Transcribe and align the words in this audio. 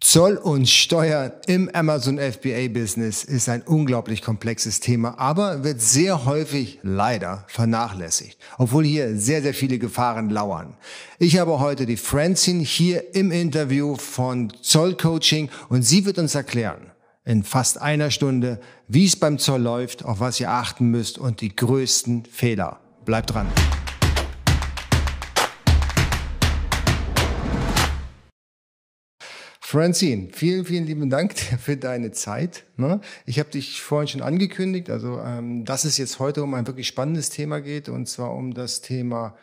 Zoll 0.00 0.36
und 0.36 0.66
Steuern 0.66 1.30
im 1.46 1.68
Amazon 1.74 2.18
FBA 2.18 2.68
Business 2.68 3.22
ist 3.22 3.50
ein 3.50 3.60
unglaublich 3.60 4.22
komplexes 4.22 4.80
Thema, 4.80 5.18
aber 5.18 5.62
wird 5.62 5.82
sehr 5.82 6.24
häufig 6.24 6.78
leider 6.82 7.44
vernachlässigt, 7.48 8.38
obwohl 8.56 8.84
hier 8.84 9.16
sehr, 9.18 9.42
sehr 9.42 9.52
viele 9.52 9.78
Gefahren 9.78 10.30
lauern. 10.30 10.74
Ich 11.18 11.38
habe 11.38 11.60
heute 11.60 11.84
die 11.84 11.98
Francine 11.98 12.62
hier 12.62 13.14
im 13.14 13.30
Interview 13.30 13.96
von 13.96 14.50
Zoll 14.62 14.96
Coaching 14.96 15.50
und 15.68 15.82
sie 15.82 16.06
wird 16.06 16.18
uns 16.18 16.34
erklären 16.34 16.90
in 17.26 17.44
fast 17.44 17.80
einer 17.80 18.10
Stunde, 18.10 18.58
wie 18.88 19.04
es 19.04 19.16
beim 19.16 19.38
Zoll 19.38 19.60
läuft, 19.60 20.04
auf 20.06 20.18
was 20.18 20.40
ihr 20.40 20.50
achten 20.50 20.90
müsst 20.90 21.18
und 21.18 21.42
die 21.42 21.54
größten 21.54 22.24
Fehler. 22.24 22.80
Bleibt 23.04 23.34
dran. 23.34 23.48
Francine, 29.70 30.30
vielen, 30.32 30.64
vielen 30.64 30.84
lieben 30.84 31.10
Dank 31.10 31.38
für 31.60 31.76
deine 31.76 32.10
Zeit. 32.10 32.64
Ne? 32.76 33.00
Ich 33.24 33.38
habe 33.38 33.50
dich 33.50 33.80
vorhin 33.80 34.08
schon 34.08 34.20
angekündigt, 34.20 34.90
also 34.90 35.20
ähm, 35.20 35.64
dass 35.64 35.84
es 35.84 35.96
jetzt 35.96 36.18
heute 36.18 36.42
um 36.42 36.54
ein 36.54 36.66
wirklich 36.66 36.88
spannendes 36.88 37.30
Thema 37.30 37.60
geht, 37.60 37.88
und 37.88 38.08
zwar 38.08 38.34
um 38.34 38.52
das 38.52 38.80
Thema, 38.80 39.36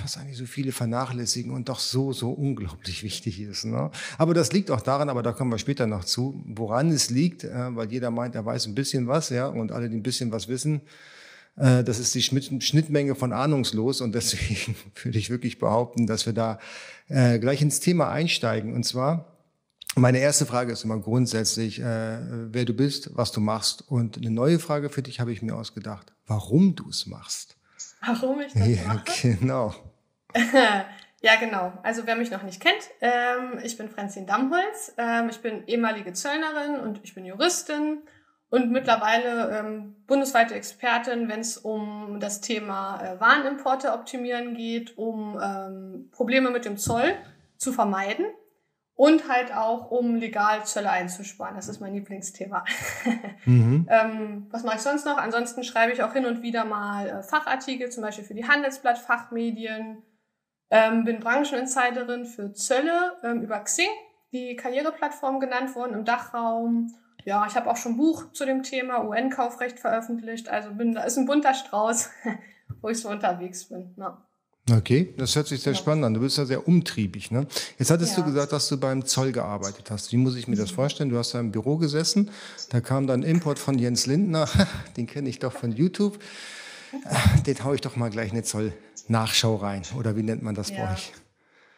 was 0.00 0.16
eigentlich 0.16 0.38
so 0.38 0.46
viele 0.46 0.72
vernachlässigen 0.72 1.52
und 1.52 1.68
doch 1.68 1.78
so, 1.78 2.14
so 2.14 2.30
unglaublich 2.30 3.02
wichtig 3.02 3.38
ist. 3.42 3.66
Ne? 3.66 3.90
Aber 4.16 4.32
das 4.32 4.50
liegt 4.52 4.70
auch 4.70 4.80
daran, 4.80 5.10
aber 5.10 5.22
da 5.22 5.32
kommen 5.32 5.52
wir 5.52 5.58
später 5.58 5.86
noch 5.86 6.06
zu, 6.06 6.42
woran 6.46 6.90
es 6.90 7.10
liegt, 7.10 7.44
äh, 7.44 7.76
weil 7.76 7.92
jeder 7.92 8.10
meint, 8.10 8.34
er 8.34 8.46
weiß 8.46 8.64
ein 8.64 8.74
bisschen 8.74 9.08
was, 9.08 9.28
ja, 9.28 9.46
und 9.46 9.72
alle, 9.72 9.90
die 9.90 9.96
ein 9.96 10.02
bisschen 10.02 10.32
was 10.32 10.48
wissen, 10.48 10.80
äh, 11.56 11.84
das 11.84 11.98
ist 11.98 12.14
die 12.14 12.22
Schnittmenge 12.22 13.14
von 13.14 13.32
ahnungslos 13.32 14.00
und 14.00 14.14
deswegen 14.14 14.76
würde 15.02 15.18
ich 15.18 15.30
wirklich 15.30 15.58
behaupten, 15.58 16.06
dass 16.06 16.26
wir 16.26 16.32
da 16.32 16.58
äh, 17.08 17.38
gleich 17.38 17.62
ins 17.62 17.80
Thema 17.80 18.10
einsteigen. 18.10 18.74
Und 18.74 18.84
zwar, 18.84 19.36
meine 19.94 20.18
erste 20.18 20.46
Frage 20.46 20.72
ist 20.72 20.84
immer 20.84 20.98
grundsätzlich, 20.98 21.80
äh, 21.80 22.18
wer 22.52 22.64
du 22.64 22.72
bist, 22.72 23.10
was 23.14 23.32
du 23.32 23.40
machst. 23.40 23.84
Und 23.88 24.16
eine 24.16 24.30
neue 24.30 24.58
Frage 24.58 24.88
für 24.88 25.02
dich 25.02 25.20
habe 25.20 25.32
ich 25.32 25.42
mir 25.42 25.54
ausgedacht, 25.54 26.12
warum 26.26 26.74
du 26.74 26.88
es 26.88 27.06
machst. 27.06 27.56
Warum 28.04 28.40
ich 28.40 28.52
das 28.52 28.66
ja, 28.66 28.84
mache? 28.86 29.04
Genau. 29.40 29.74
ja, 31.20 31.36
genau. 31.38 31.74
Also 31.82 32.06
wer 32.06 32.16
mich 32.16 32.30
noch 32.30 32.42
nicht 32.42 32.60
kennt, 32.60 32.82
ähm, 33.02 33.58
ich 33.62 33.76
bin 33.76 33.90
Franzin 33.90 34.26
Damholz. 34.26 34.94
Ähm, 34.96 35.28
ich 35.28 35.40
bin 35.40 35.66
ehemalige 35.66 36.14
Zöllnerin 36.14 36.80
und 36.80 37.00
ich 37.02 37.14
bin 37.14 37.26
Juristin 37.26 37.98
und 38.52 38.70
mittlerweile 38.70 39.58
ähm, 39.58 39.96
bundesweite 40.06 40.54
Expertin, 40.54 41.26
wenn 41.30 41.40
es 41.40 41.56
um 41.56 42.20
das 42.20 42.42
Thema 42.42 43.02
äh, 43.02 43.18
Warenimporte 43.18 43.94
optimieren 43.94 44.54
geht, 44.54 44.98
um 44.98 45.40
ähm, 45.42 46.10
Probleme 46.12 46.50
mit 46.50 46.66
dem 46.66 46.76
Zoll 46.76 47.14
zu 47.56 47.72
vermeiden 47.72 48.26
und 48.94 49.26
halt 49.26 49.54
auch 49.54 49.90
um 49.90 50.16
legal 50.16 50.66
Zölle 50.66 50.90
einzusparen. 50.90 51.56
Das 51.56 51.68
ist 51.68 51.80
mein 51.80 51.94
Lieblingsthema. 51.94 52.64
Mhm. 53.44 53.88
ähm, 53.90 54.46
was 54.50 54.62
mache 54.62 54.76
ich 54.76 54.82
sonst 54.82 55.04
noch? 55.04 55.16
Ansonsten 55.16 55.64
schreibe 55.64 55.92
ich 55.92 56.04
auch 56.04 56.12
hin 56.12 56.26
und 56.26 56.42
wieder 56.42 56.64
mal 56.64 57.08
äh, 57.08 57.22
Fachartikel, 57.24 57.90
zum 57.90 58.04
Beispiel 58.04 58.24
für 58.24 58.34
die 58.34 58.46
Handelsblatt, 58.46 58.98
Fachmedien. 58.98 60.02
Ähm, 60.70 61.02
bin 61.02 61.18
Brancheninsiderin 61.18 62.24
für 62.24 62.52
Zölle 62.52 63.16
ähm, 63.24 63.42
über 63.42 63.58
Xing, 63.58 63.88
die 64.30 64.54
Karriereplattform 64.54 65.40
genannt 65.40 65.74
worden 65.74 65.94
im 65.94 66.04
Dachraum 66.04 66.94
ja, 67.24 67.46
ich 67.46 67.54
habe 67.54 67.70
auch 67.70 67.76
schon 67.76 67.92
ein 67.92 67.96
Buch 67.96 68.32
zu 68.32 68.44
dem 68.44 68.62
Thema 68.62 69.04
UN-Kaufrecht 69.04 69.78
veröffentlicht. 69.78 70.48
Also 70.48 70.70
bin, 70.72 70.94
da 70.94 71.04
ist 71.04 71.16
ein 71.16 71.26
bunter 71.26 71.54
Strauß, 71.54 72.10
wo 72.80 72.88
ich 72.88 73.00
so 73.00 73.08
unterwegs 73.08 73.64
bin. 73.64 73.94
Ja. 73.96 74.22
Okay, 74.70 75.12
das 75.16 75.34
hört 75.34 75.48
sich 75.48 75.60
sehr 75.60 75.72
ja. 75.72 75.78
spannend 75.78 76.04
an. 76.04 76.14
Du 76.14 76.20
bist 76.20 76.38
ja 76.38 76.44
sehr 76.44 76.68
umtriebig. 76.68 77.32
Ne? 77.32 77.46
Jetzt 77.78 77.90
hattest 77.90 78.16
ja. 78.16 78.22
du 78.22 78.30
gesagt, 78.30 78.52
dass 78.52 78.68
du 78.68 78.78
beim 78.78 79.04
Zoll 79.04 79.32
gearbeitet 79.32 79.90
hast. 79.90 80.12
Wie 80.12 80.16
muss 80.16 80.36
ich 80.36 80.46
mir 80.46 80.56
das 80.56 80.70
mhm. 80.70 80.76
vorstellen? 80.76 81.10
Du 81.10 81.18
hast 81.18 81.34
da 81.34 81.40
im 81.40 81.50
Büro 81.50 81.76
gesessen, 81.78 82.30
da 82.70 82.80
kam 82.80 83.06
dann 83.06 83.24
Import 83.24 83.58
von 83.58 83.78
Jens 83.78 84.06
Lindner, 84.06 84.48
den 84.96 85.06
kenne 85.06 85.28
ich 85.28 85.40
doch 85.40 85.52
von 85.52 85.72
YouTube. 85.72 86.18
Den 87.46 87.64
hau 87.64 87.72
ich 87.72 87.80
doch 87.80 87.96
mal 87.96 88.10
gleich 88.10 88.32
eine 88.32 88.42
Zoll-Nachschau 88.42 89.56
rein. 89.56 89.80
Oder 89.98 90.14
wie 90.14 90.22
nennt 90.22 90.42
man 90.42 90.54
das 90.54 90.68
ja. 90.68 90.84
bei 90.84 90.92
euch? 90.92 91.12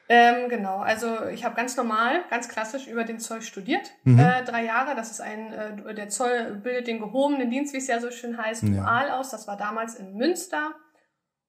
Ähm, 0.08 0.50
genau, 0.50 0.78
also 0.78 1.26
ich 1.32 1.44
habe 1.44 1.54
ganz 1.54 1.76
normal, 1.76 2.24
ganz 2.28 2.48
klassisch 2.48 2.86
über 2.86 3.04
den 3.04 3.18
Zoll 3.18 3.40
studiert, 3.40 3.90
mhm. 4.04 4.18
äh, 4.18 4.44
drei 4.44 4.64
Jahre. 4.64 4.94
Das 4.94 5.10
ist 5.10 5.20
ein, 5.20 5.52
äh, 5.52 5.94
der 5.94 6.10
Zoll 6.10 6.60
bildet 6.62 6.86
den 6.86 6.98
gehobenen 6.98 7.50
Dienst, 7.50 7.72
wie 7.72 7.78
es 7.78 7.86
ja 7.86 8.00
so 8.00 8.10
schön 8.10 8.36
heißt, 8.36 8.64
dual 8.64 9.10
aus. 9.10 9.30
Das 9.30 9.46
war 9.46 9.56
damals 9.56 9.94
in 9.94 10.14
Münster. 10.14 10.74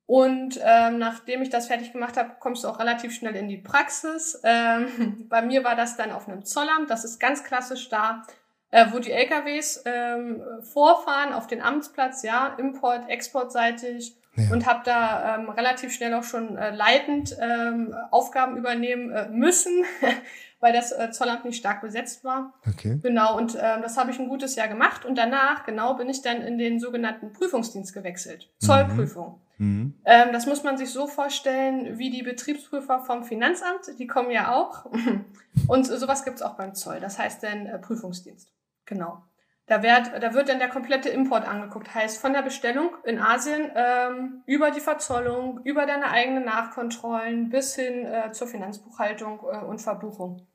Und 0.07 0.59
ähm, 0.63 0.99
nachdem 0.99 1.41
ich 1.41 1.49
das 1.49 1.67
fertig 1.67 1.91
gemacht 1.91 2.16
habe, 2.16 2.35
kommst 2.39 2.63
du 2.63 2.67
auch 2.67 2.79
relativ 2.79 3.13
schnell 3.13 3.35
in 3.35 3.47
die 3.47 3.57
Praxis. 3.57 4.39
Ähm, 4.43 5.25
bei 5.29 5.41
mir 5.41 5.63
war 5.63 5.75
das 5.75 5.97
dann 5.97 6.11
auf 6.11 6.27
einem 6.27 6.45
Zollamt. 6.45 6.89
Das 6.89 7.03
ist 7.03 7.19
ganz 7.19 7.43
klassisch 7.43 7.89
da, 7.89 8.22
äh, 8.69 8.85
wo 8.91 8.99
die 8.99 9.11
LKWs 9.11 9.83
ähm, 9.85 10.41
vorfahren 10.61 11.33
auf 11.33 11.47
den 11.47 11.61
Amtsplatz, 11.61 12.22
ja, 12.22 12.55
Import, 12.57 13.09
Exportseitig 13.09 14.16
ja. 14.35 14.51
und 14.51 14.66
habe 14.66 14.81
da 14.85 15.35
ähm, 15.35 15.50
relativ 15.50 15.94
schnell 15.94 16.13
auch 16.13 16.23
schon 16.23 16.57
äh, 16.57 16.73
leitend 16.75 17.35
ähm, 17.40 17.96
Aufgaben 18.12 18.57
übernehmen 18.57 19.12
äh, 19.12 19.29
müssen, 19.29 19.84
weil 20.59 20.73
das 20.73 20.91
äh, 20.91 21.12
Zollamt 21.12 21.46
nicht 21.46 21.57
stark 21.57 21.81
besetzt 21.81 22.23
war. 22.23 22.53
Okay. 22.68 23.00
Genau, 23.01 23.38
und 23.38 23.56
ähm, 23.56 23.81
das 23.81 23.97
habe 23.97 24.12
ich 24.12 24.19
ein 24.19 24.28
gutes 24.28 24.56
Jahr 24.56 24.68
gemacht 24.68 25.06
und 25.06 25.16
danach, 25.16 25.66
genau, 25.66 25.96
bin 25.96 26.09
ich 26.09 26.22
dann 26.22 26.41
in 26.41 26.57
den 26.57 26.79
sogenannten 26.79 27.34
Prüfungsdienst 27.34 27.94
gewechselt. 27.94 28.50
Mhm. 28.62 28.66
Zollprüfung. 28.66 29.41
Mhm. 29.57 29.94
Ähm, 30.03 30.29
das 30.34 30.46
muss 30.46 30.63
man 30.63 30.78
sich 30.78 30.90
so 30.90 31.07
vorstellen, 31.07 31.97
wie 31.97 32.09
die 32.09 32.23
Betriebsprüfer 32.23 33.00
vom 33.00 33.23
Finanzamt, 33.23 33.97
die 34.00 34.07
kommen 34.07 34.31
ja 34.31 34.53
auch. 34.53 34.85
und 35.67 35.85
sowas 35.85 36.25
gibt's 36.25 36.41
auch 36.41 36.56
beim 36.56 36.75
Zoll, 36.75 37.00
das 37.00 37.17
heißt 37.17 37.44
dann 37.44 37.66
äh, 37.66 37.79
Prüfungsdienst. 37.79 38.52
Genau. 38.85 39.23
Da 39.68 39.81
wird, 39.81 40.12
da 40.22 40.34
wird 40.36 40.48
dann 40.48 40.59
der 40.59 40.70
komplette 40.70 41.09
Import 41.09 41.48
angeguckt. 41.48 41.94
Heißt 41.94 42.20
von 42.20 42.34
der 42.34 42.44
Bestellung 42.44 42.92
in 43.03 43.18
Asien 43.18 43.72
ähm, 43.76 44.44
über 44.46 44.70
die 44.70 44.80
Verzollung, 44.80 45.59
über 45.64 45.88
deine 45.88 46.12
eigenen 46.12 46.46
Nachkontrollen 46.46 47.50
bis 47.50 47.76
hin 47.76 48.06
äh, 48.06 48.31
zur 48.31 48.48
Finanzbuchhaltung 48.48 49.40
äh, 49.52 49.66
und 49.66 49.81
Verbuchung. 49.81 50.46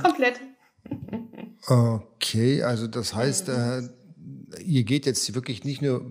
Komplett. 0.00 0.40
Okay, 1.66 2.62
also 2.62 2.86
das 2.86 3.14
heißt, 3.14 3.48
äh, 3.48 3.82
ihr 4.64 4.84
geht 4.84 5.06
jetzt 5.06 5.34
wirklich 5.34 5.64
nicht 5.64 5.82
nur, 5.82 6.04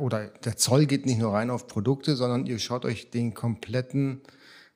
oder 0.00 0.28
der 0.28 0.56
Zoll 0.56 0.86
geht 0.86 1.06
nicht 1.06 1.18
nur 1.18 1.32
rein 1.32 1.50
auf 1.50 1.66
Produkte, 1.66 2.16
sondern 2.16 2.46
ihr 2.46 2.58
schaut 2.58 2.84
euch 2.84 3.10
den 3.10 3.34
kompletten 3.34 4.22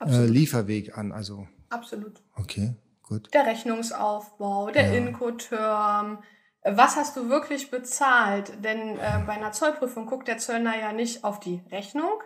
äh, 0.05 0.27
Lieferweg 0.27 0.97
an. 0.97 1.13
Also. 1.13 1.47
Absolut. 1.71 2.23
Okay, 2.35 2.75
gut. 3.03 3.33
Der 3.33 3.47
Rechnungsaufbau, 3.47 4.71
der 4.71 4.89
ja. 4.89 4.95
Incoterm, 4.95 6.19
was 6.69 6.97
hast 6.97 7.17
du 7.17 7.29
wirklich 7.29 7.71
bezahlt? 7.71 8.65
Denn 8.65 8.99
äh, 8.99 9.23
bei 9.27 9.35
einer 9.35 9.53
Zollprüfung 9.53 10.07
guckt 10.07 10.29
der 10.29 10.39
Zöllner 10.39 10.79
ja 10.79 10.93
nicht 10.93 11.25
auf 11.25 11.41
die 11.41 11.63
Rechnung, 11.71 12.23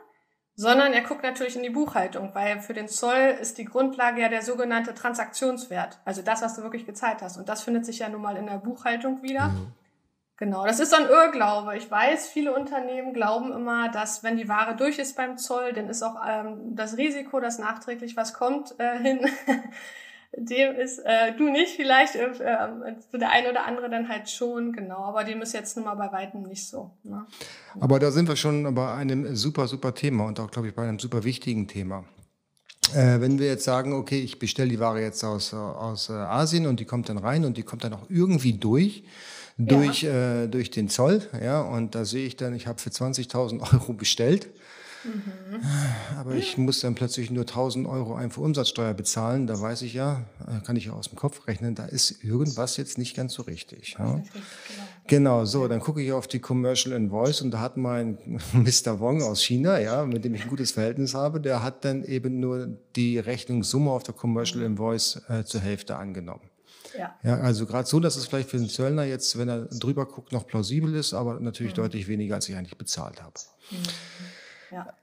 sondern 0.55 0.93
er 0.93 1.03
guckt 1.03 1.23
natürlich 1.23 1.56
in 1.56 1.62
die 1.62 1.71
Buchhaltung, 1.71 2.34
weil 2.34 2.61
für 2.61 2.75
den 2.75 2.89
Zoll 2.89 3.37
ist 3.41 3.59
die 3.59 3.65
Grundlage 3.65 4.21
ja 4.21 4.28
der 4.28 4.43
sogenannte 4.43 4.95
Transaktionswert, 4.95 5.99
also 6.05 6.23
das, 6.23 6.43
was 6.43 6.56
du 6.56 6.62
wirklich 6.62 6.87
gezahlt 6.87 7.23
hast. 7.23 7.37
Und 7.37 7.49
das 7.49 7.62
findet 7.62 7.87
sich 7.87 8.01
ja 8.01 8.09
nun 8.09 8.23
mal 8.23 8.37
in 8.37 8.47
der 8.47 8.59
Buchhaltung 8.59 9.23
wieder. 9.23 9.49
Mhm. 9.49 9.73
Genau, 10.37 10.65
das 10.65 10.81
ist 10.81 10.91
so 10.91 10.97
ein 10.97 11.09
Irrglaube. 11.09 11.77
Ich 11.77 11.91
weiß, 11.91 12.28
viele 12.28 12.55
Unternehmen 12.55 13.12
glauben 13.12 13.53
immer, 13.53 13.91
dass 13.91 14.22
wenn 14.22 14.39
die 14.39 14.49
Ware 14.49 14.75
durch 14.75 14.99
ist 14.99 15.15
beim 15.15 15.37
Zoll, 15.37 15.75
dann 15.75 15.89
ist 15.91 16.03
auch 16.03 16.17
ähm, 16.27 16.75
das 16.75 16.97
Risiko, 16.97 17.41
dass 17.41 17.59
nachträglich 17.59 18.17
was 18.17 18.33
kommt, 18.33 18.75
äh, 18.78 18.99
hin 18.99 19.21
dem 20.36 20.76
ist 20.76 20.98
äh, 20.98 21.36
du 21.36 21.50
nicht 21.50 21.74
vielleicht, 21.74 22.14
äh, 22.14 22.26
äh, 22.26 23.18
der 23.18 23.30
eine 23.30 23.50
oder 23.50 23.66
andere 23.66 23.91
dann 23.91 24.08
halt 24.08 24.30
schon, 24.30 24.72
genau, 24.72 24.98
aber 25.04 25.24
dem 25.24 25.42
ist 25.42 25.52
jetzt 25.52 25.76
nun 25.76 25.86
mal 25.86 25.96
bei 25.96 26.12
weitem 26.12 26.42
nicht 26.42 26.68
so. 26.68 26.92
Ne? 27.02 27.26
Aber 27.80 27.98
da 27.98 28.10
sind 28.10 28.28
wir 28.28 28.36
schon 28.36 28.74
bei 28.74 28.94
einem 28.94 29.34
super, 29.34 29.66
super 29.66 29.94
Thema 29.94 30.26
und 30.26 30.38
auch, 30.38 30.50
glaube 30.50 30.68
ich, 30.68 30.74
bei 30.74 30.86
einem 30.86 30.98
super 30.98 31.24
wichtigen 31.24 31.66
Thema. 31.66 32.04
Äh, 32.94 33.20
wenn 33.20 33.38
wir 33.38 33.46
jetzt 33.46 33.64
sagen, 33.64 33.92
okay, 33.92 34.20
ich 34.20 34.38
bestelle 34.38 34.68
die 34.68 34.80
Ware 34.80 35.00
jetzt 35.00 35.24
aus, 35.24 35.52
aus 35.52 36.10
äh, 36.10 36.12
Asien 36.12 36.66
und 36.66 36.78
die 36.80 36.84
kommt 36.84 37.08
dann 37.08 37.18
rein 37.18 37.44
und 37.44 37.56
die 37.56 37.62
kommt 37.62 37.83
dann 37.83 37.92
auch 37.92 38.09
irgendwie 38.09 38.53
durch, 38.53 39.04
durch, 39.59 40.03
ja. 40.03 40.44
äh, 40.44 40.48
durch 40.48 40.71
den 40.71 40.88
Zoll, 40.88 41.22
ja, 41.42 41.60
und 41.60 41.94
da 41.94 42.04
sehe 42.04 42.26
ich 42.26 42.36
dann, 42.36 42.54
ich 42.54 42.66
habe 42.66 42.80
für 42.80 42.91
20.000 42.91 43.72
Euro 43.74 43.92
bestellt 43.92 44.48
Mhm. 45.04 45.60
Aber 46.18 46.34
ich 46.34 46.58
muss 46.58 46.80
dann 46.80 46.94
plötzlich 46.94 47.30
nur 47.30 47.42
1000 47.42 47.86
Euro 47.86 48.14
Einfuhrumsatzsteuer 48.14 48.94
bezahlen. 48.94 49.47
Da 49.47 49.60
weiß 49.60 49.82
ich 49.82 49.94
ja, 49.94 50.24
äh, 50.47 50.64
kann 50.64 50.76
ich 50.76 50.86
ja 50.86 50.92
aus 50.92 51.08
dem 51.08 51.16
Kopf 51.16 51.47
rechnen, 51.47 51.74
da 51.74 51.86
ist 51.86 52.22
irgendwas 52.22 52.76
jetzt 52.76 52.98
nicht 52.98 53.16
ganz 53.16 53.34
so 53.34 53.42
richtig. 53.42 53.97
Ja? 53.98 54.14
Richtig, 54.14 54.32
genau. 54.32 54.84
genau, 55.06 55.44
so, 55.44 55.68
dann 55.68 55.80
gucke 55.80 56.02
ich 56.02 56.12
auf 56.12 56.26
die 56.26 56.38
Commercial 56.38 56.94
Invoice 56.94 57.42
und 57.42 57.50
da 57.50 57.60
hat 57.60 57.76
mein 57.76 58.18
Mr. 58.52 59.00
Wong 59.00 59.22
aus 59.22 59.42
China, 59.42 59.80
ja, 59.80 60.04
mit 60.04 60.24
dem 60.24 60.34
ich 60.34 60.42
ein 60.42 60.48
gutes 60.48 60.72
Verhältnis 60.72 61.14
habe, 61.14 61.41
der 61.41 61.62
hat 61.62 61.84
dann 61.84 62.04
eben 62.04 62.41
nur 62.41 62.68
die 62.97 63.18
Rechnungssumme 63.18 63.91
auf 63.91 64.02
der 64.02 64.14
Commercial. 64.14 64.60
Invoice 64.62 65.22
äh, 65.28 65.44
zur 65.44 65.60
Hälfte 65.60 65.97
angenommen. 65.97 66.50
Ja. 66.97 67.14
ja, 67.22 67.38
also 67.38 67.66
gerade 67.66 67.86
so, 67.86 68.00
dass 68.00 68.16
es 68.16 68.26
vielleicht 68.26 68.50
für 68.50 68.58
den 68.58 68.68
Zöllner 68.68 69.04
jetzt, 69.04 69.38
wenn 69.38 69.48
er 69.48 69.66
drüber 69.66 70.06
guckt, 70.06 70.32
noch 70.32 70.47
plausibel 70.47 70.94
ist, 70.94 71.14
aber 71.14 71.38
natürlich 71.38 71.72
mhm. 71.72 71.82
deutlich 71.82 72.08
weniger, 72.08 72.34
als 72.34 72.48
ich 72.48 72.56
eigentlich 72.56 72.76
bezahlt 72.76 73.22
habe. 73.22 73.34
Mhm. 73.70 73.76
Ja. 74.71 74.95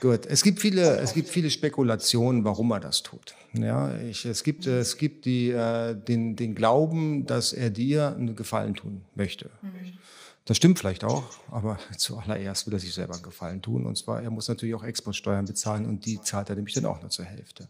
Gut. 0.00 0.26
Es 0.26 0.42
gibt 0.42 0.60
viele, 0.60 0.98
es 0.98 1.12
gibt 1.12 1.28
viele 1.28 1.50
Spekulationen, 1.50 2.44
warum 2.44 2.70
er 2.70 2.80
das 2.80 3.02
tut. 3.02 3.34
Ja, 3.52 3.96
ich, 3.98 4.24
es 4.24 4.44
gibt, 4.44 4.66
es 4.66 4.96
gibt 4.96 5.24
die, 5.24 5.50
äh, 5.50 5.94
den, 5.94 6.36
den 6.36 6.54
Glauben, 6.54 7.26
dass 7.26 7.52
er 7.52 7.70
dir 7.70 8.14
einen 8.14 8.36
Gefallen 8.36 8.74
tun 8.74 9.02
möchte. 9.14 9.50
Mhm. 9.62 9.98
Das 10.44 10.56
stimmt 10.56 10.78
vielleicht 10.78 11.02
auch, 11.02 11.24
aber 11.50 11.78
zuallererst 11.96 12.66
will 12.66 12.74
er 12.74 12.78
sich 12.78 12.94
selber 12.94 13.14
einen 13.14 13.22
Gefallen 13.22 13.62
tun. 13.62 13.84
Und 13.84 13.98
zwar, 13.98 14.22
er 14.22 14.30
muss 14.30 14.48
natürlich 14.48 14.74
auch 14.74 14.84
Exportsteuern 14.84 15.44
bezahlen 15.44 15.86
und 15.86 16.06
die 16.06 16.20
zahlt 16.20 16.50
er 16.50 16.56
nämlich 16.56 16.74
dann 16.74 16.86
auch 16.86 17.00
nur 17.00 17.10
zur 17.10 17.24
Hälfte. 17.24 17.68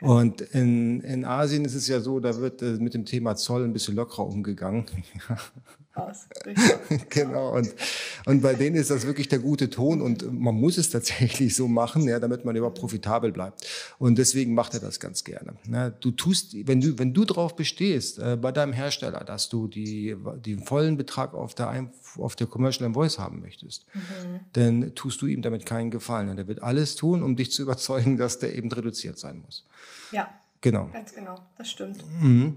Und 0.00 0.40
in, 0.40 1.00
in 1.00 1.24
Asien 1.24 1.64
ist 1.64 1.74
es 1.74 1.88
ja 1.88 2.00
so, 2.00 2.20
da 2.20 2.36
wird 2.36 2.62
äh, 2.62 2.76
mit 2.78 2.94
dem 2.94 3.04
Thema 3.04 3.34
Zoll 3.34 3.64
ein 3.64 3.72
bisschen 3.72 3.96
lockerer 3.96 4.26
umgegangen. 4.26 4.86
Aus. 5.98 6.28
genau. 7.08 7.56
Und, 7.56 7.74
und 8.24 8.42
bei 8.42 8.54
denen 8.54 8.76
ist 8.76 8.90
das 8.90 9.06
wirklich 9.06 9.28
der 9.28 9.38
gute 9.38 9.70
Ton 9.70 10.00
und 10.00 10.32
man 10.32 10.54
muss 10.54 10.78
es 10.78 10.90
tatsächlich 10.90 11.54
so 11.54 11.68
machen, 11.68 12.06
ja, 12.08 12.18
damit 12.20 12.44
man 12.44 12.56
überhaupt 12.56 12.78
profitabel 12.78 13.32
bleibt. 13.32 13.66
Und 13.98 14.18
deswegen 14.18 14.54
macht 14.54 14.74
er 14.74 14.80
das 14.80 15.00
ganz 15.00 15.24
gerne. 15.24 15.54
Ja, 15.70 15.90
du 15.90 16.10
tust, 16.10 16.54
wenn 16.66 16.80
du, 16.80 16.98
wenn 16.98 17.12
du 17.12 17.24
drauf 17.24 17.56
bestehst, 17.56 18.18
äh, 18.18 18.36
bei 18.40 18.52
deinem 18.52 18.72
Hersteller, 18.72 19.24
dass 19.24 19.48
du 19.48 19.66
die, 19.68 20.16
den 20.44 20.62
vollen 20.62 20.96
Betrag 20.96 21.34
auf 21.34 21.54
der, 21.54 21.90
auf 22.16 22.36
der 22.36 22.46
Commercial 22.46 22.86
Invoice 22.86 23.18
haben 23.18 23.40
möchtest, 23.40 23.86
mhm. 23.94 24.40
dann 24.52 24.94
tust 24.94 25.20
du 25.22 25.26
ihm 25.26 25.42
damit 25.42 25.66
keinen 25.66 25.90
Gefallen. 25.90 26.28
Und 26.28 26.38
er 26.38 26.48
wird 26.48 26.62
alles 26.62 26.94
tun, 26.96 27.22
um 27.22 27.36
dich 27.36 27.50
zu 27.52 27.62
überzeugen, 27.62 28.16
dass 28.16 28.38
der 28.38 28.54
eben 28.54 28.70
reduziert 28.70 29.18
sein 29.18 29.42
muss. 29.44 29.64
Ja. 30.12 30.28
Genau. 30.60 30.88
Ganz 30.92 31.14
genau, 31.14 31.38
das 31.56 31.70
stimmt. 31.70 32.04
Mhm. 32.20 32.56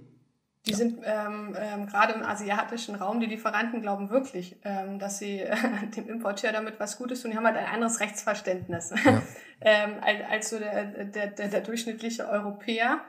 Die 0.67 0.71
ja. 0.71 0.77
sind 0.77 0.99
ähm, 1.03 1.55
ähm, 1.59 1.87
gerade 1.87 2.13
im 2.13 2.23
asiatischen 2.23 2.93
Raum, 2.93 3.19
die 3.19 3.25
Lieferanten 3.25 3.81
glauben 3.81 4.11
wirklich, 4.11 4.59
ähm, 4.63 4.99
dass 4.99 5.17
sie 5.17 5.39
äh, 5.39 5.55
dem 5.95 6.07
Importeur 6.07 6.51
damit 6.51 6.79
was 6.79 6.97
Gutes 6.97 7.21
tun. 7.21 7.31
Die 7.31 7.37
haben 7.37 7.45
halt 7.47 7.57
ein 7.57 7.65
anderes 7.65 7.99
Rechtsverständnis 7.99 8.93
ja. 9.03 9.21
ähm, 9.61 9.95
als, 10.01 10.29
als 10.29 10.49
so 10.51 10.59
der, 10.59 10.85
der, 10.85 11.27
der, 11.27 11.47
der 11.47 11.61
durchschnittliche 11.61 12.29
Europäer. 12.29 13.01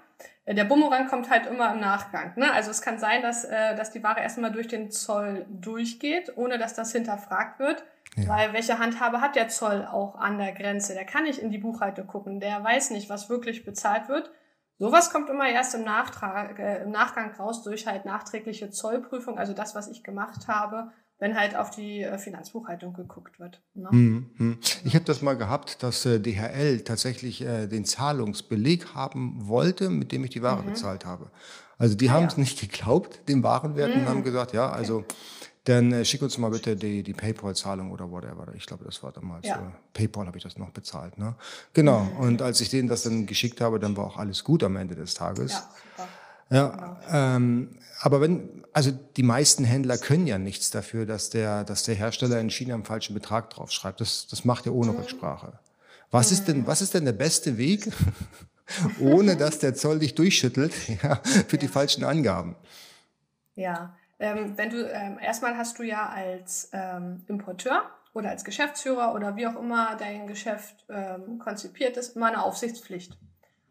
Äh, 0.46 0.54
der 0.54 0.64
Bumerang 0.64 1.08
kommt 1.08 1.28
halt 1.28 1.46
immer 1.46 1.74
im 1.74 1.80
Nachgang. 1.80 2.32
Ne? 2.36 2.50
Also 2.50 2.70
es 2.70 2.80
kann 2.80 2.98
sein, 2.98 3.20
dass, 3.20 3.44
äh, 3.44 3.76
dass 3.76 3.90
die 3.90 4.02
Ware 4.02 4.20
erstmal 4.20 4.50
durch 4.50 4.68
den 4.68 4.90
Zoll 4.90 5.44
durchgeht, 5.50 6.32
ohne 6.36 6.56
dass 6.58 6.72
das 6.72 6.92
hinterfragt 6.92 7.58
wird. 7.58 7.84
Ja. 8.16 8.28
Weil 8.28 8.52
welche 8.54 8.78
Handhabe 8.78 9.20
hat 9.20 9.36
der 9.36 9.48
Zoll 9.48 9.86
auch 9.90 10.16
an 10.16 10.38
der 10.38 10.52
Grenze? 10.52 10.94
Der 10.94 11.04
kann 11.04 11.24
nicht 11.24 11.38
in 11.38 11.50
die 11.50 11.58
Buchhaltung 11.58 12.06
gucken. 12.06 12.40
Der 12.40 12.62
weiß 12.62 12.90
nicht, 12.90 13.10
was 13.10 13.28
wirklich 13.28 13.64
bezahlt 13.64 14.08
wird. 14.08 14.30
Sowas 14.82 15.10
kommt 15.10 15.30
immer 15.30 15.48
erst 15.48 15.76
im, 15.76 15.84
Nachtrag, 15.84 16.58
äh, 16.58 16.82
im 16.82 16.90
Nachgang 16.90 17.30
raus 17.36 17.62
durch 17.62 17.86
halt 17.86 18.04
nachträgliche 18.04 18.68
Zollprüfung, 18.70 19.38
also 19.38 19.52
das, 19.52 19.76
was 19.76 19.86
ich 19.86 20.02
gemacht 20.02 20.48
habe, 20.48 20.90
wenn 21.20 21.38
halt 21.38 21.54
auf 21.54 21.70
die 21.70 22.02
äh, 22.02 22.18
Finanzbuchhaltung 22.18 22.92
geguckt 22.92 23.38
wird. 23.38 23.62
Ne? 23.74 23.88
Mhm. 23.92 24.58
Ich 24.82 24.96
habe 24.96 25.04
das 25.04 25.22
mal 25.22 25.36
gehabt, 25.36 25.84
dass 25.84 26.04
äh, 26.04 26.18
DHL 26.18 26.80
tatsächlich 26.80 27.42
äh, 27.42 27.68
den 27.68 27.84
Zahlungsbeleg 27.84 28.92
haben 28.92 29.46
wollte, 29.46 29.88
mit 29.88 30.10
dem 30.10 30.24
ich 30.24 30.30
die 30.30 30.42
Ware 30.42 30.64
mhm. 30.64 30.70
bezahlt 30.70 31.06
habe. 31.06 31.30
Also 31.78 31.94
die 31.94 32.08
ah, 32.10 32.14
haben 32.14 32.26
es 32.26 32.32
ja. 32.32 32.40
nicht 32.40 32.60
geglaubt, 32.60 33.28
dem 33.28 33.44
Warenwert, 33.44 33.94
mhm. 33.94 34.00
und 34.00 34.08
haben 34.08 34.24
gesagt, 34.24 34.52
ja, 34.52 34.68
also 34.68 34.96
okay 34.98 35.14
dann 35.64 35.92
äh, 35.92 36.04
schick 36.04 36.22
uns 36.22 36.38
mal 36.38 36.50
bitte 36.50 36.74
die, 36.74 37.02
die 37.02 37.12
PayPal-Zahlung 37.12 37.92
oder 37.92 38.10
whatever. 38.10 38.46
Ich 38.56 38.66
glaube, 38.66 38.84
das 38.84 39.02
war 39.02 39.12
damals 39.12 39.46
ja. 39.46 39.56
äh, 39.56 39.70
PayPal 39.92 40.26
habe 40.26 40.36
ich 40.36 40.42
das 40.42 40.58
noch 40.58 40.70
bezahlt. 40.70 41.18
Ne? 41.18 41.36
Genau. 41.72 42.00
Mhm. 42.00 42.16
Und 42.16 42.42
als 42.42 42.60
ich 42.60 42.68
denen 42.68 42.88
das 42.88 43.02
dann 43.02 43.26
geschickt 43.26 43.60
habe, 43.60 43.78
dann 43.78 43.96
war 43.96 44.04
auch 44.04 44.16
alles 44.16 44.42
gut 44.42 44.64
am 44.64 44.76
Ende 44.76 44.96
des 44.96 45.14
Tages. 45.14 45.52
Ja, 45.52 45.58
super. 45.96 46.08
Ja, 46.50 46.68
genau. 46.68 46.96
ähm, 47.10 47.68
aber 48.00 48.20
wenn, 48.20 48.64
also 48.72 48.90
die 48.90 49.22
meisten 49.22 49.64
Händler 49.64 49.96
können 49.98 50.26
ja 50.26 50.38
nichts 50.38 50.70
dafür, 50.70 51.06
dass 51.06 51.30
der, 51.30 51.62
dass 51.62 51.84
der 51.84 51.94
Hersteller 51.94 52.40
in 52.40 52.50
China 52.50 52.74
einen 52.74 52.84
falschen 52.84 53.14
Betrag 53.14 53.50
draufschreibt. 53.50 54.00
Das, 54.00 54.26
das 54.26 54.44
macht 54.44 54.66
er 54.66 54.74
ohne 54.74 54.90
mhm. 54.90 54.98
Rücksprache. 54.98 55.52
Was 56.10 56.30
mhm. 56.30 56.36
ist 56.36 56.48
denn, 56.48 56.66
was 56.66 56.82
ist 56.82 56.94
denn 56.94 57.04
der 57.04 57.12
beste 57.12 57.56
Weg, 57.56 57.88
ohne 59.00 59.36
dass 59.36 59.60
der 59.60 59.74
Zoll 59.74 60.00
dich 60.00 60.16
durchschüttelt, 60.16 60.72
ja, 61.02 61.20
für 61.22 61.56
ja. 61.56 61.60
die 61.60 61.68
falschen 61.68 62.02
Angaben? 62.02 62.56
Ja, 63.54 63.94
ähm, 64.22 64.56
wenn 64.56 64.70
du 64.70 64.88
ähm, 64.88 65.18
erstmal 65.20 65.56
hast 65.56 65.80
du 65.80 65.82
ja 65.82 66.08
als 66.08 66.70
ähm, 66.72 67.24
Importeur 67.26 67.90
oder 68.14 68.30
als 68.30 68.44
Geschäftsführer 68.44 69.14
oder 69.14 69.34
wie 69.34 69.48
auch 69.48 69.56
immer 69.56 69.96
dein 69.96 70.28
Geschäft 70.28 70.86
ähm, 70.88 71.40
konzipiert 71.40 71.96
ist, 71.96 72.14
immer 72.14 72.28
eine 72.28 72.44
Aufsichtspflicht. 72.44 73.18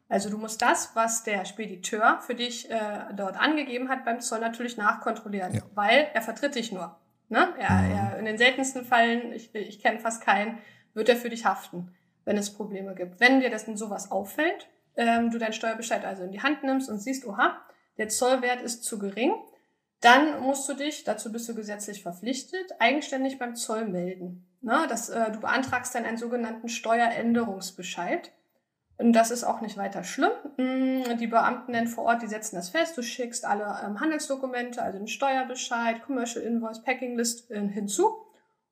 Also 0.10 0.30
du 0.30 0.38
musst 0.38 0.62
das, 0.62 0.92
was 0.94 1.24
der 1.24 1.46
Spediteur 1.46 2.20
für 2.20 2.36
dich 2.36 2.70
äh, 2.70 3.14
dort 3.16 3.40
angegeben 3.40 3.88
hat 3.88 4.04
beim 4.04 4.20
Zoll 4.20 4.40
natürlich 4.40 4.76
nachkontrollieren, 4.76 5.54
ja. 5.54 5.62
weil 5.74 6.10
er 6.14 6.22
vertritt 6.22 6.56
dich 6.56 6.74
nur. 6.74 6.98
Ne? 7.30 7.48
Er, 7.58 7.72
mhm. 7.72 7.92
er, 7.92 8.20
in 8.20 8.26
den 8.26 8.38
seltensten 8.38 8.84
Fällen, 8.84 9.32
ich, 9.32 9.56
ich 9.56 9.80
kenne 9.82 10.00
fast 10.00 10.22
keinen, 10.22 10.58
wird 10.94 11.08
er 11.08 11.16
für 11.16 11.30
dich 11.30 11.46
haften, 11.46 11.96
wenn 12.26 12.36
es 12.36 12.54
Probleme 12.54 12.94
gibt. 12.94 13.22
Wenn 13.22 13.40
dir 13.40 13.50
das 13.50 13.64
denn 13.64 13.78
sowas 13.78 14.12
auffällt, 14.12 14.68
ähm, 14.98 15.32
du 15.32 15.38
deinen 15.38 15.54
Steuerbescheid 15.54 16.04
also 16.04 16.24
in 16.24 16.34
die 16.34 16.42
Hand 16.42 16.62
nimmst 16.64 16.90
und 16.90 17.00
siehst, 17.00 17.26
oha, 17.26 17.56
der 17.98 18.10
Zollwert 18.10 18.62
ist 18.62 18.84
zu 18.84 19.00
gering, 19.00 19.34
dann 20.02 20.42
musst 20.42 20.68
du 20.68 20.74
dich, 20.74 21.04
dazu 21.04 21.32
bist 21.32 21.48
du 21.48 21.56
gesetzlich 21.56 22.02
verpflichtet, 22.02 22.74
eigenständig 22.80 23.38
beim 23.38 23.56
Zoll 23.56 23.86
melden. 23.86 24.48
Na, 24.62 24.88
das, 24.88 25.10
äh, 25.10 25.32
du 25.32 25.40
beantragst 25.40 25.96
dann 25.96 26.06
einen 26.06 26.18
sogenannten 26.18 26.70
Steueränderungsbescheid. 26.70 28.32
Und 28.98 29.14
das 29.14 29.32
ist 29.32 29.44
auch 29.44 29.62
nicht 29.62 29.78
weiter 29.78 30.04
schlimm. 30.04 30.32
Mm, 30.58 31.18
die 31.18 31.28
Beamten 31.28 31.74
dann 31.74 31.88
vor 31.88 32.06
Ort, 32.06 32.22
die 32.22 32.28
setzen 32.28 32.56
das 32.56 32.70
fest. 32.70 32.96
Du 32.98 33.02
schickst 33.02 33.46
alle 33.46 33.64
ähm, 33.84 34.00
Handelsdokumente, 34.00 34.82
also 34.82 35.00
den 35.00 35.08
Steuerbescheid, 35.08 36.04
Commercial 36.04 36.46
Invoice, 36.46 36.84
Packing 36.84 37.16
List 37.16 37.50
äh, 37.50 37.68
hinzu. 37.68 38.12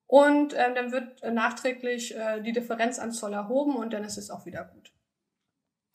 Und 0.05 0.53
ähm, 0.55 0.75
dann 0.75 0.91
wird 0.91 1.21
äh, 1.23 1.31
nachträglich 1.31 2.15
äh, 2.15 2.41
die 2.41 2.51
Differenz 2.51 2.99
an 2.99 3.11
Zoll 3.11 3.33
erhoben 3.33 3.75
und 3.75 3.93
dann 3.93 4.03
ist 4.03 4.17
es 4.17 4.29
auch 4.29 4.45
wieder 4.45 4.65
gut. 4.65 4.91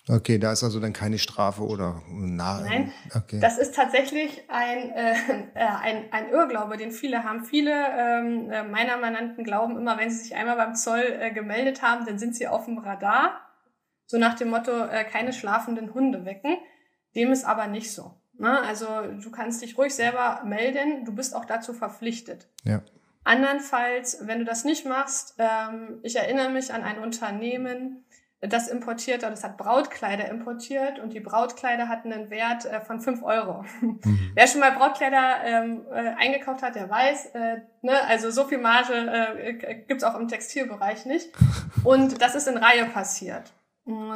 Okay, 0.06 0.38
da 0.38 0.52
ist 0.52 0.62
also 0.62 0.80
dann 0.80 0.92
keine 0.92 1.18
Strafe 1.18 1.62
oder 1.62 2.02
na, 2.10 2.60
Nein, 2.60 2.92
okay. 3.14 3.40
das 3.40 3.56
ist 3.56 3.74
tatsächlich 3.74 4.42
ein, 4.48 4.90
äh, 4.90 5.12
äh, 5.54 5.64
ein, 5.82 6.12
ein 6.12 6.28
Irrglaube, 6.28 6.76
den 6.76 6.92
viele 6.92 7.24
haben. 7.24 7.44
Viele 7.44 7.72
ähm, 7.72 8.50
äh, 8.50 8.64
meiner 8.64 8.98
Mandanten 8.98 9.44
glauben 9.44 9.78
immer, 9.78 9.96
wenn 9.98 10.10
sie 10.10 10.18
sich 10.18 10.34
einmal 10.34 10.56
beim 10.56 10.74
Zoll 10.74 11.04
äh, 11.20 11.32
gemeldet 11.32 11.80
haben, 11.80 12.04
dann 12.04 12.18
sind 12.18 12.36
sie 12.36 12.46
auf 12.46 12.66
dem 12.66 12.76
Radar. 12.76 13.40
So 14.06 14.18
nach 14.18 14.34
dem 14.34 14.50
Motto, 14.50 14.72
äh, 14.72 15.04
keine 15.04 15.32
schlafenden 15.32 15.94
Hunde 15.94 16.26
wecken. 16.26 16.58
Dem 17.16 17.32
ist 17.32 17.44
aber 17.44 17.66
nicht 17.66 17.90
so. 17.90 18.20
Ne? 18.34 18.60
Also 18.60 18.86
du 19.22 19.30
kannst 19.30 19.62
dich 19.62 19.78
ruhig 19.78 19.94
selber 19.94 20.42
melden, 20.44 21.06
du 21.06 21.14
bist 21.14 21.34
auch 21.34 21.46
dazu 21.46 21.72
verpflichtet. 21.72 22.48
Ja. 22.64 22.82
Andernfalls, 23.24 24.18
wenn 24.26 24.40
du 24.40 24.44
das 24.44 24.64
nicht 24.64 24.84
machst, 24.84 25.36
ähm, 25.38 26.00
ich 26.02 26.16
erinnere 26.16 26.50
mich 26.50 26.74
an 26.74 26.82
ein 26.82 26.98
Unternehmen, 26.98 28.03
das 28.48 28.68
importiert 28.68 29.18
oder 29.18 29.30
das 29.30 29.44
hat 29.44 29.56
Brautkleider 29.56 30.28
importiert 30.28 30.98
und 30.98 31.12
die 31.12 31.20
Brautkleider 31.20 31.88
hatten 31.88 32.12
einen 32.12 32.30
Wert 32.30 32.64
äh, 32.64 32.80
von 32.80 33.00
fünf 33.00 33.22
Euro. 33.22 33.64
Mhm. 33.80 34.00
Wer 34.34 34.46
schon 34.46 34.60
mal 34.60 34.72
Brautkleider 34.72 35.44
ähm, 35.44 35.82
äh, 35.90 36.14
eingekauft 36.18 36.62
hat, 36.62 36.74
der 36.74 36.88
weiß, 36.88 37.26
äh, 37.34 37.56
ne, 37.82 38.04
also 38.06 38.30
so 38.30 38.44
viel 38.44 38.58
Marge 38.58 38.94
äh, 38.94 39.74
gibt's 39.86 40.04
auch 40.04 40.18
im 40.18 40.28
Textilbereich 40.28 41.06
nicht. 41.06 41.30
Und 41.84 42.20
das 42.20 42.34
ist 42.34 42.48
in 42.48 42.56
Reihe 42.56 42.86
passiert. 42.86 43.52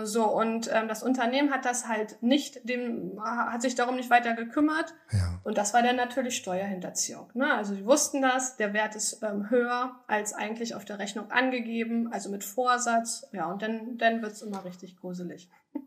So, 0.04 0.24
und 0.24 0.70
ähm, 0.72 0.88
das 0.88 1.02
Unternehmen 1.02 1.50
hat 1.50 1.66
das 1.66 1.86
halt 1.88 2.22
nicht, 2.22 2.66
dem, 2.66 3.20
hat 3.22 3.60
sich 3.60 3.74
darum 3.74 3.96
nicht 3.96 4.08
weiter 4.08 4.32
gekümmert. 4.32 4.94
Ja. 5.12 5.40
Und 5.44 5.58
das 5.58 5.74
war 5.74 5.82
dann 5.82 5.96
natürlich 5.96 6.38
Steuerhinterziehung. 6.38 7.30
Ne? 7.34 7.52
Also 7.52 7.74
sie 7.74 7.84
wussten 7.84 8.22
das, 8.22 8.56
der 8.56 8.72
Wert 8.72 8.96
ist 8.96 9.22
ähm, 9.22 9.50
höher 9.50 9.94
als 10.06 10.32
eigentlich 10.32 10.74
auf 10.74 10.86
der 10.86 10.98
Rechnung 10.98 11.30
angegeben, 11.30 12.10
also 12.10 12.30
mit 12.30 12.44
Vorsatz. 12.44 13.26
Ja, 13.32 13.52
und 13.52 13.60
dann, 13.60 13.98
dann 13.98 14.22
wird's 14.22 14.40
immer 14.40 14.64
richtig 14.64 14.96
gruselig. 14.96 15.50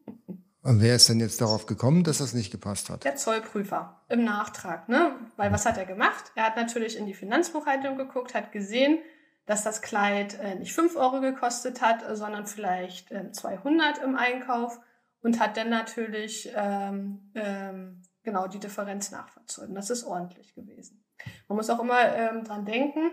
Und 0.63 0.79
wer 0.79 0.95
ist 0.95 1.09
denn 1.09 1.19
jetzt 1.19 1.41
darauf 1.41 1.65
gekommen, 1.65 2.03
dass 2.03 2.19
das 2.19 2.33
nicht 2.33 2.51
gepasst 2.51 2.91
hat? 2.91 3.03
Der 3.03 3.15
Zollprüfer 3.15 3.99
im 4.09 4.23
Nachtrag, 4.23 4.89
ne? 4.89 5.15
Weil 5.35 5.51
was 5.51 5.65
hat 5.65 5.79
er 5.79 5.85
gemacht? 5.85 6.25
Er 6.35 6.45
hat 6.45 6.55
natürlich 6.55 6.97
in 6.97 7.07
die 7.07 7.15
Finanzbuchhaltung 7.15 7.97
geguckt, 7.97 8.35
hat 8.35 8.51
gesehen, 8.51 8.99
dass 9.51 9.65
das 9.65 9.81
Kleid 9.81 10.39
äh, 10.39 10.55
nicht 10.55 10.73
5 10.73 10.95
Euro 10.95 11.19
gekostet 11.19 11.81
hat, 11.81 12.05
sondern 12.15 12.47
vielleicht 12.47 13.11
äh, 13.11 13.33
200 13.33 13.97
im 13.97 14.15
Einkauf 14.15 14.79
und 15.21 15.41
hat 15.41 15.57
dann 15.57 15.69
natürlich 15.69 16.49
ähm, 16.55 17.33
ähm, 17.35 18.01
genau 18.23 18.47
die 18.47 18.59
Differenz 18.59 19.11
nachverzogen. 19.11 19.75
Das 19.75 19.89
ist 19.89 20.05
ordentlich 20.05 20.55
gewesen. 20.55 21.03
Man 21.49 21.57
muss 21.57 21.69
auch 21.69 21.81
immer 21.81 22.15
ähm, 22.15 22.45
dran 22.45 22.63
denken, 22.63 23.11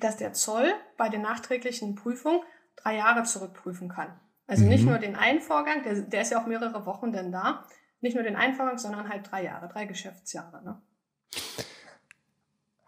dass 0.00 0.16
der 0.16 0.32
Zoll 0.32 0.72
bei 0.96 1.08
den 1.08 1.22
nachträglichen 1.22 1.94
Prüfungen 1.94 2.40
drei 2.74 2.96
Jahre 2.96 3.22
zurückprüfen 3.22 3.88
kann. 3.88 4.18
Also 4.48 4.64
mhm. 4.64 4.70
nicht 4.70 4.84
nur 4.84 4.98
den 4.98 5.14
einen 5.14 5.40
Vorgang, 5.40 5.84
der, 5.84 6.02
der 6.02 6.22
ist 6.22 6.32
ja 6.32 6.42
auch 6.42 6.46
mehrere 6.46 6.84
Wochen 6.84 7.12
denn 7.12 7.30
da, 7.30 7.64
nicht 8.00 8.14
nur 8.14 8.24
den 8.24 8.34
einen 8.34 8.56
Vorgang, 8.56 8.78
sondern 8.78 9.08
halt 9.08 9.30
drei 9.30 9.44
Jahre, 9.44 9.68
drei 9.68 9.84
Geschäftsjahre. 9.84 10.64
Ne? 10.64 10.82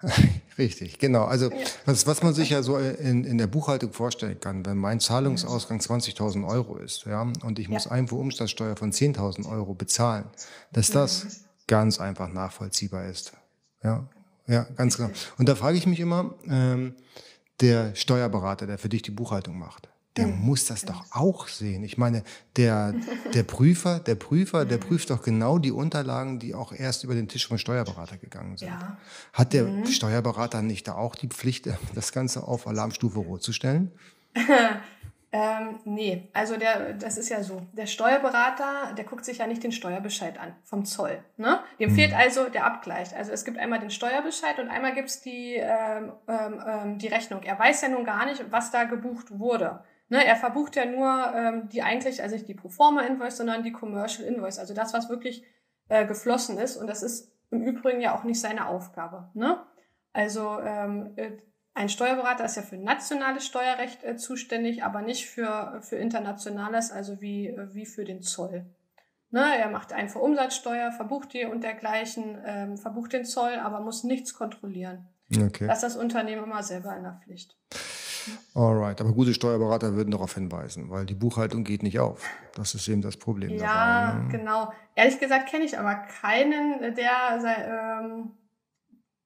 Richtig, 0.58 0.98
genau. 0.98 1.24
Also 1.24 1.50
ja. 1.50 1.56
was, 1.86 2.06
was 2.06 2.22
man 2.22 2.34
sich 2.34 2.50
ja 2.50 2.62
so 2.62 2.76
in, 2.76 3.24
in 3.24 3.38
der 3.38 3.46
Buchhaltung 3.46 3.92
vorstellen 3.92 4.38
kann, 4.38 4.64
wenn 4.66 4.76
mein 4.76 5.00
Zahlungsausgang 5.00 5.80
20.000 5.80 6.46
Euro 6.46 6.76
ist, 6.76 7.04
ja, 7.04 7.22
und 7.42 7.58
ich 7.58 7.68
muss 7.68 7.86
ja. 7.86 7.92
Einfuhrumsatzsteuer 7.92 8.76
von 8.76 8.92
10.000 8.92 9.48
Euro 9.48 9.74
bezahlen, 9.74 10.26
dass 10.72 10.90
das 10.90 11.24
mhm. 11.24 11.28
ganz 11.66 12.00
einfach 12.00 12.32
nachvollziehbar 12.32 13.06
ist. 13.06 13.32
Ja, 13.82 14.06
ja, 14.46 14.66
ganz 14.76 14.96
genau. 14.96 15.10
Und 15.38 15.48
da 15.48 15.54
frage 15.54 15.78
ich 15.78 15.86
mich 15.86 16.00
immer, 16.00 16.34
ähm, 16.48 16.94
der 17.60 17.94
Steuerberater, 17.94 18.66
der 18.66 18.78
für 18.78 18.88
dich 18.88 19.02
die 19.02 19.10
Buchhaltung 19.10 19.58
macht, 19.58 19.88
der 20.16 20.26
muss 20.26 20.66
das 20.66 20.84
doch 20.84 21.04
auch 21.10 21.48
sehen. 21.48 21.82
Ich 21.84 21.96
meine, 21.96 22.22
der, 22.56 22.94
der 23.34 23.42
Prüfer, 23.42 23.98
der 23.98 24.14
Prüfer, 24.14 24.64
der 24.64 24.78
prüft 24.78 25.10
doch 25.10 25.22
genau 25.22 25.58
die 25.58 25.72
Unterlagen, 25.72 26.38
die 26.38 26.54
auch 26.54 26.72
erst 26.72 27.04
über 27.04 27.14
den 27.14 27.28
Tisch 27.28 27.46
vom 27.46 27.58
Steuerberater 27.58 28.18
gegangen 28.18 28.56
sind. 28.56 28.68
Ja. 28.68 28.98
Hat 29.32 29.52
der 29.52 29.64
mhm. 29.64 29.86
Steuerberater 29.86 30.62
nicht 30.62 30.88
da 30.88 30.94
auch 30.94 31.14
die 31.14 31.28
Pflicht, 31.28 31.68
das 31.94 32.12
Ganze 32.12 32.46
auf 32.46 32.66
Alarmstufe 32.66 33.18
Rot 33.18 33.42
zu 33.42 33.52
stellen? 33.52 33.92
Ähm, 35.34 35.80
nee, 35.86 36.28
also 36.34 36.58
der, 36.58 36.92
das 36.92 37.16
ist 37.16 37.30
ja 37.30 37.42
so. 37.42 37.66
Der 37.72 37.86
Steuerberater, 37.86 38.92
der 38.94 39.04
guckt 39.06 39.24
sich 39.24 39.38
ja 39.38 39.46
nicht 39.46 39.64
den 39.64 39.72
Steuerbescheid 39.72 40.38
an 40.38 40.54
vom 40.62 40.84
Zoll. 40.84 41.24
Ne? 41.38 41.60
Dem 41.80 41.90
mhm. 41.90 41.94
fehlt 41.94 42.12
also 42.12 42.50
der 42.50 42.66
Abgleich. 42.66 43.16
Also 43.16 43.32
es 43.32 43.46
gibt 43.46 43.56
einmal 43.56 43.78
den 43.78 43.90
Steuerbescheid 43.90 44.58
und 44.58 44.68
einmal 44.68 44.94
gibt's 44.94 45.22
die, 45.22 45.54
ähm, 45.54 46.12
ähm, 46.28 46.62
ähm, 46.66 46.98
die 46.98 47.08
Rechnung. 47.08 47.42
Er 47.44 47.58
weiß 47.58 47.80
ja 47.80 47.88
nun 47.88 48.04
gar 48.04 48.26
nicht, 48.26 48.44
was 48.50 48.70
da 48.70 48.84
gebucht 48.84 49.38
wurde. 49.38 49.82
Ne? 50.12 50.26
Er 50.26 50.36
verbucht 50.36 50.76
ja 50.76 50.84
nur 50.84 51.32
ähm, 51.34 51.70
die 51.70 51.80
eigentlich, 51.80 52.22
also 52.22 52.34
nicht 52.34 52.46
die 52.46 52.54
Proforma-Invoice, 52.54 53.38
sondern 53.38 53.62
die 53.62 53.72
Commercial 53.72 54.28
Invoice. 54.28 54.58
Also 54.58 54.74
das, 54.74 54.92
was 54.92 55.08
wirklich 55.08 55.42
äh, 55.88 56.06
geflossen 56.06 56.58
ist. 56.58 56.76
Und 56.76 56.86
das 56.86 57.02
ist 57.02 57.32
im 57.50 57.62
Übrigen 57.62 58.02
ja 58.02 58.14
auch 58.14 58.22
nicht 58.22 58.38
seine 58.38 58.66
Aufgabe. 58.66 59.30
Ne? 59.32 59.62
Also 60.12 60.60
ähm, 60.60 61.14
äh, 61.16 61.30
ein 61.72 61.88
Steuerberater 61.88 62.44
ist 62.44 62.56
ja 62.56 62.62
für 62.62 62.76
nationales 62.76 63.46
Steuerrecht 63.46 64.04
äh, 64.04 64.16
zuständig, 64.16 64.84
aber 64.84 65.00
nicht 65.00 65.30
für, 65.30 65.80
für 65.80 65.96
internationales, 65.96 66.92
also 66.92 67.22
wie, 67.22 67.56
wie 67.72 67.86
für 67.86 68.04
den 68.04 68.20
Zoll. 68.20 68.66
Ne, 69.30 69.56
er 69.58 69.70
macht 69.70 69.94
einfach 69.94 70.20
Umsatzsteuer, 70.20 70.92
verbucht 70.92 71.32
die 71.32 71.46
und 71.46 71.64
dergleichen, 71.64 72.38
ähm, 72.44 72.76
verbucht 72.76 73.14
den 73.14 73.24
Zoll, 73.24 73.54
aber 73.54 73.80
muss 73.80 74.04
nichts 74.04 74.34
kontrollieren. 74.34 75.08
Okay. 75.34 75.66
Das 75.66 75.82
ist 75.82 75.94
das 75.94 75.96
Unternehmen 75.96 76.44
immer 76.44 76.62
selber 76.62 76.94
in 76.94 77.04
der 77.04 77.18
Pflicht. 77.24 77.56
Alright, 78.54 79.00
aber 79.00 79.12
gute 79.12 79.34
Steuerberater 79.34 79.94
würden 79.94 80.10
darauf 80.10 80.34
hinweisen, 80.34 80.90
weil 80.90 81.06
die 81.06 81.14
Buchhaltung 81.14 81.64
geht 81.64 81.82
nicht 81.82 81.98
auf. 81.98 82.24
Das 82.54 82.74
ist 82.74 82.88
eben 82.88 83.02
das 83.02 83.16
Problem. 83.16 83.50
Ja, 83.50 84.12
dabei, 84.12 84.22
ne? 84.22 84.28
genau. 84.30 84.72
Ehrlich 84.94 85.18
gesagt 85.18 85.48
kenne 85.48 85.64
ich 85.64 85.78
aber 85.78 85.94
keinen, 85.94 86.94
der, 86.94 88.00
ähm, 88.04 88.32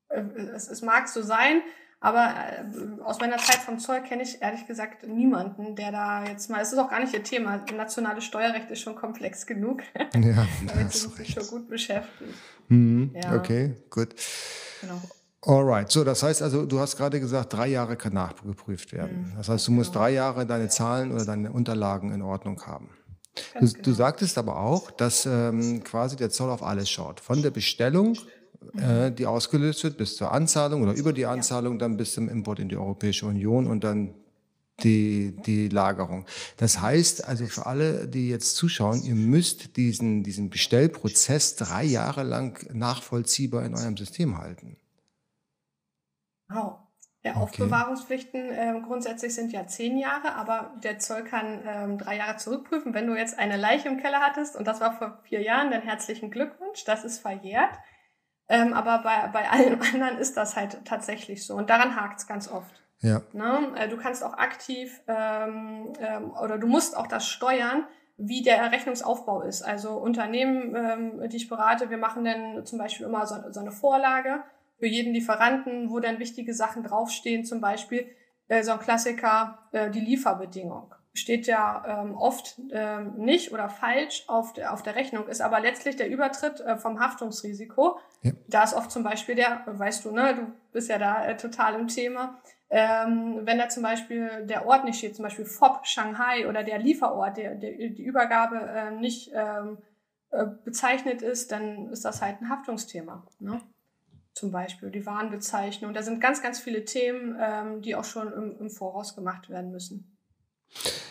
äh, 0.09 0.21
es, 0.55 0.69
es 0.69 0.83
mag 0.83 1.09
so 1.09 1.23
sein, 1.23 1.63
aber 2.01 2.35
äh, 2.37 3.03
aus 3.03 3.21
meiner 3.21 3.39
Zeit 3.39 3.57
vom 3.57 3.79
Zoll 3.79 4.03
kenne 4.03 4.23
ich 4.23 4.43
ehrlich 4.43 4.67
gesagt 4.67 5.07
niemanden, 5.07 5.75
der 5.77 5.93
da 5.93 6.25
jetzt 6.25 6.51
mal, 6.51 6.61
es 6.61 6.73
ist 6.73 6.79
auch 6.79 6.91
gar 6.91 7.01
nicht 7.01 7.15
ihr 7.15 7.23
Thema, 7.23 7.65
nationales 7.75 8.25
Steuerrecht 8.25 8.71
ist 8.71 8.81
schon 8.81 8.95
komplex 8.95 9.47
genug. 9.47 9.83
Ja, 10.15 10.47
damit 10.67 10.93
sie 10.93 11.09
sich 11.09 11.31
schon 11.33 11.47
gut 11.47 11.69
beschäftigt. 11.69 12.35
Mhm, 12.69 13.15
ja. 13.15 13.35
Okay, 13.37 13.75
gut. 13.91 14.15
Genau. 14.81 15.01
Alright, 15.47 15.93
so 15.93 16.03
das 16.03 16.25
heißt 16.25 16.43
also, 16.43 16.67
du 16.67 16.81
hast 16.81 16.97
gerade 16.97 17.21
gesagt, 17.21 17.53
drei 17.53 17.69
Jahre 17.69 17.97
kann 17.97 18.13
nachgeprüft 18.13 18.93
werden. 18.93 19.31
Mhm. 19.31 19.37
Das 19.37 19.49
heißt, 19.49 19.69
du 19.69 19.73
musst 19.73 19.93
genau. 19.93 20.05
drei 20.05 20.11
Jahre 20.13 20.45
deine 20.45 20.69
Zahlen 20.69 21.13
oder 21.13 21.25
deine 21.25 21.53
Unterlagen 21.53 22.13
in 22.13 22.21
Ordnung 22.21 22.61
haben. 22.67 22.91
Du, 23.55 23.61
genau. 23.61 23.83
du, 23.83 23.93
sagtest 23.93 24.39
aber 24.39 24.59
auch, 24.59 24.91
dass 24.91 25.25
ähm, 25.25 25.85
quasi 25.85 26.17
der 26.17 26.31
Zoll 26.31 26.51
auf 26.51 26.65
alles 26.65 26.91
schaut. 26.91 27.21
Von 27.21 27.43
der 27.43 27.51
Bestellung 27.51 28.17
äh, 28.77 29.13
die 29.13 29.27
ausgelöst 29.27 29.85
wird, 29.85 29.97
bis 29.97 30.17
zur 30.17 30.33
Anzahlung 30.33 30.83
oder 30.83 30.95
über 30.95 31.13
die 31.13 31.27
Anzahlung, 31.27 31.79
dann 31.79 31.97
bis 31.97 32.15
zum 32.15 32.29
Import 32.29 32.59
in 32.59 32.69
die 32.69 32.77
Europäische 32.77 33.27
Union 33.27 33.69
und 33.69 33.85
dann 33.85 34.15
die, 34.83 35.35
die 35.47 35.69
Lagerung. 35.69 36.27
Das 36.57 36.81
heißt 36.81 37.25
also 37.25 37.47
für 37.47 37.67
alle, 37.67 38.09
die 38.09 38.29
jetzt 38.29 38.57
zuschauen, 38.57 39.03
ihr 39.05 39.15
müsst 39.15 39.77
diesen, 39.77 40.23
diesen 40.23 40.51
Bestellprozess 40.51 41.57
drei 41.57 41.85
Jahre 41.85 42.25
lang 42.25 42.67
nachvollziehbar 42.75 43.65
in 43.65 43.75
eurem 43.75 43.97
System 43.97 44.39
halten. 44.39 44.77
Wow. 46.49 46.81
Ja, 47.27 47.33
okay. 47.33 47.63
Aufbewahrungspflichten 47.63 48.53
äh, 48.53 48.81
grundsätzlich 48.87 49.35
sind 49.35 49.51
ja 49.51 49.67
zehn 49.67 49.99
Jahre, 49.99 50.37
aber 50.37 50.73
der 50.85 51.01
Zoll 51.01 51.25
kann 51.25 51.61
ähm, 51.67 51.99
drei 51.99 52.19
Jahre 52.19 52.37
zurückprüfen. 52.37 52.95
Wenn 52.95 53.09
du 53.09 53.17
jetzt 53.17 53.37
eine 53.37 53.57
Leiche 53.57 53.89
im 53.89 53.99
Keller 53.99 54.21
hattest 54.21 54.55
und 54.55 54.65
das 54.65 54.81
war 54.81 54.93
vor 54.93 55.19
vier 55.25 55.43
Jahren, 55.43 55.73
dann 55.73 55.83
herzlichen 55.83 56.31
Glückwunsch, 56.31 56.85
das 56.85 57.05
ist 57.05 57.19
verjährt. 57.19 57.75
Ähm, 58.49 58.73
aber 58.75 58.99
bei, 58.99 59.27
bei 59.33 59.51
allen 59.51 59.81
anderen 59.93 60.19
ist 60.19 60.37
das 60.37 60.55
halt 60.55 60.85
tatsächlich 60.85 61.45
so. 61.45 61.57
Und 61.57 61.69
daran 61.69 61.97
hakt 61.97 62.21
es 62.21 62.29
ganz 62.29 62.49
oft. 62.49 62.81
Ja. 63.01 63.23
Ne? 63.33 63.73
Äh, 63.77 63.89
du 63.89 63.97
kannst 63.97 64.23
auch 64.23 64.35
aktiv 64.35 65.03
ähm, 65.09 65.95
ähm, 65.99 66.31
oder 66.31 66.59
du 66.59 66.69
musst 66.69 66.97
auch 66.97 67.09
das 67.09 67.27
steuern, 67.27 67.87
wie 68.17 68.43
der 68.43 68.71
Rechnungsaufbau 68.71 69.43
ist. 69.43 69.63
Also 69.63 69.95
Unternehmen, 69.97 70.77
ähm, 70.77 71.29
die 71.29 71.37
ich 71.37 71.49
berate, 71.49 71.91
wir 71.91 71.99
machen 71.99 72.25
dann 72.25 72.65
zum 72.65 72.79
Beispiel 72.79 73.05
immer 73.05 73.27
so, 73.27 73.35
so 73.51 73.59
eine 73.59 73.73
Vorlage 73.73 74.45
für 74.79 74.87
jeden 74.87 75.13
Lieferanten, 75.13 75.91
wo 75.91 76.01
dann 76.01 76.19
wichtige 76.19 76.55
Sachen 76.55 76.83
draufstehen, 76.83 77.45
zum 77.45 77.61
Beispiel 77.61 78.07
äh, 78.49 78.63
so 78.63 78.73
ein 78.73 78.79
Klassiker, 78.79 79.69
äh, 79.73 79.91
die 79.91 80.01
Lieferbedingung 80.01 80.95
steht 81.17 81.47
ja 81.47 82.03
ähm, 82.03 82.15
oft 82.15 82.61
ähm, 82.71 83.15
nicht 83.17 83.53
oder 83.53 83.69
falsch 83.69 84.25
auf 84.29 84.53
der, 84.53 84.73
auf 84.73 84.83
der 84.83 84.97
Rechnung, 84.97 85.27
ist 85.29 85.41
aber 85.41 85.61
letztlich 85.61 85.97
der 85.97 86.11
Übertritt 86.11 86.61
äh, 86.61 86.77
vom 86.77 87.01
Haftungsrisiko. 87.01 87.99
Ja. 88.23 88.33
Da 88.49 88.65
ist 88.65 88.75
oft 88.75 88.91
zum 88.91 89.03
Beispiel 89.03 89.35
der, 89.35 89.63
weißt 89.67 90.05
du, 90.05 90.13
ne, 90.13 90.35
du 90.35 90.53
bist 90.73 90.91
ja 90.91 90.99
da 90.99 91.25
äh, 91.25 91.37
total 91.37 91.75
im 91.75 91.89
Thema, 91.89 92.39
ähm, 92.69 93.41
wenn 93.45 93.59
da 93.59 93.69
zum 93.69 93.83
Beispiel 93.83 94.45
der 94.47 94.67
Ort 94.67 94.85
nicht 94.85 94.99
steht, 94.99 95.17
zum 95.17 95.23
Beispiel 95.23 95.45
FOB 95.45 95.87
Shanghai 95.87 96.49
oder 96.49 96.63
der 96.63 96.79
Lieferort, 96.79 97.37
der, 97.37 97.55
der 97.55 97.73
die 97.73 98.05
Übergabe 98.05 98.57
äh, 98.57 98.91
nicht 98.91 99.31
ähm, 99.33 99.79
äh, 100.31 100.47
bezeichnet 100.65 101.23
ist, 101.23 101.53
dann 101.53 101.91
ist 101.91 102.05
das 102.05 102.21
halt 102.21 102.41
ein 102.41 102.51
Haftungsthema. 102.51 103.27
Ne? 103.39 103.61
Zum 104.37 104.51
Beispiel 104.51 104.91
die 104.91 105.07
Warenbezeichnung. 105.07 105.95
Da 105.95 106.03
sind 106.03 106.21
ganz, 106.21 106.43
ganz 106.43 106.61
viele 106.61 106.85
Themen, 106.85 107.39
ähm, 107.41 107.81
die 107.81 107.97
auch 107.97 108.05
schon 108.05 108.31
im, 108.31 108.55
im 108.61 108.69
Voraus 108.69 109.15
gemacht 109.15 109.49
werden 109.49 109.71
müssen. 109.73 110.15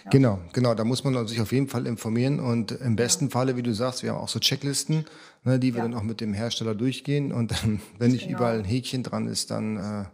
Ja. 0.03 0.11
Genau, 0.11 0.39
genau. 0.53 0.75
Da 0.75 0.83
muss 0.83 1.03
man 1.03 1.27
sich 1.27 1.41
auf 1.41 1.51
jeden 1.51 1.67
Fall 1.67 1.87
informieren 1.87 2.39
und 2.39 2.71
im 2.71 2.95
besten 2.95 3.25
ja. 3.25 3.31
Falle, 3.31 3.57
wie 3.57 3.63
du 3.63 3.73
sagst, 3.73 4.03
wir 4.03 4.11
haben 4.11 4.19
auch 4.19 4.29
so 4.29 4.37
Checklisten, 4.37 5.05
ne, 5.43 5.57
die 5.57 5.73
wir 5.73 5.79
ja. 5.79 5.87
dann 5.87 5.97
auch 5.97 6.03
mit 6.03 6.21
dem 6.21 6.35
Hersteller 6.35 6.75
durchgehen 6.75 7.31
und 7.31 7.51
dann, 7.51 7.81
wenn 7.97 8.11
nicht 8.11 8.27
genau. 8.27 8.37
überall 8.37 8.59
ein 8.59 8.63
Häkchen 8.63 9.01
dran 9.01 9.25
ist, 9.25 9.49
dann, 9.49 9.77
äh, 9.77 10.05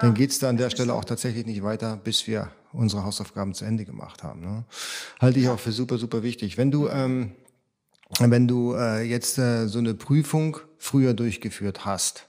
dann 0.00 0.14
geht's 0.14 0.38
da 0.38 0.48
an 0.48 0.56
der 0.56 0.70
Stelle 0.70 0.94
auch 0.94 1.04
tatsächlich 1.04 1.46
nicht 1.46 1.64
weiter, 1.64 1.96
bis 1.96 2.28
wir 2.28 2.52
unsere 2.72 3.02
Hausaufgaben 3.02 3.54
zu 3.54 3.64
Ende 3.64 3.84
gemacht 3.84 4.22
haben. 4.22 4.42
Ne? 4.42 4.64
Halte 5.20 5.40
ich 5.40 5.48
auch 5.48 5.58
für 5.58 5.72
super, 5.72 5.98
super 5.98 6.22
wichtig. 6.22 6.58
Wenn 6.58 6.70
du, 6.70 6.86
ähm, 6.86 7.32
wenn 8.20 8.46
du 8.46 8.74
äh, 8.74 9.02
jetzt 9.02 9.36
äh, 9.36 9.66
so 9.66 9.80
eine 9.80 9.94
Prüfung 9.94 10.58
früher 10.78 11.12
durchgeführt 11.12 11.84
hast, 11.84 12.28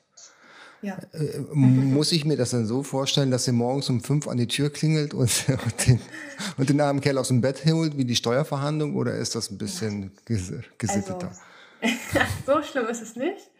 ja. 0.81 0.97
Äh, 1.13 1.39
muss 1.39 2.11
ich 2.11 2.25
mir 2.25 2.37
das 2.37 2.51
dann 2.51 2.65
so 2.65 2.83
vorstellen, 2.83 3.31
dass 3.31 3.47
ihr 3.47 3.53
morgens 3.53 3.89
um 3.89 4.01
fünf 4.01 4.27
an 4.27 4.37
die 4.37 4.47
Tür 4.47 4.71
klingelt 4.71 5.13
und, 5.13 5.45
und, 5.49 5.87
den, 5.87 6.01
und 6.57 6.69
den 6.69 6.81
armen 6.81 7.01
Kerl 7.01 7.17
aus 7.17 7.29
dem 7.29 7.41
Bett 7.41 7.65
holt 7.65 7.97
wie 7.97 8.05
die 8.05 8.15
Steuerverhandlung 8.15 8.95
oder 8.95 9.13
ist 9.15 9.35
das 9.35 9.49
ein 9.51 9.57
bisschen 9.57 10.11
gesitteter? 10.25 11.31
Also, 11.81 12.19
so 12.45 12.61
schlimm 12.63 12.87
ist 12.87 13.01
es 13.01 13.15
nicht. 13.15 13.51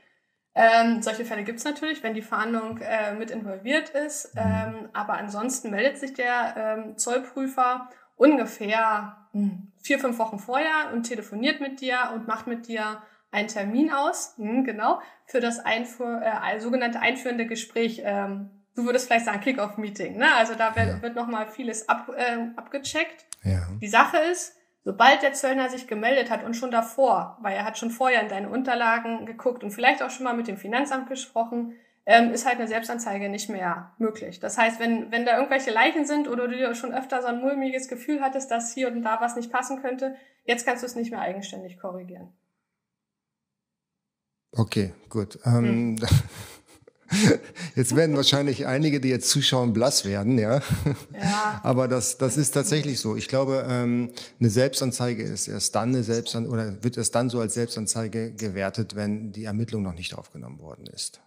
Ähm, 0.59 1.03
solche 1.03 1.23
Fälle 1.23 1.43
gibt 1.43 1.59
es 1.59 1.65
natürlich, 1.65 2.01
wenn 2.01 2.15
die 2.15 2.23
Verhandlung 2.23 2.79
äh, 2.79 3.13
mit 3.13 3.29
involviert 3.29 3.89
ist. 3.89 4.33
Mhm. 4.33 4.41
Ähm, 4.43 4.89
aber 4.93 5.13
ansonsten 5.13 5.69
meldet 5.69 5.99
sich 5.99 6.13
der 6.13 6.55
ähm, 6.57 6.97
Zollprüfer 6.97 7.89
ungefähr 8.15 9.27
hm, 9.33 9.71
vier, 9.83 9.99
fünf 9.99 10.17
Wochen 10.17 10.39
vorher 10.39 10.91
und 10.93 11.03
telefoniert 11.03 11.61
mit 11.61 11.79
dir 11.79 12.11
und 12.15 12.27
macht 12.27 12.47
mit 12.47 12.67
dir 12.67 13.03
einen 13.37 13.47
Termin 13.47 13.91
aus, 13.91 14.33
hm, 14.37 14.63
genau, 14.63 14.99
für 15.25 15.39
das 15.39 15.59
Einfuhr, 15.59 16.21
äh, 16.23 16.59
sogenannte 16.59 16.99
einführende 16.99 17.45
Gespräch. 17.45 18.01
Ähm, 18.03 18.49
du 18.75 18.85
würdest 18.85 19.07
vielleicht 19.07 19.25
sagen 19.25 19.41
Kick-off-Meeting. 19.41 20.17
Ne? 20.17 20.33
Also 20.35 20.55
da 20.55 20.75
wird, 20.75 20.87
ja. 20.87 21.01
wird 21.01 21.15
nochmal 21.15 21.47
vieles 21.47 21.87
ab, 21.87 22.09
äh, 22.15 22.47
abgecheckt. 22.55 23.25
Ja. 23.43 23.67
Die 23.79 23.87
Sache 23.87 24.17
ist, 24.17 24.55
sobald 24.83 25.21
der 25.21 25.33
Zöllner 25.33 25.69
sich 25.69 25.87
gemeldet 25.87 26.31
hat 26.31 26.43
und 26.43 26.55
schon 26.55 26.71
davor, 26.71 27.37
weil 27.41 27.55
er 27.55 27.65
hat 27.65 27.77
schon 27.77 27.91
vorher 27.91 28.21
in 28.21 28.29
deine 28.29 28.49
Unterlagen 28.49 29.25
geguckt 29.25 29.63
und 29.63 29.71
vielleicht 29.71 30.01
auch 30.01 30.09
schon 30.09 30.23
mal 30.23 30.35
mit 30.35 30.47
dem 30.47 30.57
Finanzamt 30.57 31.07
gesprochen, 31.07 31.73
ähm, 32.07 32.31
ist 32.31 32.45
halt 32.45 32.57
eine 32.57 32.69
Selbstanzeige 32.69 33.29
nicht 33.29 33.49
mehr 33.49 33.91
möglich. 33.97 34.39
Das 34.39 34.57
heißt, 34.57 34.79
wenn, 34.79 35.11
wenn 35.11 35.25
da 35.25 35.35
irgendwelche 35.35 35.71
Leichen 35.71 36.05
sind 36.05 36.27
oder 36.27 36.47
du 36.47 36.73
schon 36.73 36.93
öfter 36.93 37.21
so 37.21 37.27
ein 37.27 37.41
mulmiges 37.41 37.89
Gefühl 37.89 38.21
hattest, 38.21 38.49
dass 38.49 38.73
hier 38.73 38.87
und 38.87 39.03
da 39.03 39.19
was 39.19 39.35
nicht 39.35 39.51
passen 39.51 39.81
könnte, 39.81 40.15
jetzt 40.45 40.65
kannst 40.65 40.81
du 40.81 40.87
es 40.87 40.95
nicht 40.95 41.11
mehr 41.11 41.19
eigenständig 41.19 41.77
korrigieren. 41.77 42.33
Okay, 44.57 44.93
gut. 45.09 45.39
Ähm, 45.45 45.97
hm. 45.99 46.07
Jetzt 47.75 47.95
werden 47.95 48.15
wahrscheinlich 48.15 48.67
einige, 48.67 48.99
die 48.99 49.09
jetzt 49.09 49.29
zuschauen, 49.29 49.71
blass 49.71 50.03
werden, 50.03 50.37
ja. 50.37 50.61
ja. 51.13 51.59
Aber 51.63 51.87
das, 51.87 52.17
das 52.17 52.35
ist 52.37 52.51
tatsächlich 52.51 52.99
so. 52.99 53.15
Ich 53.15 53.27
glaube, 53.27 53.65
ähm, 53.69 54.11
eine 54.39 54.49
Selbstanzeige 54.49 55.23
ist 55.23 55.47
erst 55.47 55.75
dann 55.75 55.89
eine 55.89 56.03
Selbstanzeige 56.03 56.53
oder 56.53 56.83
wird 56.83 56.97
erst 56.97 57.15
dann 57.15 57.29
so 57.29 57.39
als 57.39 57.53
Selbstanzeige 57.53 58.33
gewertet, 58.33 58.95
wenn 58.95 59.31
die 59.31 59.45
Ermittlung 59.45 59.83
noch 59.83 59.93
nicht 59.93 60.15
aufgenommen 60.15 60.59
worden 60.59 60.85
ist. 60.87 61.21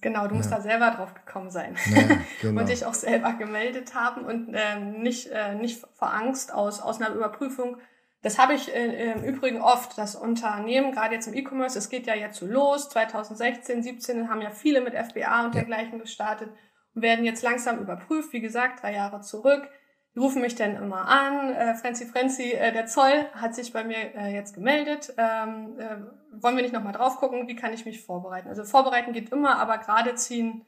Genau, 0.00 0.28
du 0.28 0.34
musst 0.34 0.50
ja. 0.50 0.58
da 0.58 0.62
selber 0.62 0.90
drauf 0.90 1.14
gekommen 1.14 1.50
sein 1.50 1.76
ja, 1.90 2.18
genau. 2.42 2.60
und 2.60 2.68
dich 2.68 2.84
auch 2.84 2.94
selber 2.94 3.32
gemeldet 3.32 3.94
haben 3.94 4.26
und 4.26 4.52
ähm, 4.52 5.02
nicht, 5.02 5.28
äh, 5.28 5.54
nicht 5.54 5.82
vor 5.94 6.12
Angst 6.12 6.52
aus, 6.52 6.80
aus 6.80 7.00
einer 7.00 7.14
Überprüfung 7.14 7.78
das 8.24 8.38
habe 8.38 8.54
ich 8.54 8.74
äh, 8.74 9.12
im 9.12 9.22
Übrigen 9.22 9.60
oft, 9.60 9.98
dass 9.98 10.16
Unternehmen, 10.16 10.92
gerade 10.92 11.14
jetzt 11.14 11.26
im 11.26 11.34
E-Commerce, 11.34 11.78
es 11.78 11.90
geht 11.90 12.06
ja 12.06 12.14
jetzt 12.14 12.38
so 12.38 12.46
los, 12.46 12.88
2016, 12.88 13.82
17 13.82 14.30
haben 14.30 14.40
ja 14.40 14.50
viele 14.50 14.80
mit 14.80 14.94
FBA 14.94 15.44
und 15.44 15.54
dergleichen 15.54 15.98
gestartet 15.98 16.48
und 16.94 17.02
werden 17.02 17.26
jetzt 17.26 17.42
langsam 17.42 17.80
überprüft, 17.80 18.32
wie 18.32 18.40
gesagt, 18.40 18.82
drei 18.82 18.94
Jahre 18.94 19.20
zurück. 19.20 19.68
die 20.14 20.20
rufen 20.20 20.40
mich 20.40 20.54
dann 20.54 20.76
immer 20.76 21.06
an, 21.06 21.52
äh, 21.52 21.74
Frenzy 21.74 22.06
Frenzy, 22.06 22.52
äh, 22.52 22.72
der 22.72 22.86
Zoll 22.86 23.26
hat 23.34 23.54
sich 23.54 23.74
bei 23.74 23.84
mir 23.84 24.14
äh, 24.14 24.32
jetzt 24.32 24.54
gemeldet, 24.54 25.12
ähm, 25.18 25.78
äh, 25.78 25.96
wollen 26.40 26.56
wir 26.56 26.62
nicht 26.62 26.72
nochmal 26.72 26.94
drauf 26.94 27.16
gucken, 27.16 27.46
wie 27.46 27.56
kann 27.56 27.74
ich 27.74 27.84
mich 27.84 28.06
vorbereiten? 28.06 28.48
Also 28.48 28.64
vorbereiten 28.64 29.12
geht 29.12 29.32
immer, 29.32 29.58
aber 29.58 29.76
gerade 29.76 30.14
ziehen, 30.14 30.64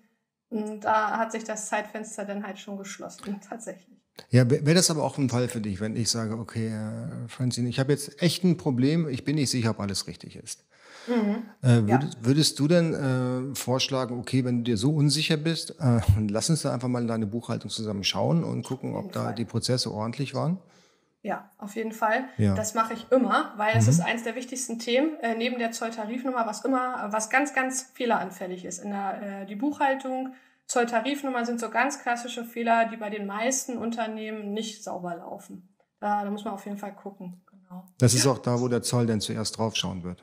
hm, 0.50 0.80
da 0.80 1.16
hat 1.16 1.32
sich 1.32 1.44
das 1.44 1.70
Zeitfenster 1.70 2.26
dann 2.26 2.46
halt 2.46 2.58
schon 2.58 2.76
geschlossen, 2.76 3.40
tatsächlich. 3.48 4.05
Ja, 4.30 4.50
wäre 4.50 4.74
das 4.74 4.90
aber 4.90 5.04
auch 5.04 5.18
ein 5.18 5.28
Fall 5.28 5.48
für 5.48 5.60
dich, 5.60 5.80
wenn 5.80 5.96
ich 5.96 6.10
sage, 6.10 6.36
okay, 6.36 6.68
äh, 6.68 7.28
Francine, 7.28 7.68
ich 7.68 7.78
habe 7.78 7.92
jetzt 7.92 8.22
echt 8.22 8.44
ein 8.44 8.56
Problem, 8.56 9.08
ich 9.08 9.24
bin 9.24 9.36
nicht 9.36 9.50
sicher, 9.50 9.70
ob 9.70 9.80
alles 9.80 10.06
richtig 10.06 10.36
ist. 10.36 10.64
Mhm. 11.06 11.44
Äh, 11.62 11.88
würdest, 11.88 12.14
ja. 12.14 12.24
würdest, 12.24 12.58
du 12.58 12.68
denn 12.68 12.94
äh, 12.94 13.54
vorschlagen, 13.54 14.18
okay, 14.18 14.44
wenn 14.44 14.58
du 14.58 14.62
dir 14.64 14.76
so 14.76 14.90
unsicher 14.90 15.36
bist, 15.36 15.76
äh, 15.80 16.00
lass 16.28 16.50
uns 16.50 16.62
da 16.62 16.72
einfach 16.72 16.88
mal 16.88 17.02
in 17.02 17.08
deine 17.08 17.26
Buchhaltung 17.26 17.70
zusammen 17.70 18.04
schauen 18.04 18.42
und 18.42 18.64
gucken, 18.64 18.94
ob 18.94 19.12
da 19.12 19.24
Fall. 19.24 19.34
die 19.34 19.44
Prozesse 19.44 19.92
ordentlich 19.92 20.34
waren? 20.34 20.58
Ja, 21.22 21.50
auf 21.58 21.74
jeden 21.74 21.92
Fall. 21.92 22.24
Ja. 22.38 22.54
Das 22.54 22.74
mache 22.74 22.94
ich 22.94 23.10
immer, 23.10 23.52
weil 23.56 23.74
mhm. 23.74 23.80
es 23.80 23.88
ist 23.88 24.00
eines 24.00 24.22
der 24.22 24.36
wichtigsten 24.36 24.78
Themen 24.78 25.18
äh, 25.20 25.34
neben 25.34 25.58
der 25.58 25.72
Zolltarifnummer, 25.72 26.46
was 26.46 26.64
immer, 26.64 27.08
was 27.10 27.30
ganz, 27.30 27.52
ganz 27.54 27.90
fehleranfällig 27.94 28.64
ist. 28.64 28.78
In 28.78 28.90
der 28.90 29.42
äh, 29.42 29.46
die 29.46 29.56
Buchhaltung, 29.56 30.34
Zolltarifnummer 30.66 31.44
sind 31.44 31.60
so 31.60 31.70
ganz 31.70 32.02
klassische 32.02 32.44
Fehler, 32.44 32.86
die 32.86 32.96
bei 32.96 33.10
den 33.10 33.26
meisten 33.26 33.78
Unternehmen 33.78 34.52
nicht 34.52 34.82
sauber 34.82 35.16
laufen. 35.16 35.68
Da, 36.00 36.24
da 36.24 36.30
muss 36.30 36.44
man 36.44 36.54
auf 36.54 36.64
jeden 36.64 36.78
Fall 36.78 36.94
gucken. 36.94 37.42
Genau. 37.50 37.84
Das 37.98 38.14
ist 38.14 38.26
auch 38.26 38.38
da, 38.38 38.60
wo 38.60 38.68
der 38.68 38.82
Zoll 38.82 39.06
denn 39.06 39.20
zuerst 39.20 39.58
draufschauen 39.58 40.02
wird. 40.02 40.22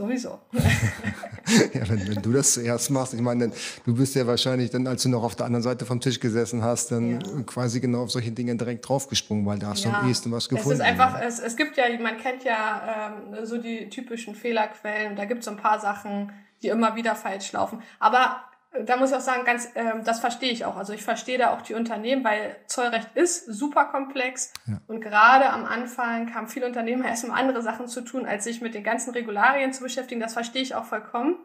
Sowieso. 0.00 0.38
ja, 0.52 1.88
wenn, 1.88 2.06
wenn, 2.06 2.22
du 2.22 2.32
das 2.32 2.54
zuerst 2.54 2.88
machst, 2.90 3.14
ich 3.14 3.20
meine, 3.20 3.50
du 3.84 3.96
bist 3.96 4.14
ja 4.14 4.24
wahrscheinlich 4.28 4.70
dann, 4.70 4.86
als 4.86 5.02
du 5.02 5.08
noch 5.08 5.24
auf 5.24 5.34
der 5.34 5.46
anderen 5.46 5.64
Seite 5.64 5.86
vom 5.86 6.00
Tisch 6.00 6.20
gesessen 6.20 6.62
hast, 6.62 6.92
dann 6.92 7.20
ja. 7.20 7.42
quasi 7.44 7.80
genau 7.80 8.04
auf 8.04 8.12
solche 8.12 8.30
Dinge 8.30 8.54
direkt 8.54 8.88
draufgesprungen, 8.88 9.44
weil 9.44 9.58
da 9.58 9.70
hast 9.70 9.84
ja. 9.84 9.90
du 9.90 9.96
am 9.96 10.08
ehesten 10.08 10.30
was 10.30 10.48
gefunden. 10.48 10.70
Es 10.70 10.78
ist 10.78 10.84
einfach, 10.84 11.20
es, 11.20 11.40
es 11.40 11.56
gibt 11.56 11.76
ja, 11.76 11.84
man 12.00 12.16
kennt 12.16 12.44
ja 12.44 13.12
ähm, 13.28 13.44
so 13.44 13.58
die 13.58 13.88
typischen 13.88 14.36
Fehlerquellen, 14.36 15.16
da 15.16 15.24
gibt 15.24 15.40
es 15.40 15.46
so 15.46 15.50
ein 15.50 15.56
paar 15.56 15.80
Sachen, 15.80 16.30
die 16.62 16.68
immer 16.68 16.94
wieder 16.94 17.16
falsch 17.16 17.50
laufen. 17.50 17.82
Aber 17.98 18.44
da 18.84 18.96
muss 18.96 19.10
ich 19.10 19.16
auch 19.16 19.20
sagen, 19.20 19.44
ganz, 19.44 19.68
ähm, 19.74 20.02
das 20.04 20.20
verstehe 20.20 20.50
ich 20.50 20.64
auch. 20.64 20.76
Also 20.76 20.92
ich 20.92 21.02
verstehe 21.02 21.38
da 21.38 21.54
auch 21.54 21.62
die 21.62 21.74
Unternehmen, 21.74 22.24
weil 22.24 22.56
Zollrecht 22.66 23.08
ist 23.14 23.46
super 23.46 23.86
komplex 23.86 24.52
ja. 24.66 24.80
und 24.86 25.00
gerade 25.00 25.50
am 25.50 25.64
Anfang 25.64 26.26
kamen 26.26 26.48
viele 26.48 26.66
Unternehmen 26.66 27.04
erst 27.04 27.24
um 27.24 27.30
andere 27.30 27.62
Sachen 27.62 27.88
zu 27.88 28.02
tun, 28.02 28.26
als 28.26 28.44
sich 28.44 28.60
mit 28.60 28.74
den 28.74 28.84
ganzen 28.84 29.12
Regularien 29.12 29.72
zu 29.72 29.82
beschäftigen. 29.82 30.20
Das 30.20 30.34
verstehe 30.34 30.62
ich 30.62 30.74
auch 30.74 30.84
vollkommen. 30.84 31.36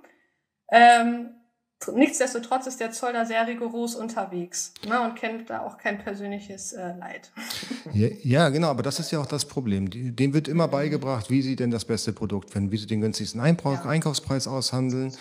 Ähm, 0.70 1.30
nichtsdestotrotz 1.94 2.68
ist 2.68 2.80
der 2.80 2.92
Zoll 2.92 3.13
da 3.13 3.25
sehr 3.25 3.48
rigoros 3.48 3.96
unterwegs 3.96 4.74
ne, 4.88 5.01
und 5.01 5.15
kennt 5.15 5.50
da 5.50 5.62
auch 5.62 5.77
kein 5.77 6.00
persönliches 6.00 6.74
äh, 6.74 6.94
Leid. 6.98 7.32
Ja, 7.94 8.08
ja, 8.24 8.50
genau, 8.50 8.70
aber 8.70 8.82
das 8.82 9.00
ist 9.00 9.12
ja 9.12 9.20
auch 9.20 9.25
das 9.27 9.46
Problem. 9.46 9.89
Dem 9.89 10.34
wird 10.34 10.48
immer 10.48 10.68
beigebracht, 10.68 11.30
wie 11.30 11.42
sie 11.42 11.56
denn 11.56 11.70
das 11.70 11.86
beste 11.86 12.12
Produkt 12.12 12.50
finden, 12.50 12.72
wie 12.72 12.77
sie 12.77 12.88
den 12.88 13.01
günstigsten 13.01 13.39
ja. 13.39 13.86
Einkaufspreis 13.86 14.48
aushandeln 14.48 15.13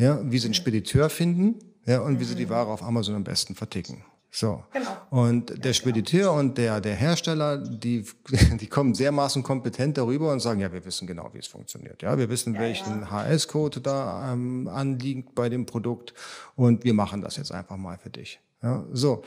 ja, 0.00 0.20
wie 0.24 0.38
sie 0.38 0.46
einen 0.46 0.54
Spediteur 0.54 1.10
finden, 1.10 1.56
ja, 1.86 2.00
und 2.00 2.20
wie 2.20 2.24
sie 2.24 2.34
die. 2.34 2.48
Ware 2.48 2.70
auf 2.70 2.82
Amazon 2.82 3.14
am 3.14 3.24
besten 3.24 3.54
verticken. 3.54 4.04
So. 4.30 4.64
Genau. 4.72 4.96
Und 5.10 5.64
der. 5.64 5.72
Spediteur 5.72 6.32
und 6.32 6.56
der, 6.56 6.80
der 6.80 6.94
Hersteller, 6.94 7.58
die, 7.58 8.04
die 8.60 8.66
kommen 8.66 8.94
sehr 8.94 9.12
maßen 9.12 9.42
kompetent 9.42 9.98
darüber 9.98 10.32
und 10.32 10.40
sagen, 10.40 10.60
ja, 10.60 10.72
wir 10.72 10.84
wissen 10.84 11.06
genau, 11.06 11.30
wie 11.32 11.38
es 11.38 11.46
funktioniert. 11.46 12.02
Ja, 12.02 12.16
wir 12.16 12.28
wissen, 12.28 12.54
ja, 12.54 12.60
welchen 12.60 13.02
ja. 13.02 13.10
HS-Code 13.10 13.80
da 13.80 14.32
ähm, 14.32 14.68
anliegt 14.68 15.34
bei 15.34 15.48
dem 15.48 15.66
Produkt 15.66 16.14
und 16.54 16.84
wir 16.84 16.94
machen 16.94 17.20
das 17.20 17.36
jetzt 17.36 17.52
einfach 17.52 17.76
mal 17.76 17.98
für 17.98 18.10
dich. 18.10 18.40
Ja, 18.62 18.84
so. 18.92 19.22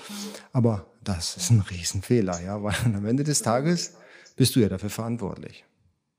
Aber 0.54 0.86
das 1.04 1.38
ist 1.38 1.50
ein 1.50 1.62
Riesenfehler, 1.62 2.42
ja, 2.42 2.62
weil 2.64 2.76
am 2.86 3.06
Ende 3.06 3.24
des 3.24 3.42
Tages 3.42 3.96
bist 4.36 4.56
du 4.56 4.62
ja 4.62 4.70
dafür 4.70 4.90
verantwortlich. 4.90 5.66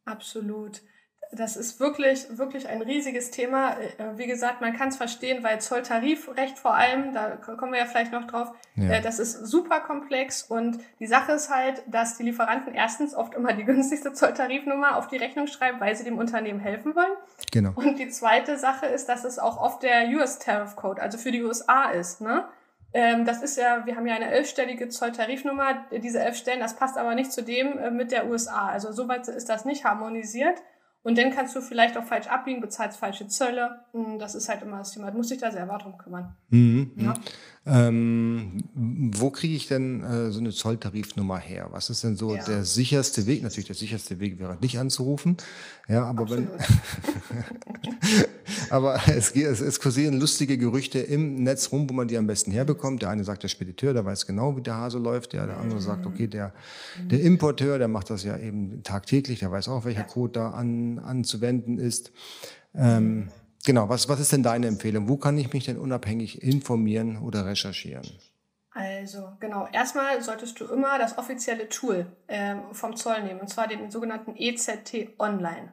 Absolut 0.05 0.83
das 1.35 1.57
ist 1.57 1.81
wirklich, 1.81 2.27
wirklich 2.31 2.69
ein 2.69 2.83
riesiges 2.83 3.31
Thema. 3.31 3.73
Äh, 3.73 4.17
wie 4.17 4.27
gesagt, 4.27 4.61
man 4.61 4.77
kann 4.77 4.89
es 4.89 4.97
verstehen, 4.97 5.43
weil 5.43 5.61
Zolltarifrecht 5.61 6.59
vor 6.59 6.75
allem, 6.75 7.13
da 7.13 7.37
kommen 7.37 7.73
wir 7.73 7.81
ja 7.81 7.87
vielleicht 7.87 8.13
noch 8.13 8.27
drauf, 8.27 8.53
ja. 8.77 8.91
Äh, 8.91 9.01
das 9.01 9.19
ist 9.19 9.47
super 9.47 9.81
komplex 9.81 10.43
und 10.43 10.79
die 10.99 11.07
Sache 11.07 11.33
ist 11.33 11.49
halt, 11.49 11.83
dass 11.87 12.17
die 12.17 12.25
Lieferanten 12.25 12.75
erstens 12.75 13.15
oft 13.15 13.35
immer 13.35 13.53
die 13.53 13.65
günstigste 13.65 14.13
Zolltarifnummer 14.13 14.97
auf 14.97 15.09
die 15.09 15.17
Rechnung 15.17 15.47
schreiben, 15.47 15.81
weil 15.81 15.95
sie 15.95 16.05
dem 16.05 16.19
Unternehmen 16.19 16.61
helfen 16.61 16.95
wollen. 16.97 17.13
Genau. 17.53 17.73
Und 17.75 17.99
die 17.99 18.09
zweite 18.09 18.59
Sache 18.59 18.87
ist, 18.87 19.09
dass 19.09 19.25
es 19.25 19.39
auch 19.39 19.61
oft 19.61 19.83
der 19.83 20.09
US 20.09 20.39
Tariff 20.39 20.77
Code, 20.77 21.01
also 21.01 21.19
für 21.19 21.31
die 21.31 21.43
USA 21.43 21.91
ist, 21.91 22.21
ne? 22.21 22.49
Ähm, 22.97 23.25
das 23.25 23.43
ist 23.43 23.59
ja, 23.59 23.85
wir 23.87 23.97
haben 23.97 24.07
ja 24.07 24.15
eine 24.15 24.31
elfstellige 24.31 24.89
Zolltarifnummer, 24.89 25.85
diese 25.91 26.21
elf 26.21 26.37
Stellen, 26.37 26.61
das 26.61 26.77
passt 26.77 26.97
aber 26.97 27.17
nicht 27.17 27.33
zu 27.33 27.43
dem 27.43 27.77
äh, 27.77 27.91
mit 27.91 28.13
der 28.13 28.29
USA. 28.29 28.69
Also 28.69 28.93
soweit 28.93 29.27
ist 29.27 29.49
das 29.49 29.65
nicht 29.65 29.85
harmonisiert. 29.85 30.63
Und 31.05 31.19
dann 31.19 31.31
kannst 31.31 31.55
du 31.55 31.61
vielleicht 31.61 31.99
auch 31.99 32.05
falsch 32.05 32.29
abbiegen, 32.29 32.63
bezahlst 32.63 32.99
falsche 32.99 33.29
Zölle. 33.29 33.85
Hm, 33.93 34.19
das 34.19 34.35
ist 34.35 34.49
halt 34.49 34.63
immer 34.63 34.79
das 34.79 34.91
Thema. 34.93 35.11
Du 35.11 35.19
musst 35.19 35.31
dich 35.31 35.39
da 35.39 35.53
selber 35.53 35.77
drum 35.77 35.99
kümmern. 35.99 36.35
Mhm. 36.49 36.93
Ja. 36.97 37.15
Ähm, 37.67 38.65
wo 38.75 39.31
kriege 39.31 39.55
ich 39.55 39.69
denn 39.69 40.03
äh, 40.03 40.31
so 40.31 40.39
eine 40.39 40.51
Zolltarifnummer 40.51 41.39
her? 41.39 41.69
Was 41.71 41.89
ist 41.89 42.05
denn 42.05 42.15
so 42.15 42.35
ja. 42.35 42.45
der 42.45 42.65
sicherste 42.65 43.27
Weg? 43.27 43.43
Natürlich, 43.43 43.67
der 43.67 43.75
sicherste 43.75 44.21
Weg 44.21 44.39
wäre 44.39 44.59
nicht 44.61 44.79
anzurufen. 44.79 45.39
Ja, 45.89 46.05
aber 46.05 46.25
Absolut. 46.25 46.49
wenn, 46.51 48.25
aber 48.71 49.01
es, 49.09 49.31
es, 49.31 49.63
es 49.63 49.81
kursieren 49.81 50.21
lustige 50.21 50.59
Gerüchte 50.59 50.99
im 50.99 51.43
Netz 51.43 51.73
rum, 51.73 51.89
wo 51.89 51.95
man 51.95 52.07
die 52.07 52.19
am 52.19 52.27
besten 52.27 52.51
herbekommt. 52.51 53.01
Der 53.01 53.09
eine 53.09 53.25
sagt, 53.25 53.43
der 53.43 53.49
Spediteur, 53.49 53.95
der 53.95 54.05
weiß 54.05 54.27
genau, 54.27 54.59
wie 54.59 54.63
der 54.63 54.75
Hase 54.75 54.99
läuft. 54.99 55.33
Ja, 55.33 55.47
der 55.47 55.57
andere 55.57 55.81
sagt, 55.81 56.05
okay, 56.05 56.27
der, 56.27 56.53
der 57.11 57.23
Importeur, 57.23 57.79
der 57.79 57.89
macht 57.89 58.11
das 58.11 58.25
ja 58.25 58.37
eben 58.37 58.83
tagtäglich, 58.83 59.39
der 59.39 59.51
weiß 59.51 59.69
auch, 59.69 59.87
welcher 59.87 60.05
Code 60.05 60.35
da 60.35 60.51
an, 60.51 60.99
anzuwenden 60.99 61.79
ist. 61.79 62.13
Ähm, 62.75 63.29
Genau, 63.65 63.89
was, 63.89 64.09
was 64.09 64.21
ist 64.21 64.33
denn 64.33 64.43
deine 64.43 64.67
Empfehlung? 64.67 65.09
Wo 65.09 65.17
kann 65.17 65.39
ich 65.39 65.53
mich 65.53 65.65
denn 65.65 65.79
unabhängig 65.79 66.43
informieren 66.43 67.19
oder 67.19 67.47
recherchieren? 67.47 68.07
Also, 68.73 69.29
genau. 69.41 69.69
Erstmal 69.73 70.21
solltest 70.23 70.59
du 70.61 70.67
immer 70.67 70.99
das 70.99 71.17
offizielle 71.17 71.69
Tool 71.69 72.07
äh, 72.27 72.57
vom 72.73 72.97
Zoll 72.97 73.23
nehmen, 73.23 73.41
und 73.41 73.49
zwar 73.49 73.69
den 73.69 73.91
sogenannten 73.91 74.35
EZT 74.37 75.19
Online. 75.19 75.73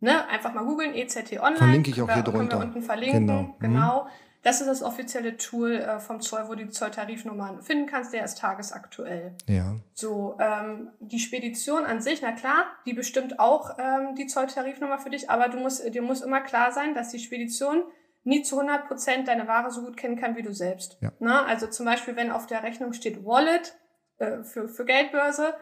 Ne? 0.00 0.28
Einfach 0.28 0.52
mal 0.52 0.64
googeln, 0.64 0.94
EZT 0.94 1.40
Online. 1.40 1.56
Verlinke 1.56 1.90
ich 1.90 2.02
auch 2.02 2.12
hier 2.12 2.22
drunter. 2.22 2.38
Können 2.38 2.50
wir 2.50 2.66
unten 2.66 2.82
verlinken. 2.82 3.26
Genau. 3.26 3.56
genau. 3.58 4.04
Mhm. 4.04 4.10
Das 4.44 4.60
ist 4.60 4.66
das 4.66 4.82
offizielle 4.82 5.38
Tool 5.38 5.72
äh, 5.72 5.98
vom 5.98 6.20
Zoll, 6.20 6.44
wo 6.48 6.54
du 6.54 6.66
die 6.66 6.70
Zolltarifnummern 6.70 7.62
finden 7.62 7.86
kannst. 7.86 8.12
Der 8.12 8.24
ist 8.24 8.38
tagesaktuell. 8.38 9.34
Ja. 9.48 9.76
So, 9.94 10.36
ähm, 10.38 10.90
die 11.00 11.18
Spedition 11.18 11.84
an 11.84 12.02
sich, 12.02 12.20
na 12.20 12.32
klar, 12.32 12.66
die 12.84 12.92
bestimmt 12.92 13.40
auch 13.40 13.78
ähm, 13.78 14.14
die 14.14 14.26
Zolltarifnummer 14.26 14.98
für 14.98 15.08
dich, 15.08 15.30
aber 15.30 15.48
du 15.48 15.58
musst, 15.58 15.82
dir 15.92 16.02
muss 16.02 16.20
immer 16.20 16.42
klar 16.42 16.72
sein, 16.72 16.94
dass 16.94 17.08
die 17.08 17.18
Spedition 17.18 17.84
nie 18.22 18.42
zu 18.42 18.60
100 18.60 18.86
Prozent 18.86 19.28
deine 19.28 19.48
Ware 19.48 19.70
so 19.70 19.82
gut 19.82 19.96
kennen 19.96 20.16
kann 20.16 20.36
wie 20.36 20.42
du 20.42 20.52
selbst. 20.52 20.98
Ja. 21.00 21.12
Na, 21.20 21.46
also 21.46 21.66
zum 21.66 21.86
Beispiel, 21.86 22.14
wenn 22.14 22.30
auf 22.30 22.46
der 22.46 22.62
Rechnung 22.62 22.92
steht 22.92 23.24
Wallet 23.24 23.74
äh, 24.18 24.42
für, 24.42 24.68
für 24.68 24.84
Geldbörse, 24.84 25.54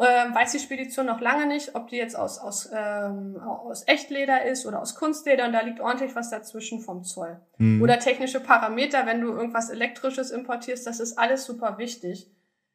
ähm, 0.00 0.34
weiß 0.34 0.52
die 0.52 0.58
Spedition 0.60 1.06
noch 1.06 1.20
lange 1.20 1.46
nicht, 1.46 1.74
ob 1.74 1.88
die 1.88 1.96
jetzt 1.96 2.16
aus, 2.16 2.38
aus, 2.38 2.70
ähm, 2.72 3.40
aus 3.40 3.86
Echtleder 3.86 4.44
ist 4.44 4.64
oder 4.64 4.80
aus 4.80 4.94
Kunstleder 4.94 5.46
und 5.46 5.52
da 5.52 5.60
liegt 5.60 5.80
ordentlich 5.80 6.14
was 6.14 6.30
dazwischen 6.30 6.80
vom 6.80 7.02
Zoll. 7.02 7.40
Mhm. 7.58 7.82
Oder 7.82 7.98
technische 7.98 8.40
Parameter, 8.40 9.06
wenn 9.06 9.20
du 9.20 9.28
irgendwas 9.28 9.70
Elektrisches 9.70 10.30
importierst, 10.30 10.86
das 10.86 11.00
ist 11.00 11.18
alles 11.18 11.44
super 11.44 11.78
wichtig. 11.78 12.30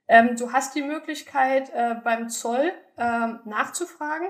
Ähm, 0.08 0.36
du 0.36 0.52
hast 0.52 0.76
die 0.76 0.82
Möglichkeit, 0.82 1.72
äh, 1.74 1.96
beim 2.04 2.30
Zoll 2.30 2.72
ähm, 2.98 3.40
nachzufragen. 3.46 4.28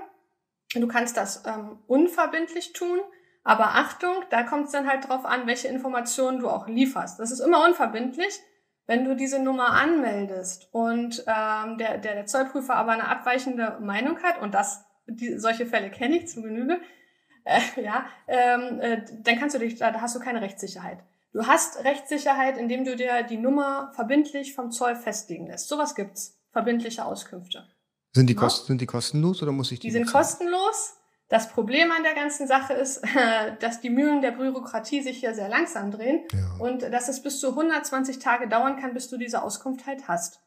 Du 0.74 0.86
kannst 0.86 1.16
das 1.16 1.44
ähm, 1.46 1.78
unverbindlich 1.86 2.72
tun, 2.72 3.00
aber 3.42 3.74
Achtung, 3.74 4.14
da 4.30 4.42
kommt 4.44 4.66
es 4.66 4.72
dann 4.72 4.88
halt 4.88 5.08
drauf 5.08 5.24
an, 5.24 5.46
welche 5.46 5.68
Informationen 5.68 6.38
du 6.38 6.48
auch 6.48 6.68
lieferst. 6.68 7.18
Das 7.18 7.30
ist 7.30 7.40
immer 7.40 7.64
unverbindlich. 7.64 8.40
Wenn 8.86 9.04
du 9.04 9.16
diese 9.16 9.42
Nummer 9.42 9.70
anmeldest 9.70 10.68
und 10.72 11.24
ähm, 11.26 11.78
der, 11.78 11.98
der, 11.98 12.14
der 12.14 12.26
Zollprüfer 12.26 12.76
aber 12.76 12.92
eine 12.92 13.08
abweichende 13.08 13.78
Meinung 13.80 14.22
hat, 14.22 14.40
und 14.42 14.52
das, 14.54 14.84
die, 15.06 15.38
solche 15.38 15.66
Fälle 15.66 15.90
kenne 15.90 16.18
ich 16.18 16.28
zu 16.28 16.42
Genüge, 16.42 16.80
äh, 17.44 17.60
ja, 17.82 18.06
ähm, 18.28 18.80
äh, 18.80 19.02
dann 19.22 19.38
kannst 19.38 19.54
du 19.54 19.58
dich, 19.58 19.76
da 19.76 19.92
hast 20.00 20.14
du 20.14 20.20
keine 20.20 20.42
Rechtssicherheit. 20.42 20.98
Du 21.32 21.46
hast 21.46 21.82
Rechtssicherheit, 21.82 22.58
indem 22.58 22.84
du 22.84 22.94
dir 22.94 23.24
die 23.24 23.38
Nummer 23.38 23.90
verbindlich 23.94 24.54
vom 24.54 24.70
Zoll 24.70 24.94
festlegen 24.94 25.48
lässt. 25.48 25.68
Sowas 25.68 25.94
gibt's. 25.94 26.40
Verbindliche 26.52 27.04
Auskünfte. 27.04 27.66
Sind 28.12 28.28
die, 28.28 28.36
Kosten, 28.36 28.68
sind 28.68 28.80
die 28.80 28.86
kostenlos 28.86 29.42
oder 29.42 29.50
muss 29.50 29.72
ich 29.72 29.80
die? 29.80 29.88
Die 29.88 29.92
sind 29.92 30.04
bezahlen? 30.04 30.24
kostenlos. 30.24 30.96
Das 31.34 31.48
Problem 31.48 31.90
an 31.90 32.04
der 32.04 32.14
ganzen 32.14 32.46
Sache 32.46 32.74
ist, 32.74 33.02
dass 33.58 33.80
die 33.80 33.90
Mühlen 33.90 34.22
der 34.22 34.30
Bürokratie 34.30 35.02
sich 35.02 35.18
hier 35.18 35.34
sehr 35.34 35.48
langsam 35.48 35.90
drehen 35.90 36.20
ja. 36.32 36.64
und 36.64 36.82
dass 36.82 37.08
es 37.08 37.24
bis 37.24 37.40
zu 37.40 37.48
120 37.48 38.20
Tage 38.20 38.46
dauern 38.46 38.76
kann, 38.80 38.94
bis 38.94 39.08
du 39.08 39.16
diese 39.16 39.42
Auskunft 39.42 39.84
halt 39.84 40.06
hast. 40.06 40.38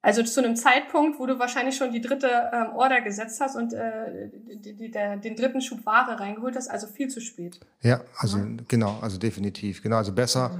Also 0.00 0.22
zu 0.22 0.44
einem 0.44 0.54
Zeitpunkt, 0.54 1.18
wo 1.18 1.26
du 1.26 1.40
wahrscheinlich 1.40 1.76
schon 1.76 1.90
die 1.90 2.00
dritte 2.00 2.28
ähm, 2.52 2.76
Order 2.76 3.00
gesetzt 3.00 3.40
hast 3.40 3.56
und 3.56 3.72
äh, 3.72 4.30
die, 4.32 4.76
die, 4.76 4.92
der, 4.92 5.16
den 5.16 5.34
dritten 5.34 5.60
Schub 5.60 5.84
Ware 5.84 6.20
reingeholt 6.20 6.54
hast, 6.54 6.68
also 6.68 6.86
viel 6.86 7.08
zu 7.08 7.20
spät. 7.20 7.58
Ja, 7.82 8.02
also 8.16 8.38
ja. 8.38 8.46
genau, 8.68 8.96
also 9.02 9.18
definitiv. 9.18 9.82
Genau, 9.82 9.96
also 9.96 10.12
besser. 10.12 10.56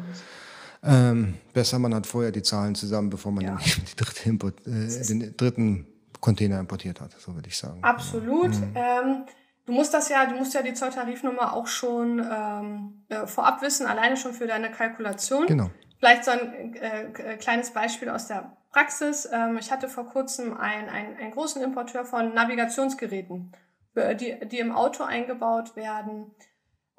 Ähm, 0.82 1.34
besser, 1.52 1.78
man 1.78 1.94
hat 1.94 2.08
vorher 2.08 2.32
die 2.32 2.42
Zahlen 2.42 2.74
zusammen, 2.74 3.10
bevor 3.10 3.30
man 3.30 3.44
Ja. 3.44 3.54
den, 3.54 3.84
die 3.92 3.96
dritte 3.96 4.28
Import, 4.28 4.66
äh, 4.66 5.06
den 5.06 5.36
dritten 5.36 5.86
Container 6.20 6.60
importiert 6.60 7.00
hat, 7.00 7.12
so 7.12 7.34
würde 7.34 7.48
ich 7.48 7.56
sagen. 7.56 7.82
Absolut. 7.82 8.52
Ähm, 8.74 9.24
du 9.66 9.72
musst 9.72 9.94
das 9.94 10.08
ja, 10.08 10.26
du 10.26 10.36
musst 10.36 10.54
ja 10.54 10.62
die 10.62 10.74
Zolltarifnummer 10.74 11.54
auch 11.54 11.66
schon 11.66 12.18
ähm, 12.18 13.04
äh, 13.08 13.26
vorab 13.26 13.62
wissen, 13.62 13.86
alleine 13.86 14.16
schon 14.16 14.32
für 14.32 14.46
deine 14.46 14.70
Kalkulation. 14.70 15.46
Genau. 15.46 15.70
Vielleicht 15.98 16.24
so 16.24 16.30
ein 16.30 16.74
äh, 16.74 17.36
kleines 17.36 17.70
Beispiel 17.70 18.08
aus 18.08 18.26
der 18.26 18.56
Praxis. 18.70 19.28
Ähm, 19.32 19.58
ich 19.58 19.70
hatte 19.70 19.88
vor 19.88 20.06
kurzem 20.08 20.56
einen, 20.56 20.88
einen, 20.88 21.16
einen 21.16 21.30
großen 21.32 21.62
Importeur 21.62 22.04
von 22.04 22.34
Navigationsgeräten, 22.34 23.52
die, 23.94 24.38
die 24.46 24.58
im 24.58 24.72
Auto 24.72 25.04
eingebaut 25.04 25.76
werden. 25.76 26.32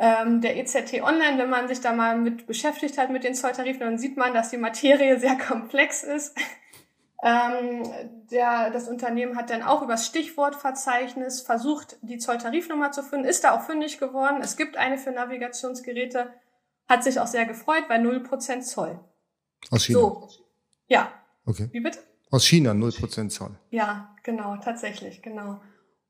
Ähm, 0.04 0.42
der 0.42 0.58
EZT 0.58 1.04
Online, 1.04 1.38
wenn 1.38 1.50
man 1.50 1.68
sich 1.68 1.80
da 1.80 1.94
mal 1.94 2.18
mit 2.18 2.48
beschäftigt 2.48 2.98
hat 2.98 3.12
mit 3.12 3.24
den 3.24 3.36
Zolltarifen, 3.36 3.82
dann 3.82 3.98
sieht 4.00 4.18
man, 4.18 4.34
dass 4.34 4.50
die 4.50 4.58
Materie 4.58 5.20
sehr 5.20 5.38
komplex 5.38 6.02
ist. 6.02 6.36
Ähm, 7.24 7.84
der, 8.32 8.72
das 8.72 8.88
Unternehmen 8.88 9.38
hat 9.38 9.52
dann 9.52 9.62
auch 9.62 9.84
übers 9.84 10.08
Stichwortverzeichnis 10.08 11.42
versucht, 11.42 11.98
die 12.02 12.18
Zolltarifnummer 12.18 12.92
zu 12.92 13.04
finden, 13.04 13.26
ist 13.26 13.44
da 13.44 13.52
auch 13.52 13.62
fündig 13.62 14.00
geworden. 14.00 14.40
Es 14.42 14.58
gibt 14.58 14.76
eine 14.76 14.98
für 14.98 15.12
Navigationsgeräte, 15.12 16.34
hat 16.90 17.04
sich 17.04 17.20
auch 17.20 17.28
sehr 17.28 17.46
gefreut, 17.46 17.88
bei 17.88 17.98
0% 17.98 18.62
Zoll. 18.62 19.00
Aus 19.70 19.86
China. 19.86 20.00
So. 20.00 20.30
Ja. 20.88 21.12
Okay. 21.46 21.70
Wie 21.72 21.80
bitte? 21.80 22.00
Aus 22.32 22.46
China 22.46 22.72
0% 22.72 23.30
Zoll. 23.30 23.52
Ja, 23.70 24.16
genau, 24.24 24.58
tatsächlich, 24.58 25.22
genau. 25.22 25.62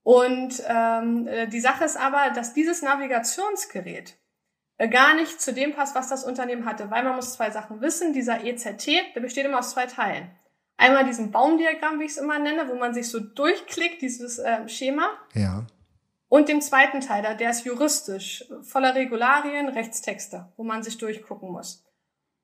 Und 0.04 0.63
ähm, 0.67 1.28
äh, 1.28 1.47
die 1.47 1.60
Sache 1.60 1.84
ist 1.84 1.97
aber, 1.97 2.32
dass 2.34 2.54
dieses 2.54 2.82
Navigationsgerät 2.82 4.17
äh, 4.78 4.88
gar 4.88 5.13
nicht 5.15 5.41
zu 5.41 5.54
dem 5.54 5.74
passt, 5.74 5.93
was 5.93 6.10
das 6.10 6.24
Unternehmen 6.24 6.65
hatte, 6.65 6.89
weil 6.89 7.04
man 7.04 7.15
muss 7.15 7.34
zwei 7.34 7.52
Sachen 7.52 7.82
wissen. 7.82 8.13
Dieser 8.13 8.43
EZT, 8.43 8.88
der 9.13 9.21
besteht 9.21 9.45
immer 9.45 9.60
aus 9.60 9.71
zwei 9.71 9.86
Teilen. 9.86 10.32
Einmal 10.82 11.06
diesem 11.06 11.30
Baumdiagramm, 11.30 12.00
wie 12.00 12.06
ich 12.06 12.13
es 12.13 12.17
immer 12.17 12.39
nenne, 12.39 12.67
wo 12.67 12.74
man 12.74 12.91
sich 12.91 13.08
so 13.08 13.20
durchklickt, 13.20 14.02
dieses 14.02 14.39
ähm, 14.39 14.67
Schema. 14.67 15.12
Ja. 15.36 15.67
Und 16.28 16.50
dem 16.50 16.60
zweiten 16.60 17.02
Teil, 17.02 17.22
da, 17.22 17.36
der 17.36 17.52
ist 17.52 17.65
juristisch, 17.65 18.46
voller 18.63 18.96
Regularien, 18.96 19.70
Rechtstexte, 19.70 20.52
wo 20.58 20.63
man 20.63 20.82
sich 20.82 20.98
durchgucken 20.98 21.52
muss. 21.52 21.86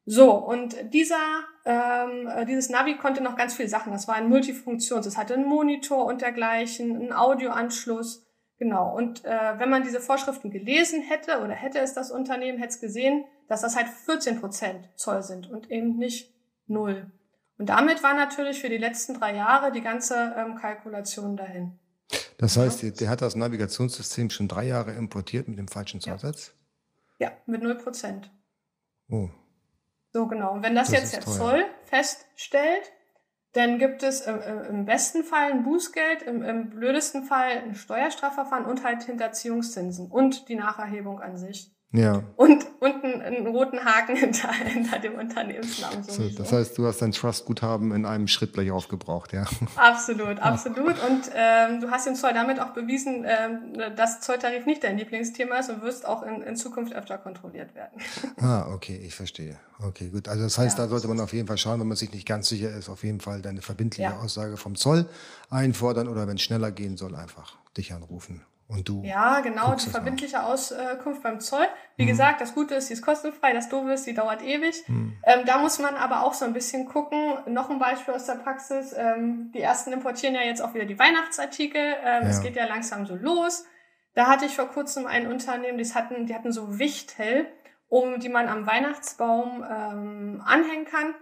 So, 0.05 0.33
und 0.33 0.75
dieser, 0.93 1.17
ähm, 1.65 2.27
äh, 2.27 2.45
dieses 2.45 2.69
Navi 2.69 2.97
konnte 2.97 3.23
noch 3.23 3.37
ganz 3.37 3.55
viele 3.55 3.69
Sachen. 3.69 3.91
Das 3.91 4.07
war 4.07 4.13
ein 4.13 4.29
Multifunktions. 4.29 5.07
Es 5.07 5.17
hatte 5.17 5.33
einen 5.33 5.47
Monitor 5.47 6.05
und 6.05 6.21
dergleichen, 6.21 6.95
einen 6.95 7.13
Audioanschluss. 7.13 8.23
Genau. 8.59 8.95
Und 8.95 9.25
äh, 9.25 9.57
wenn 9.57 9.71
man 9.71 9.81
diese 9.81 9.99
Vorschriften 9.99 10.51
gelesen 10.51 11.01
hätte 11.01 11.41
oder 11.41 11.53
hätte 11.55 11.79
es 11.79 11.95
das 11.95 12.11
Unternehmen, 12.11 12.59
hätte 12.59 12.75
es 12.75 12.79
gesehen, 12.79 13.25
dass 13.47 13.61
das 13.61 13.75
halt 13.75 13.87
14 13.89 14.39
Prozent 14.39 14.89
Zoll 14.95 15.23
sind 15.23 15.49
und 15.49 15.71
eben 15.71 15.97
nicht 15.97 16.35
null. 16.67 17.11
Und 17.57 17.69
damit 17.69 18.03
war 18.03 18.13
natürlich 18.13 18.61
für 18.61 18.69
die 18.69 18.77
letzten 18.77 19.15
drei 19.15 19.35
Jahre 19.35 19.71
die 19.71 19.81
ganze 19.81 20.35
ähm, 20.37 20.55
Kalkulation 20.55 21.37
dahin. 21.37 21.79
Das 22.37 22.55
heißt, 22.55 22.83
der, 22.83 22.91
der 22.91 23.09
hat 23.09 23.21
das 23.21 23.35
Navigationssystem 23.35 24.29
schon 24.29 24.47
drei 24.47 24.65
Jahre 24.65 24.93
importiert 24.93 25.47
mit 25.47 25.57
dem 25.57 25.67
falschen 25.67 25.99
Zollsatz? 25.99 26.53
Ja, 27.19 27.31
mit 27.47 27.63
null 27.63 27.75
Prozent. 27.75 28.31
Oh. 29.09 29.29
So 30.13 30.27
genau. 30.27 30.53
Und 30.53 30.63
wenn 30.63 30.75
das, 30.75 30.91
Das 30.91 31.11
jetzt 31.11 31.15
der. 31.15 31.25
Zoll 31.25 31.65
feststellt, 31.83 32.91
dann 33.53 33.79
gibt 33.79 34.03
es 34.03 34.21
im, 34.21 34.39
im 34.39 34.63
im 34.65 34.85
besten 34.85 35.23
Fall 35.23 35.51
ein 35.51 35.63
Bußgeld, 35.63 36.21
im, 36.21 36.43
im 36.43 36.69
blödesten 36.69 37.23
Fall 37.23 37.63
ein 37.63 37.75
Steuerstrafverfahren 37.75 38.65
und 38.65 38.83
halt 38.83 39.03
Hinterziehungszinsen 39.03 40.11
und 40.11 40.47
die 40.47 40.55
Nacherhebung 40.55 41.19
an 41.19 41.37
sich. 41.37 41.75
Ja. 41.93 42.21
Und, 42.35 42.65
und 42.81 43.03
einen, 43.03 43.21
einen 43.21 43.47
roten 43.47 43.83
Haken 43.83 44.17
hinter, 44.17 44.51
hinter 44.65 44.99
dem 44.99 45.15
Unternehmensnamen 45.15 46.03
So, 46.03 46.27
das 46.29 46.51
heißt, 46.51 46.77
du 46.77 46.85
hast 46.85 47.01
dein 47.01 47.13
Trust-Guthaben 47.13 47.93
in 47.93 48.05
einem 48.05 48.27
Schritt 48.27 48.53
gleich 48.53 48.71
aufgebraucht, 48.71 49.31
ja. 49.31 49.45
Absolut, 49.77 50.37
absolut. 50.39 50.95
Und 51.01 51.31
ähm, 51.33 51.79
du 51.79 51.89
hast 51.89 52.05
dem 52.05 52.15
Zoll 52.15 52.33
damit 52.33 52.59
auch 52.59 52.71
bewiesen, 52.71 53.25
ähm, 53.25 53.95
dass 53.95 54.19
Zolltarif 54.19 54.65
nicht 54.65 54.83
dein 54.83 54.97
Lieblingsthema 54.97 55.59
ist 55.59 55.69
und 55.69 55.81
wirst 55.81 56.05
auch 56.05 56.23
in, 56.23 56.41
in 56.41 56.57
Zukunft 56.57 56.93
öfter 56.93 57.17
kontrolliert 57.17 57.73
werden. 57.73 58.01
Ah, 58.39 58.67
okay, 58.71 58.97
ich 59.03 59.15
verstehe. 59.15 59.57
Okay, 59.79 60.09
gut. 60.09 60.27
Also 60.27 60.43
das 60.43 60.57
heißt, 60.57 60.77
Ja. 60.77 60.83
da 60.83 60.89
sollte 60.89 61.07
man 61.07 61.19
auf 61.19 61.33
jeden 61.33 61.47
Fall 61.47 61.57
schauen, 61.57 61.79
wenn 61.79 61.87
man 61.87 61.97
sich 61.97 62.11
nicht 62.11 62.27
ganz 62.27 62.47
sicher 62.49 62.69
ist, 62.69 62.87
auf 62.89 63.03
jeden 63.03 63.19
Fall 63.19 63.41
deine 63.41 63.61
verbindliche 63.61 64.03
Ja. 64.11 64.19
Aussage 64.19 64.57
vom 64.57 64.75
Zoll 64.75 65.07
einfordern 65.49 66.07
oder 66.07 66.27
wenn 66.27 66.35
es 66.35 66.43
schneller 66.43 66.71
gehen 66.71 66.97
soll, 66.97 67.15
einfach 67.15 67.57
dich 67.77 67.93
anrufen. 67.93 68.43
Und 68.69 68.89
du. 68.89 69.01
Ja, 69.03 69.39
genau, 69.39 69.69
die 69.75 69.85
das 69.85 69.87
verbindliche 69.93 70.43
Auskunft 70.43 71.23
beim 71.23 71.39
Zoll. 71.39 71.65
Wie 71.95 72.03
Mhm. 72.03 72.07
gesagt, 72.07 72.41
das 72.41 72.53
Gute 72.53 72.75
ist, 72.75 72.89
die 72.89 72.93
ist 72.93 73.01
kostenfrei, 73.01 73.53
das 73.53 73.69
Doofe 73.69 73.93
ist, 73.93 74.05
die 74.05 74.13
dauert 74.13 74.41
ewig. 74.43 74.83
Ähm, 74.89 75.45
da 75.45 75.57
muss 75.59 75.79
man 75.79 75.95
aber 75.95 76.23
auch 76.23 76.33
so 76.33 76.43
ein 76.43 76.51
bisschen 76.51 76.85
gucken. 76.85 77.37
Noch 77.47 77.69
ein 77.69 77.79
Beispiel 77.79 78.13
aus 78.13 78.25
der 78.25 78.35
Praxis. 78.35 78.93
Ähm, 78.97 79.51
die 79.53 79.61
ersten 79.61 79.93
importieren 79.93 80.35
ja 80.35 80.41
jetzt 80.41 80.61
auch 80.61 80.73
wieder 80.73 80.83
die 80.85 80.99
Weihnachtsartikel. 80.99 81.81
Ähm, 82.03 82.23
Es 82.27 82.37
Ja. 82.37 82.43
geht 82.43 82.55
ja 82.57 82.65
langsam 82.65 83.05
so 83.05 83.15
los. 83.15 83.65
Da 84.15 84.27
hatte 84.27 84.45
ich 84.45 84.55
vor 84.55 84.67
kurzem 84.67 85.05
ein 85.05 85.27
Unternehmen, 85.27 85.77
die 85.77 85.93
hatten, 85.93 86.25
die 86.25 86.35
hatten 86.35 86.51
so 86.51 86.77
Wichtel, 86.77 87.47
um 87.87 88.19
die 88.19 88.29
man 88.29 88.49
am 88.49 88.65
Weihnachtsbaum 88.67 89.63
ähm, 89.63 90.43
anhängen 90.45 90.85
kann. 90.85 91.13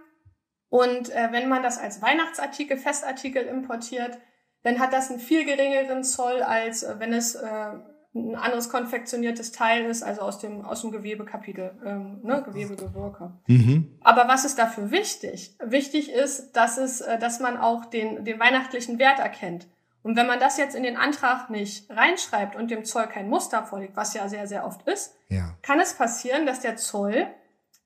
Und 0.68 1.10
äh, 1.10 1.28
wenn 1.30 1.48
man 1.48 1.62
das 1.62 1.78
als 1.78 2.02
Weihnachtsartikel, 2.02 2.76
Festartikel 2.76 3.44
importiert, 3.44 4.18
dann 4.66 4.80
hat 4.80 4.92
das 4.92 5.10
einen 5.10 5.20
viel 5.20 5.44
geringeren 5.44 6.02
Zoll, 6.02 6.42
als 6.42 6.82
äh, 6.82 6.96
wenn 6.98 7.12
es 7.12 7.36
äh, 7.36 7.70
ein 8.16 8.34
anderes 8.34 8.68
konfektioniertes 8.68 9.52
Teil 9.52 9.84
ist, 9.84 10.02
also 10.02 10.22
aus 10.22 10.40
dem, 10.40 10.64
aus 10.64 10.80
dem 10.80 10.90
Gewebekapitel, 10.90 11.78
ähm, 11.84 12.20
ne, 12.24 12.42
Gewebegewirke. 12.42 13.32
Mhm. 13.46 13.96
Aber 14.02 14.26
was 14.26 14.44
ist 14.44 14.58
dafür 14.58 14.90
wichtig? 14.90 15.56
Wichtig 15.62 16.10
ist, 16.10 16.52
dass 16.56 16.78
es, 16.78 17.00
äh, 17.00 17.16
dass 17.18 17.38
man 17.38 17.56
auch 17.58 17.84
den, 17.84 18.24
den 18.24 18.40
weihnachtlichen 18.40 18.98
Wert 18.98 19.20
erkennt. 19.20 19.68
Und 20.02 20.16
wenn 20.16 20.26
man 20.26 20.40
das 20.40 20.56
jetzt 20.56 20.74
in 20.74 20.82
den 20.82 20.96
Antrag 20.96 21.48
nicht 21.48 21.88
reinschreibt 21.88 22.56
und 22.56 22.70
dem 22.70 22.84
Zoll 22.84 23.06
kein 23.06 23.28
Muster 23.28 23.62
vorliegt, 23.64 23.96
was 23.96 24.14
ja 24.14 24.28
sehr, 24.28 24.48
sehr 24.48 24.66
oft 24.66 24.82
ist, 24.88 25.14
Ja. 25.28 25.54
kann 25.62 25.78
es 25.78 25.94
passieren, 25.94 26.44
dass 26.44 26.58
der 26.58 26.76
Zoll 26.76 27.28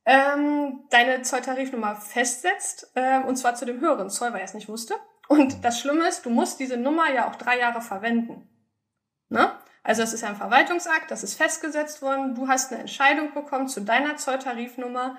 ähm, 0.06 0.80
deine 0.90 1.20
Zolltarifnummer 1.22 1.96
festsetzt, 1.96 2.90
ähm, 2.96 3.24
und 3.26 3.36
zwar 3.36 3.54
zu 3.54 3.66
dem 3.66 3.80
höheren 3.80 4.08
Zoll, 4.08 4.32
weil 4.32 4.40
er 4.40 4.44
es 4.46 4.54
nicht 4.54 4.68
wusste. 4.68 4.94
Und 5.30 5.64
das 5.64 5.78
Schlimme 5.78 6.08
ist, 6.08 6.26
du 6.26 6.30
musst 6.30 6.58
diese 6.58 6.76
Nummer 6.76 7.08
ja 7.08 7.28
auch 7.28 7.36
drei 7.36 7.56
Jahre 7.60 7.80
verwenden. 7.80 8.48
Ne? 9.28 9.52
Also 9.84 10.02
es 10.02 10.12
ist 10.12 10.24
ein 10.24 10.34
Verwaltungsakt, 10.34 11.08
das 11.12 11.22
ist 11.22 11.34
festgesetzt 11.34 12.02
worden, 12.02 12.34
du 12.34 12.48
hast 12.48 12.72
eine 12.72 12.80
Entscheidung 12.80 13.32
bekommen 13.32 13.68
zu 13.68 13.80
deiner 13.80 14.16
Zolltarifnummer, 14.16 15.18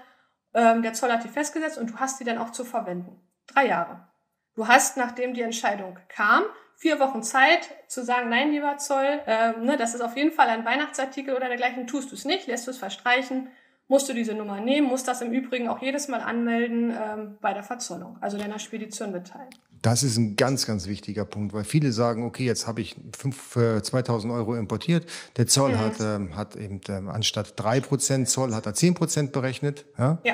ähm, 0.53 0.81
der 0.81 0.91
Zoll 0.91 1.13
hat 1.13 1.23
die 1.23 1.29
festgesetzt 1.29 1.77
und 1.77 1.91
du 1.91 1.95
hast 1.95 2.19
die 2.19 2.25
dann 2.25 2.39
auch 2.39 2.49
zu 2.49 2.65
verwenden. 2.65 3.21
Drei 3.47 3.67
Jahre. 3.67 4.05
Du 4.53 4.67
hast, 4.67 4.97
nachdem 4.97 5.33
die 5.33 5.43
Entscheidung 5.43 5.97
kam, 6.09 6.43
vier 6.75 6.99
Wochen 6.99 7.23
Zeit 7.23 7.69
zu 7.87 8.03
sagen, 8.03 8.27
nein, 8.27 8.51
lieber 8.51 8.75
Zoll, 8.79 9.21
ähm, 9.27 9.63
ne, 9.63 9.77
das 9.77 9.95
ist 9.95 10.01
auf 10.01 10.17
jeden 10.17 10.33
Fall 10.33 10.49
ein 10.49 10.65
Weihnachtsartikel 10.65 11.37
oder 11.37 11.47
dergleichen, 11.47 11.87
tust 11.87 12.11
du 12.11 12.15
es 12.15 12.25
nicht, 12.25 12.47
lässt 12.47 12.67
du 12.67 12.71
es 12.71 12.77
verstreichen, 12.77 13.49
musst 13.91 14.07
du 14.09 14.13
diese 14.13 14.33
Nummer 14.33 14.59
nehmen, 14.61 14.87
musst 14.87 15.07
das 15.07 15.21
im 15.21 15.31
Übrigen 15.33 15.67
auch 15.67 15.81
jedes 15.81 16.07
Mal 16.07 16.21
anmelden 16.21 16.91
ähm, 16.91 17.35
bei 17.41 17.53
der 17.53 17.61
Verzollung, 17.61 18.15
also 18.21 18.37
deiner 18.37 18.57
Spedition 18.57 19.11
mitteilen. 19.11 19.49
Das 19.81 20.01
ist 20.03 20.15
ein 20.17 20.35
ganz, 20.35 20.65
ganz 20.65 20.87
wichtiger 20.87 21.25
Punkt, 21.25 21.53
weil 21.53 21.63
viele 21.65 21.91
sagen, 21.91 22.23
okay, 22.23 22.45
jetzt 22.45 22.67
habe 22.67 22.79
ich 22.81 22.95
fünf, 23.17 23.35
für 23.35 23.83
2000 23.83 24.31
Euro 24.31 24.55
importiert. 24.55 25.05
Der 25.37 25.45
Zoll 25.47 25.75
hat, 25.77 25.99
ähm, 25.99 26.35
hat 26.37 26.55
eben 26.55 26.79
ähm, 26.87 27.09
anstatt 27.09 27.53
drei 27.59 27.81
Prozent 27.81 28.29
Zoll 28.29 28.53
hat 28.55 28.65
er 28.65 28.75
zehn 28.75 28.93
Prozent 28.93 29.31
berechnet. 29.33 29.85
Ja? 29.97 30.19
Ja. 30.23 30.33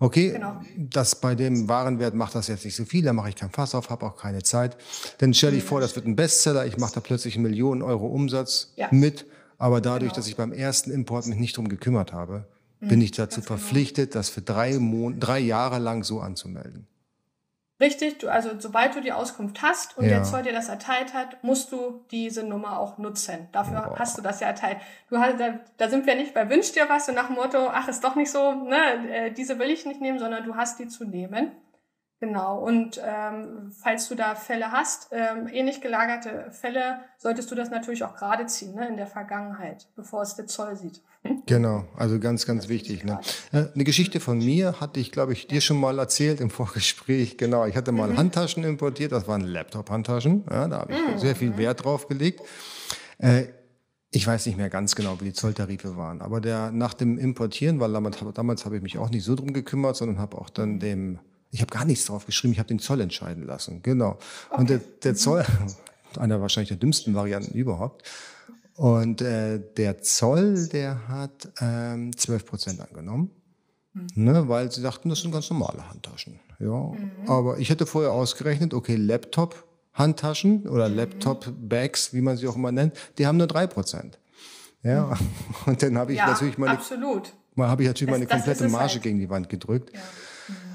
Okay, 0.00 0.32
Genau. 0.32 0.60
das 0.76 1.14
bei 1.20 1.34
dem 1.34 1.68
Warenwert 1.68 2.14
macht 2.14 2.34
das 2.34 2.48
jetzt 2.48 2.64
nicht 2.66 2.76
so 2.76 2.84
viel, 2.84 3.04
da 3.04 3.12
mache 3.14 3.30
ich 3.30 3.36
kein 3.36 3.50
Fass 3.50 3.74
auf, 3.74 3.88
habe 3.88 4.04
auch 4.04 4.16
keine 4.16 4.42
Zeit. 4.42 4.76
Dann 5.18 5.32
stell 5.32 5.52
dich 5.52 5.64
vor, 5.64 5.80
das 5.80 5.96
wird 5.96 6.06
ein 6.06 6.14
Bestseller, 6.14 6.66
ich 6.66 6.76
mache 6.76 6.94
da 6.96 7.00
plötzlich 7.00 7.34
einen 7.36 7.44
Millionen 7.44 7.80
Euro 7.82 8.06
Umsatz 8.06 8.72
Ja. 8.76 8.88
mit, 8.90 9.24
aber 9.58 9.80
dadurch, 9.80 10.10
Genau. 10.12 10.16
dass 10.16 10.28
ich 10.28 10.36
beim 10.36 10.52
ersten 10.52 10.90
Import 10.90 11.26
mich 11.26 11.38
nicht 11.38 11.56
drum 11.56 11.68
gekümmert 11.68 12.12
habe, 12.12 12.44
bin 12.80 13.00
ich 13.00 13.12
dazu 13.12 13.40
verpflichtet, 13.40 14.14
das 14.14 14.28
für 14.28 14.42
drei, 14.42 14.78
Mon 14.78 15.18
drei 15.20 15.38
Jahre 15.38 15.78
lang 15.78 16.04
so 16.04 16.20
anzumelden. 16.20 16.86
Richtig, 17.80 18.18
du, 18.18 18.28
also 18.28 18.50
sobald 18.58 18.96
du 18.96 19.00
die 19.00 19.12
Auskunft 19.12 19.62
hast 19.62 19.96
und 19.96 20.04
Ja. 20.04 20.10
der 20.16 20.22
Zoll 20.24 20.42
dir 20.42 20.52
das 20.52 20.68
erteilt 20.68 21.14
hat, 21.14 21.42
musst 21.44 21.70
du 21.70 22.04
diese 22.10 22.42
Nummer 22.42 22.80
auch 22.80 22.98
nutzen. 22.98 23.48
Dafür 23.52 23.82
Boah. 23.82 23.98
hast 24.00 24.18
du 24.18 24.22
das 24.22 24.40
ja 24.40 24.48
erteilt. 24.48 24.78
Du 25.10 25.18
hast, 25.18 25.38
da, 25.38 25.60
da 25.76 25.88
sind 25.88 26.04
wir 26.04 26.16
nicht 26.16 26.34
bei 26.34 26.50
Wünsch 26.50 26.72
dir 26.72 26.88
was 26.88 27.08
und 27.08 27.14
nach 27.14 27.28
dem 27.28 27.36
Motto, 27.36 27.68
ach, 27.68 27.86
ist 27.86 28.02
doch 28.02 28.16
nicht 28.16 28.32
so, 28.32 28.52
ne, 28.52 29.08
äh, 29.10 29.30
diese 29.32 29.60
will 29.60 29.70
ich 29.70 29.86
nicht 29.86 30.00
nehmen, 30.00 30.18
sondern 30.18 30.44
du 30.44 30.56
hast 30.56 30.80
die 30.80 30.88
zu 30.88 31.04
nehmen. 31.04 31.52
Genau. 32.20 32.58
Und 32.58 33.00
ähm, 33.04 33.70
falls 33.80 34.08
du 34.08 34.16
da 34.16 34.34
Fälle 34.34 34.72
hast, 34.72 35.10
ähm, 35.12 35.46
ähnlich 35.46 35.80
gelagerte 35.80 36.50
Fälle, 36.50 36.98
solltest 37.16 37.48
du 37.48 37.54
das 37.54 37.70
natürlich 37.70 38.02
auch 38.02 38.16
gerade 38.16 38.46
ziehen, 38.46 38.74
ne, 38.74 38.88
in 38.88 38.96
der 38.96 39.06
Vergangenheit, 39.06 39.86
bevor 39.94 40.22
es 40.22 40.34
der 40.34 40.48
Zoll 40.48 40.74
sieht. 40.74 41.00
Genau, 41.46 41.84
also 41.96 42.18
ganz, 42.20 42.46
ganz 42.46 42.68
wichtig. 42.68 43.04
Ne? 43.04 43.20
Äh, 43.52 43.64
Eine 43.74 43.84
Geschichte 43.84 44.20
von 44.20 44.38
mir 44.38 44.80
hatte 44.80 45.00
ich, 45.00 45.10
glaube 45.12 45.32
ich, 45.32 45.46
dir 45.46 45.60
schon 45.60 45.78
mal 45.80 45.98
erzählt 45.98 46.40
im 46.40 46.50
Vorgespräch. 46.58 47.36
Genau, 47.38 47.66
ich 47.66 47.76
hatte 47.76 47.92
mal 47.92 48.16
Handtaschen 48.16 48.64
importiert, 48.64 49.12
das 49.12 49.26
waren 49.26 49.42
Laptop-Handtaschen. 49.42 50.44
Ja, 50.50 50.68
da 50.68 50.80
habe 50.80 50.92
ich 50.94 51.20
sehr 51.20 51.34
viel 51.36 51.56
Wert 51.56 51.84
drauf 51.84 52.06
gelegt. 52.08 52.40
Äh, 53.18 53.44
Ich 54.10 54.26
weiß 54.26 54.46
nicht 54.46 54.56
mehr 54.56 54.70
ganz 54.70 54.94
genau, 54.94 55.20
wie 55.20 55.24
die 55.26 55.32
Zolltarife 55.34 55.96
waren, 55.98 56.22
aber 56.22 56.40
der 56.40 56.70
nach 56.70 56.94
dem 56.94 57.18
Importieren, 57.18 57.78
weil 57.78 57.92
damals, 57.92 58.16
damals 58.34 58.64
habe 58.64 58.76
ich 58.76 58.82
mich 58.82 58.96
auch 58.96 59.10
nicht 59.10 59.24
so 59.24 59.34
drum 59.34 59.52
gekümmert, 59.52 59.96
sondern 59.96 60.18
habe 60.18 60.38
auch 60.38 60.48
dann 60.48 60.78
dem, 60.78 61.18
ich 61.50 61.60
habe 61.60 61.70
gar 61.70 61.84
nichts 61.84 62.06
drauf 62.06 62.24
geschrieben, 62.24 62.52
ich 62.54 62.58
habe 62.58 62.68
den 62.68 62.78
Zoll 62.78 63.00
entscheiden 63.02 63.44
lassen, 63.44 63.82
genau. 63.82 64.16
Okay. 64.50 64.60
Und 64.60 64.70
der, 64.70 64.80
der 65.02 65.14
Zoll, 65.14 65.44
einer 66.18 66.40
wahrscheinlich 66.40 66.68
der 66.68 66.78
dümmsten 66.78 67.14
Varianten 67.14 67.52
überhaupt, 67.54 68.02
und 68.78 69.22
äh, 69.22 69.60
der 69.76 70.02
Zoll, 70.02 70.68
der 70.68 71.08
hat 71.08 71.48
ähm, 71.60 72.16
12 72.16 72.46
Prozent 72.46 72.80
angenommen, 72.80 73.32
mhm. 73.92 74.06
ne, 74.14 74.48
weil 74.48 74.70
sie 74.70 74.82
dachten, 74.82 75.08
das 75.08 75.20
sind 75.22 75.32
ganz 75.32 75.50
normale 75.50 75.90
Handtaschen. 75.90 76.38
Ja, 76.60 76.92
mhm. 76.92 77.10
aber 77.26 77.58
ich 77.58 77.70
hätte 77.70 77.86
vorher 77.86 78.12
ausgerechnet, 78.12 78.74
okay, 78.74 78.94
Laptop 78.94 79.64
Handtaschen 79.94 80.68
oder 80.68 80.88
mhm. 80.88 80.94
Laptop-Bags, 80.94 82.14
wie 82.14 82.20
man 82.20 82.36
sie 82.36 82.46
auch 82.46 82.54
immer 82.54 82.70
nennt, 82.70 82.94
die 83.18 83.26
haben 83.26 83.36
nur 83.36 83.48
drei 83.48 83.66
Prozent. 83.66 84.20
Ja, 84.84 85.06
mhm. 85.06 85.16
und 85.66 85.82
dann 85.82 85.98
habe 85.98 86.12
ich 86.12 86.18
ja, 86.18 86.28
natürlich 86.28 86.56
meine, 86.56 86.74
absolut. 86.74 87.32
habe 87.56 87.82
ich 87.82 87.88
natürlich 87.88 88.12
meine 88.12 88.26
komplette 88.28 88.68
Marge 88.68 88.92
halt. 88.92 89.02
gegen 89.02 89.18
die 89.18 89.28
Wand 89.28 89.48
gedrückt. 89.48 89.90
Ja. 89.92 90.00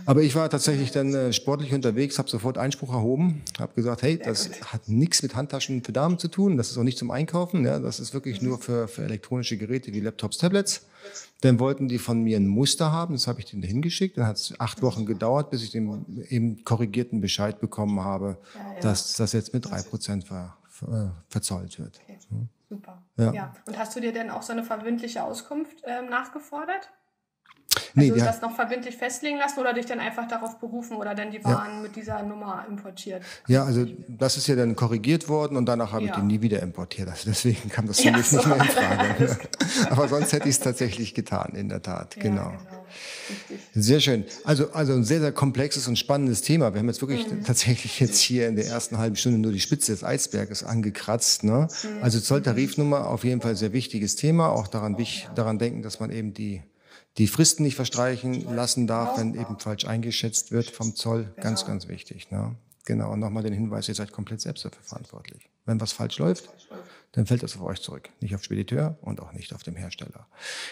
Aber 0.05 0.21
ich 0.21 0.35
war 0.35 0.49
tatsächlich 0.49 0.91
dann 0.91 1.13
äh, 1.13 1.33
sportlich 1.33 1.73
unterwegs, 1.73 2.17
habe 2.17 2.29
sofort 2.29 2.57
Einspruch 2.57 2.93
erhoben, 2.93 3.41
habe 3.59 3.73
gesagt, 3.73 4.01
hey, 4.01 4.17
das 4.17 4.49
hat 4.65 4.87
nichts 4.87 5.23
mit 5.23 5.35
Handtaschen 5.35 5.83
für 5.83 5.91
Damen 5.91 6.19
zu 6.19 6.27
tun, 6.27 6.57
das 6.57 6.71
ist 6.71 6.77
auch 6.77 6.83
nicht 6.83 6.97
zum 6.97 7.11
Einkaufen, 7.11 7.65
ja, 7.65 7.79
das 7.79 7.99
ist 7.99 8.13
wirklich 8.13 8.41
nur 8.41 8.57
für, 8.59 8.87
für 8.87 9.03
elektronische 9.03 9.57
Geräte 9.57 9.93
wie 9.93 9.99
Laptops, 9.99 10.37
Tablets. 10.37 10.85
Dann 11.41 11.59
wollten 11.59 11.89
die 11.89 11.99
von 11.99 12.21
mir 12.21 12.37
ein 12.37 12.47
Muster 12.47 12.91
haben, 12.91 13.13
das 13.13 13.27
habe 13.27 13.39
ich 13.39 13.45
denen 13.45 13.63
hingeschickt. 13.63 14.17
Dann 14.17 14.25
hat 14.25 14.37
es 14.37 14.57
acht 14.59 14.81
Wochen 14.81 15.05
gedauert, 15.05 15.49
bis 15.49 15.61
ich 15.61 15.71
den 15.71 16.25
eben 16.29 16.63
korrigierten 16.63 17.19
Bescheid 17.19 17.59
bekommen 17.59 17.99
habe, 17.99 18.37
ja, 18.55 18.73
ja. 18.75 18.79
dass 18.79 19.17
das 19.17 19.33
jetzt 19.33 19.53
mit 19.53 19.69
drei 19.69 19.81
Prozent 19.81 20.23
ver, 20.23 20.55
ver, 20.69 21.13
verzollt 21.27 21.79
wird. 21.79 21.99
Okay. 22.03 22.17
Super. 22.69 23.03
Ja. 23.17 23.33
ja. 23.33 23.53
Und 23.67 23.77
hast 23.77 23.95
du 23.95 23.99
dir 23.99 24.13
denn 24.13 24.29
auch 24.29 24.41
so 24.41 24.53
eine 24.53 24.63
verbindliche 24.63 25.23
Auskunft 25.23 25.83
ähm, 25.85 26.09
nachgefordert? 26.09 26.89
Nee, 27.95 28.11
also 28.11 28.25
das 28.25 28.41
noch 28.41 28.55
verbindlich 28.55 28.97
festlegen 28.97 29.37
lassen 29.37 29.59
oder 29.59 29.73
dich 29.73 29.85
dann 29.85 29.99
einfach 29.99 30.27
darauf 30.27 30.59
berufen 30.59 30.97
oder 30.97 31.13
dann 31.15 31.31
die 31.31 31.43
Waren 31.43 31.75
ja. 31.75 31.81
mit 31.81 31.95
dieser 31.95 32.23
Nummer 32.23 32.65
importiert? 32.67 33.23
Ja, 33.47 33.63
also 33.63 33.85
das 34.07 34.37
ist 34.37 34.47
ja 34.47 34.55
dann 34.55 34.75
korrigiert 34.75 35.29
worden 35.29 35.57
und 35.57 35.65
danach 35.65 35.91
habe 35.91 36.05
ja. 36.05 36.11
ich 36.11 36.15
die 36.15 36.25
nie 36.25 36.41
wieder 36.41 36.61
importiert. 36.61 37.09
Also 37.09 37.29
deswegen 37.29 37.69
kam 37.69 37.87
das 37.87 37.99
für 37.99 38.07
ja, 38.07 38.17
mich 38.17 38.27
so. 38.27 38.37
nicht 38.37 38.47
mehr 38.47 38.57
in 38.57 38.63
Frage. 38.63 39.39
Aber 39.89 40.07
sonst 40.07 40.33
hätte 40.33 40.49
ich 40.49 40.55
es 40.55 40.59
tatsächlich 40.59 41.13
getan, 41.13 41.53
in 41.55 41.69
der 41.69 41.81
Tat. 41.81 42.15
genau. 42.19 42.49
genau. 42.49 42.83
Sehr 43.73 43.99
schön. 43.99 44.25
Also, 44.43 44.71
also 44.71 44.93
ein 44.93 45.03
sehr, 45.03 45.19
sehr 45.19 45.31
komplexes 45.31 45.87
und 45.87 45.97
spannendes 45.97 46.41
Thema. 46.41 46.73
Wir 46.73 46.79
haben 46.79 46.87
jetzt 46.87 47.01
wirklich 47.01 47.29
mhm. 47.29 47.43
tatsächlich 47.43 47.99
jetzt 47.99 48.19
hier 48.19 48.47
in 48.47 48.55
der 48.55 48.67
ersten 48.67 48.97
halben 48.97 49.15
Stunde 49.15 49.39
nur 49.39 49.51
die 49.51 49.59
Spitze 49.59 49.91
des 49.91 50.03
Eisberges 50.03 50.63
angekratzt. 50.63 51.43
Ne? 51.43 51.67
Mhm. 51.83 52.03
Also 52.03 52.19
Zolltarifnummer 52.19 53.07
auf 53.07 53.23
jeden 53.23 53.41
Fall 53.41 53.55
sehr 53.55 53.73
wichtiges 53.73 54.15
Thema. 54.15 54.49
Auch 54.49 54.67
daran, 54.67 54.95
daran 55.35 55.59
denken, 55.59 55.81
dass 55.81 55.99
man 55.99 56.11
eben 56.11 56.33
die 56.33 56.61
die 57.17 57.27
Fristen 57.27 57.63
nicht 57.63 57.75
verstreichen 57.75 58.55
lassen 58.55 58.87
darf, 58.87 59.17
wenn 59.17 59.35
eben 59.35 59.59
falsch 59.59 59.85
eingeschätzt 59.85 60.51
wird 60.51 60.69
vom 60.69 60.95
Zoll. 60.95 61.33
Ganz, 61.35 61.61
genau. 61.61 61.73
ganz 61.73 61.87
wichtig. 61.87 62.31
Ne? 62.31 62.55
Genau. 62.85 63.11
Und 63.11 63.19
nochmal 63.19 63.43
den 63.43 63.53
Hinweis, 63.53 63.87
ihr 63.87 63.95
seid 63.95 64.11
komplett 64.11 64.41
selbst 64.41 64.65
dafür 64.65 64.83
verantwortlich. 64.83 65.49
Wenn 65.65 65.79
was 65.79 65.91
falsch 65.91 66.17
läuft, 66.17 66.49
dann 67.13 67.25
fällt 67.25 67.43
das 67.43 67.55
auf 67.55 67.61
euch 67.61 67.81
zurück. 67.81 68.09
Nicht 68.19 68.35
auf 68.35 68.43
Spediteur 68.43 68.97
und 69.01 69.21
auch 69.21 69.31
nicht 69.33 69.53
auf 69.53 69.63
dem 69.63 69.75
Hersteller. 69.75 70.27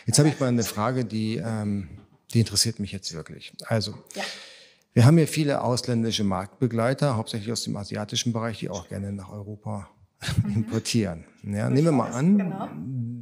Jetzt 0.05 0.19
habe 0.19 0.29
ich 0.29 0.39
mal 0.39 0.47
eine 0.47 0.63
Frage, 0.63 1.05
die, 1.05 1.37
ähm, 1.37 1.89
die 2.33 2.39
interessiert 2.39 2.79
mich 2.79 2.91
jetzt 2.91 3.13
wirklich. 3.13 3.53
Also, 3.67 3.93
ja. 4.15 4.23
wir 4.93 5.05
haben 5.05 5.17
hier 5.17 5.27
viele 5.27 5.61
ausländische 5.61 6.23
Marktbegleiter, 6.23 7.15
hauptsächlich 7.15 7.51
aus 7.51 7.63
dem 7.63 7.77
asiatischen 7.77 8.33
Bereich, 8.33 8.59
die 8.59 8.69
auch 8.69 8.89
gerne 8.89 9.13
nach 9.13 9.31
Europa. 9.31 9.89
importieren. 10.55 11.25
Ja, 11.43 11.69
nehmen 11.69 11.85
wir 11.85 11.91
mal 11.91 12.11
an, 12.11 12.37
genau. 12.37 12.69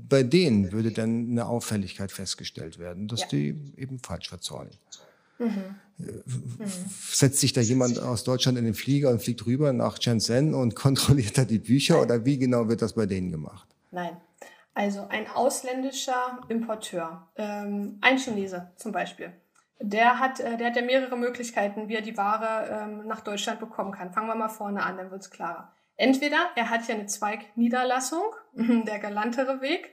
bei 0.10 0.24
denen 0.24 0.72
würde 0.72 0.92
dann 0.92 1.30
eine 1.32 1.46
Auffälligkeit 1.46 2.12
festgestellt 2.12 2.80
werden, 2.80 3.08
dass 3.08 3.22
ja. 3.22 3.28
die 3.28 3.74
eben 3.78 4.00
falsch 4.00 4.30
verzollen. 4.30 4.72
Mhm. 5.38 5.76
Setzt 7.12 7.40
sich 7.40 7.54
da 7.54 7.62
jemand 7.62 8.00
aus 8.00 8.24
Deutschland 8.24 8.58
in 8.58 8.66
den 8.66 8.74
Flieger 8.74 9.10
und 9.10 9.22
fliegt 9.22 9.46
rüber 9.46 9.74
nach 9.74 10.02
Shenzhen 10.02 10.54
und 10.54 10.76
kontrolliert 10.76 11.38
da 11.38 11.46
die 11.46 11.60
Bücher 11.60 11.96
Nein. 11.96 12.04
oder 12.04 12.26
wie 12.26 12.38
genau 12.38 12.68
wird 12.68 12.82
das 12.82 12.94
bei 12.94 13.06
denen 13.06 13.32
gemacht? 13.32 13.68
Nein. 13.92 14.18
Also 14.74 15.08
ein 15.10 15.28
ausländischer 15.28 16.40
Importeur, 16.48 17.28
ähm, 17.36 17.98
ein 18.02 18.18
Chinese 18.18 18.72
zum 18.78 18.92
Beispiel, 18.92 19.34
der 19.82 20.20
hat, 20.20 20.40
äh, 20.40 20.58
der 20.58 20.68
hat 20.68 20.76
ja 20.76 20.82
mehrere 20.82 21.18
Möglichkeiten, 21.18 21.88
wie 21.88 21.96
er 21.96 22.02
die 22.02 22.16
Ware 22.18 22.70
ähm, 22.70 23.08
nach 23.08 23.22
Deutschland 23.22 23.60
bekommen 23.60 23.92
kann. 23.92 24.14
Fangen 24.14 24.28
wir 24.28 24.36
mal 24.36 24.50
vorne 24.50 24.84
an, 24.84 24.98
dann 24.98 25.12
wird 25.12 25.22
es 25.22 25.32
klarer. 25.32 25.72
Entweder 26.00 26.38
er 26.56 26.70
hat 26.70 26.88
ja 26.88 26.96
eine 26.96 27.08
Zweigniederlassung, 27.08 28.24
der 28.54 29.00
galantere 29.00 29.60
Weg, 29.62 29.92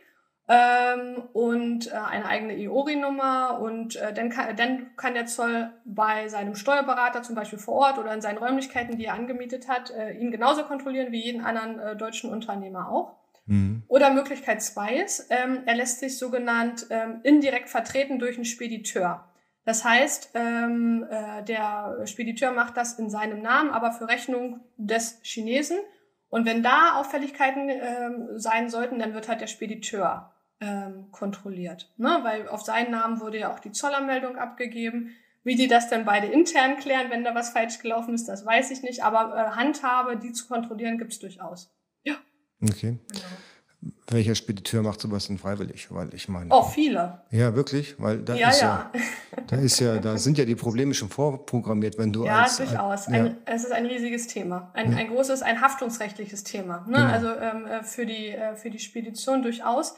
ähm, 0.48 1.24
und 1.32 1.88
äh, 1.88 1.96
eine 1.96 2.26
eigene 2.26 2.56
IORI-Nummer 2.56 3.58
und 3.60 3.96
äh, 3.96 4.14
dann, 4.14 4.30
kann, 4.30 4.54
dann 4.56 4.96
kann 4.96 5.14
der 5.14 5.26
Zoll 5.26 5.72
bei 5.84 6.28
seinem 6.28 6.54
Steuerberater 6.54 7.22
zum 7.22 7.34
Beispiel 7.34 7.58
vor 7.58 7.74
Ort 7.74 7.98
oder 7.98 8.14
in 8.14 8.20
seinen 8.20 8.38
Räumlichkeiten, 8.38 8.96
die 8.96 9.06
er 9.06 9.14
angemietet 9.14 9.66
hat, 9.68 9.90
äh, 9.90 10.12
ihn 10.12 10.30
genauso 10.30 10.62
kontrollieren 10.62 11.10
wie 11.10 11.24
jeden 11.24 11.44
anderen 11.44 11.80
äh, 11.80 11.96
deutschen 11.96 12.30
Unternehmer 12.30 12.88
auch. 12.88 13.16
Mhm. 13.46 13.82
Oder 13.88 14.12
Möglichkeit 14.12 14.62
zwei 14.62 14.98
ist, 14.98 15.26
ähm, 15.30 15.62
er 15.66 15.74
lässt 15.74 15.98
sich 15.98 16.16
sogenannt 16.16 16.86
ähm, 16.90 17.18
indirekt 17.24 17.68
vertreten 17.68 18.20
durch 18.20 18.36
einen 18.36 18.44
Spediteur. 18.44 19.24
Das 19.64 19.84
heißt, 19.84 20.30
ähm, 20.34 21.04
äh, 21.10 21.42
der 21.42 22.06
Spediteur 22.06 22.52
macht 22.52 22.76
das 22.76 23.00
in 23.00 23.10
seinem 23.10 23.42
Namen, 23.42 23.70
aber 23.70 23.90
für 23.90 24.06
Rechnung 24.06 24.60
des 24.76 25.18
Chinesen 25.24 25.78
und 26.28 26.44
wenn 26.44 26.62
da 26.62 26.96
Auffälligkeiten 26.96 27.68
ähm, 27.68 28.28
sein 28.38 28.68
sollten, 28.68 28.98
dann 28.98 29.14
wird 29.14 29.28
halt 29.28 29.40
der 29.40 29.46
Spediteur 29.46 30.32
ähm, 30.60 31.10
kontrolliert. 31.12 31.92
Ne? 31.96 32.18
Weil 32.22 32.48
auf 32.48 32.62
seinen 32.62 32.90
Namen 32.90 33.20
wurde 33.20 33.38
ja 33.38 33.52
auch 33.52 33.60
die 33.60 33.72
Zollermeldung 33.72 34.36
abgegeben. 34.36 35.14
Wie 35.44 35.54
die 35.54 35.68
das 35.68 35.88
dann 35.88 36.04
beide 36.04 36.26
intern 36.26 36.76
klären, 36.76 37.08
wenn 37.10 37.22
da 37.22 37.34
was 37.34 37.50
falsch 37.50 37.78
gelaufen 37.78 38.14
ist, 38.14 38.26
das 38.26 38.44
weiß 38.44 38.72
ich 38.72 38.82
nicht. 38.82 39.04
Aber 39.04 39.36
äh, 39.36 39.50
Handhabe, 39.56 40.16
die 40.16 40.32
zu 40.32 40.48
kontrollieren, 40.48 40.98
gibt's 40.98 41.20
durchaus. 41.20 41.72
Ja. 42.02 42.16
Okay. 42.60 42.98
Genau. 43.08 43.24
Welcher 44.08 44.34
Spediteur 44.34 44.82
macht 44.82 45.00
sowas 45.00 45.26
denn 45.26 45.38
freiwillig? 45.38 45.88
Weil 45.90 46.12
ich 46.14 46.28
meine. 46.28 46.50
Auch 46.50 46.72
viele. 46.72 47.20
Ja, 47.30 47.54
wirklich? 47.54 47.94
Weil 47.98 48.18
da 48.18 48.34
ja, 48.34 48.50
ist 48.50 48.62
ja, 48.62 48.90
ja, 48.92 49.02
da 49.46 49.56
ist 49.56 49.80
ja, 49.80 49.98
da 49.98 50.16
sind 50.16 50.38
ja 50.38 50.44
die 50.44 50.54
Probleme 50.54 50.94
schon 50.94 51.08
vorprogrammiert, 51.08 51.98
wenn 51.98 52.12
du 52.12 52.24
ja, 52.24 52.42
als. 52.42 52.56
durchaus. 52.56 53.06
Ja, 53.06 53.18
durchaus. 53.20 53.36
Es 53.44 53.64
ist 53.64 53.72
ein 53.72 53.86
riesiges 53.86 54.26
Thema. 54.28 54.70
Ein, 54.74 54.92
ja. 54.92 54.98
ein 54.98 55.08
großes, 55.08 55.42
ein 55.42 55.60
haftungsrechtliches 55.60 56.44
Thema. 56.44 56.84
Ne? 56.86 56.98
Genau. 56.98 57.06
Also 57.06 57.28
ähm, 57.28 57.66
äh, 57.66 57.82
für 57.82 58.06
die, 58.06 58.28
äh, 58.28 58.56
für 58.56 58.70
die 58.70 58.78
Spedition 58.78 59.42
durchaus. 59.42 59.94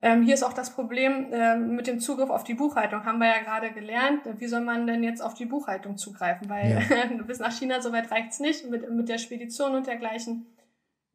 Ähm, 0.00 0.22
hier 0.22 0.34
ist 0.34 0.44
auch 0.44 0.52
das 0.52 0.74
Problem 0.74 1.26
ähm, 1.32 1.74
mit 1.74 1.88
dem 1.88 1.98
Zugriff 1.98 2.30
auf 2.30 2.44
die 2.44 2.54
Buchhaltung. 2.54 3.04
Haben 3.04 3.18
wir 3.18 3.26
ja 3.26 3.42
gerade 3.42 3.72
gelernt. 3.72 4.20
Wie 4.38 4.46
soll 4.46 4.60
man 4.60 4.86
denn 4.86 5.02
jetzt 5.02 5.20
auf 5.20 5.34
die 5.34 5.46
Buchhaltung 5.46 5.96
zugreifen? 5.96 6.48
Weil 6.48 6.86
ja. 6.88 7.22
bis 7.26 7.40
nach 7.40 7.52
China 7.52 7.80
soweit 7.82 8.10
reicht's 8.10 8.38
nicht 8.38 8.70
mit, 8.70 8.88
mit 8.90 9.08
der 9.08 9.18
Spedition 9.18 9.74
und 9.74 9.88
dergleichen. 9.88 10.46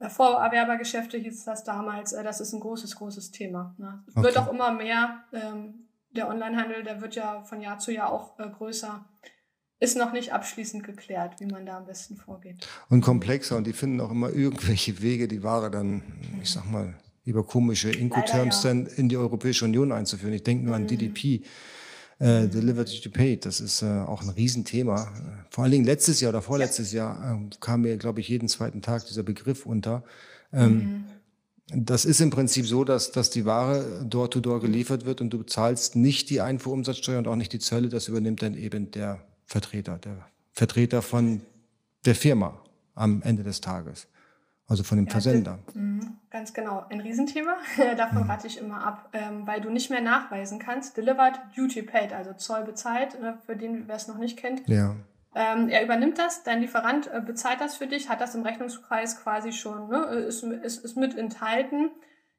Vorerwerbergeschäfte 0.10 1.18
hieß 1.18 1.46
das 1.46 1.64
damals, 1.64 2.14
äh, 2.14 2.24
das 2.24 2.40
ist 2.42 2.54
ein 2.54 2.60
großes, 2.60 2.96
großes 2.96 3.32
Thema. 3.32 3.76
Ne? 3.78 4.04
Es 4.08 4.16
okay. 4.16 4.26
wird 4.26 4.38
auch 4.38 4.52
immer 4.52 4.72
mehr, 4.72 5.24
ähm, 5.34 5.88
der 6.12 6.30
Onlinehandel, 6.30 6.84
der 6.84 7.02
wird 7.02 7.16
ja 7.16 7.42
von 7.44 7.62
Jahr 7.62 7.80
zu 7.80 7.92
Jahr 7.92 8.12
auch 8.12 8.40
äh, 8.40 8.48
größer. 8.50 9.06
Ist 9.80 9.98
noch 9.98 10.14
nicht 10.14 10.32
abschließend 10.32 10.84
geklärt, 10.84 11.40
wie 11.40 11.46
man 11.46 11.66
da 11.66 11.78
am 11.78 11.86
besten 11.86 12.16
vorgeht. 12.16 12.68
Und 12.90 13.02
komplexer 13.02 13.58
und 13.58 13.68
die 13.68 13.74
finden 13.74 14.00
auch 14.00 14.12
immer 14.12 14.30
irgendwelche 14.30 15.02
Wege, 15.02 15.28
die 15.28 15.44
Ware 15.44 15.70
dann, 15.70 16.04
ich 16.42 16.52
sag 16.52 16.70
mal, 16.72 16.94
über 17.26 17.46
komische 17.46 17.90
Incoterms 17.90 18.64
ja. 18.64 18.70
dann 18.70 18.86
in 18.86 19.10
die 19.10 19.18
Europäische 19.18 19.66
Union 19.66 19.92
einzuführen. 19.92 20.34
Ich 20.34 20.44
denke 20.44 20.66
nur 20.66 20.76
an 20.76 20.84
mhm. 20.84 20.88
DDP 20.88 21.44
äh, 22.24 22.48
Delivered 22.48 23.04
to 23.04 23.10
Pay, 23.10 23.38
das 23.38 23.60
ist 23.60 23.82
äh, 23.82 23.86
auch 23.86 24.22
ein 24.22 24.30
Riesenthema. 24.30 25.12
Vor 25.50 25.64
allen 25.64 25.72
Dingen 25.72 25.86
letztes 25.86 26.22
Jahr 26.22 26.30
oder 26.30 26.42
vorletztes 26.42 26.94
Jahr 26.94 27.36
äh, 27.36 27.50
kam 27.60 27.82
mir, 27.82 27.98
glaube 27.98 28.22
ich, 28.22 28.30
jeden 28.30 28.48
zweiten 28.48 28.82
Tag 28.82 29.06
dieser 29.06 29.24
Begriff 29.24 29.66
unter. 29.66 30.04
Ähm, 30.54 30.76
mhm. 30.76 31.04
Das 31.76 32.06
ist 32.06 32.22
im 32.22 32.30
Prinzip 32.30 32.66
so, 32.66 32.84
dass, 32.84 33.12
dass 33.12 33.30
die 33.30 33.46
Ware 33.46 34.06
door-to-door 34.08 34.58
-door 34.58 34.62
geliefert 34.62 35.06
wird 35.06 35.22
und 35.22 35.32
du 35.32 35.40
bezahlst 35.40 35.96
nicht 35.96 36.30
die 36.30 36.40
Einfuhrumsatzsteuer 36.40 37.20
und 37.20 37.28
auch 37.28 37.36
nicht 37.36 37.52
die 37.52 37.60
Zölle. 37.60 37.90
Das 37.90 38.08
übernimmt 38.08 38.42
dann 38.42 38.56
eben 38.56 38.92
der 38.92 39.20
Vertreter, 39.46 39.98
der 39.98 40.26
Vertreter 40.52 41.02
von 41.02 41.42
der 42.06 42.16
Firma 42.16 42.62
am 42.96 43.22
Ende 43.22 43.44
des 43.44 43.60
Tages. 43.60 44.08
Also 44.68 44.84
von 44.84 44.98
dem 44.98 45.08
ja, 45.08 45.12
Versender. 45.12 45.60
Mhm, 45.74 46.18
ganz 46.34 46.54
genau. 46.54 46.84
Ein 46.90 47.00
Riesenthema. 47.00 47.56
Davon 47.96 48.24
mhm. 48.24 48.30
rate 48.30 48.48
ich 48.48 48.58
immer 48.58 48.86
ab, 48.86 49.10
ähm, 49.14 49.48
weil 49.48 49.62
du 49.62 49.70
nicht 49.70 49.90
mehr 49.90 50.02
nachweisen 50.02 50.60
kannst. 50.60 50.98
Delivered, 50.98 51.40
Duty 51.56 51.84
Paid, 51.84 52.12
also 52.12 52.34
Zoll 52.34 52.64
bezahlt, 52.64 53.16
äh, 53.16 53.36
für 53.46 53.56
den, 53.56 53.88
wer 53.88 53.96
es 53.96 54.10
noch 54.10 54.18
nicht 54.18 54.38
kennt. 54.38 54.68
Ja. 54.68 54.96
Ähm, 55.36 55.70
er 55.70 55.84
übernimmt 55.84 56.18
das, 56.18 56.44
dein 56.44 56.60
Lieferant 56.60 57.08
äh, 57.08 57.22
bezahlt 57.22 57.62
das 57.62 57.78
für 57.78 57.88
dich, 57.88 58.10
hat 58.10 58.20
das 58.20 58.36
im 58.36 58.44
Rechnungspreis 58.44 59.24
quasi 59.24 59.52
schon, 59.52 59.88
ne, 59.90 60.04
ist, 60.28 60.44
ist, 60.44 60.84
ist 60.84 60.98
mit 60.98 61.18
enthalten. 61.18 61.92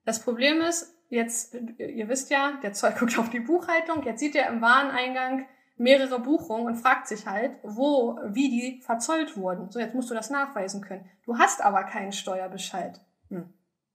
Das 0.05 0.21
Problem 0.21 0.61
ist, 0.61 0.95
jetzt, 1.09 1.55
ihr 1.79 2.09
wisst 2.09 2.31
ja, 2.31 2.59
der 2.63 2.73
Zoll 2.73 2.93
guckt 2.99 3.19
auf 3.19 3.31
die 3.31 3.41
Buchhaltung, 3.41 4.05
jetzt 4.05 4.21
sieht 4.21 4.37
er 4.37 4.49
im 4.49 4.61
Wareneingang, 4.61 5.47
mehrere 5.77 6.21
Buchungen 6.21 6.67
und 6.67 6.77
fragt 6.77 7.09
sich 7.09 7.27
halt, 7.27 7.53
wo, 7.65 8.19
wie 8.27 8.49
die 8.49 8.81
verzollt 8.83 9.37
wurden. 9.37 9.71
So, 9.71 9.81
jetzt 9.81 9.95
musst 9.95 10.11
du 10.11 10.15
das 10.15 10.31
nachweisen 10.31 10.81
können. 10.81 11.09
Du 11.25 11.37
hast 11.39 11.65
aber 11.65 11.83
keinen 11.83 12.13
Steuerbescheid. 12.13 13.01
Hm. 13.29 13.53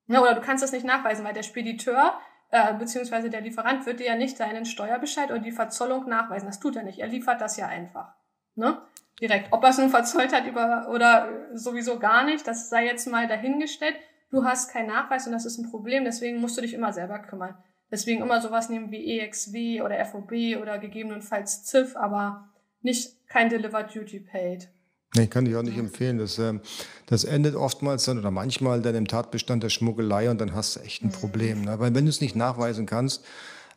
Ja, 0.09 0.21
oder 0.21 0.33
du 0.33 0.41
kannst 0.41 0.63
das 0.63 0.71
nicht 0.71 0.85
nachweisen, 0.85 1.23
weil 1.23 1.33
der 1.33 1.43
Spediteur 1.43 2.19
äh, 2.51 2.73
beziehungsweise 2.73 3.29
der 3.29 3.41
Lieferant 3.41 3.85
wird 3.85 3.99
dir 3.99 4.07
ja 4.07 4.15
nicht 4.15 4.39
deinen 4.39 4.65
Steuerbescheid 4.65 5.29
oder 5.29 5.39
die 5.39 5.51
Verzollung 5.51 6.09
nachweisen. 6.09 6.47
Das 6.47 6.59
tut 6.59 6.75
er 6.75 6.83
nicht. 6.83 6.99
Er 6.99 7.07
liefert 7.07 7.41
das 7.41 7.57
ja 7.57 7.67
einfach. 7.67 8.15
Ne? 8.55 8.81
Direkt. 9.21 9.53
Ob 9.53 9.63
er 9.63 9.69
es 9.69 9.77
nun 9.77 9.89
verzollt 9.89 10.33
hat 10.33 10.47
über, 10.47 10.89
oder 10.89 11.29
sowieso 11.53 11.99
gar 11.99 12.23
nicht, 12.23 12.47
das 12.47 12.69
sei 12.69 12.85
jetzt 12.85 13.07
mal 13.07 13.27
dahingestellt. 13.27 13.95
Du 14.31 14.43
hast 14.43 14.71
keinen 14.71 14.87
Nachweis 14.87 15.27
und 15.27 15.33
das 15.33 15.45
ist 15.45 15.59
ein 15.59 15.69
Problem, 15.69 16.05
deswegen 16.05 16.39
musst 16.39 16.57
du 16.57 16.61
dich 16.61 16.73
immer 16.73 16.91
selber 16.91 17.19
kümmern. 17.19 17.57
Deswegen 17.91 18.21
immer 18.21 18.41
sowas 18.41 18.69
nehmen 18.69 18.91
wie 18.91 19.19
EXW 19.19 19.81
oder 19.81 20.03
FOB 20.05 20.61
oder 20.61 20.77
gegebenenfalls 20.79 21.65
ZIF, 21.65 21.95
aber 21.95 22.49
nicht 22.81 23.27
kein 23.27 23.49
Delivered 23.49 23.93
Duty 23.93 24.19
Paid. 24.19 24.69
Nee, 25.15 25.27
kann 25.27 25.45
ich 25.45 25.55
auch 25.55 25.63
nicht 25.63 25.77
empfehlen. 25.77 26.19
Das, 26.19 26.37
ähm, 26.37 26.61
das 27.07 27.23
endet 27.23 27.55
oftmals 27.55 28.03
dann 28.03 28.19
oder 28.19 28.29
manchmal 28.29 28.81
dann 28.81 28.95
im 28.95 29.07
Tatbestand 29.07 29.63
der 29.63 29.69
Schmuggelei 29.69 30.29
und 30.29 30.39
dann 30.39 30.53
hast 30.53 30.75
du 30.75 30.81
echt 30.81 31.03
ein 31.03 31.09
Problem. 31.09 31.63
Ne? 31.63 31.79
Weil 31.79 31.95
wenn 31.95 32.05
du 32.05 32.09
es 32.09 32.21
nicht 32.21 32.35
nachweisen 32.35 32.85
kannst, 32.85 33.23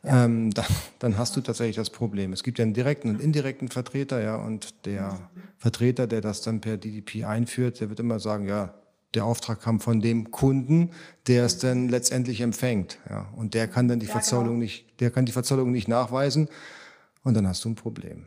ähm, 0.03 0.51
dann, 0.53 0.65
dann 0.99 1.17
hast 1.17 1.35
du 1.35 1.41
tatsächlich 1.41 1.77
das 1.77 1.89
Problem. 1.89 2.33
Es 2.33 2.43
gibt 2.43 2.59
ja 2.59 2.63
einen 2.63 2.73
direkten 2.73 3.09
und 3.09 3.21
indirekten 3.21 3.69
Vertreter, 3.69 4.21
ja, 4.21 4.35
und 4.35 4.85
der 4.85 5.29
Vertreter, 5.57 6.07
der 6.07 6.21
das 6.21 6.41
dann 6.41 6.59
per 6.59 6.77
DDP 6.77 7.23
einführt, 7.23 7.79
der 7.79 7.89
wird 7.89 7.99
immer 7.99 8.19
sagen, 8.19 8.47
ja, 8.47 8.73
der 9.13 9.25
Auftrag 9.25 9.61
kam 9.61 9.79
von 9.79 10.01
dem 10.01 10.31
Kunden, 10.31 10.89
der 11.27 11.45
es 11.45 11.57
dann 11.57 11.87
letztendlich 11.87 12.41
empfängt, 12.41 12.99
ja, 13.09 13.29
und 13.35 13.53
der 13.53 13.67
kann 13.67 13.87
dann 13.87 13.99
die 13.99 14.07
ja, 14.07 14.11
Verzollung 14.11 14.45
genau. 14.45 14.59
nicht, 14.59 14.99
der 14.99 15.09
kann 15.09 15.25
die 15.25 15.31
Verzollung 15.31 15.71
nicht 15.71 15.87
nachweisen 15.87 16.49
und 17.23 17.35
dann 17.35 17.47
hast 17.47 17.63
du 17.63 17.69
ein 17.69 17.75
Problem. 17.75 18.25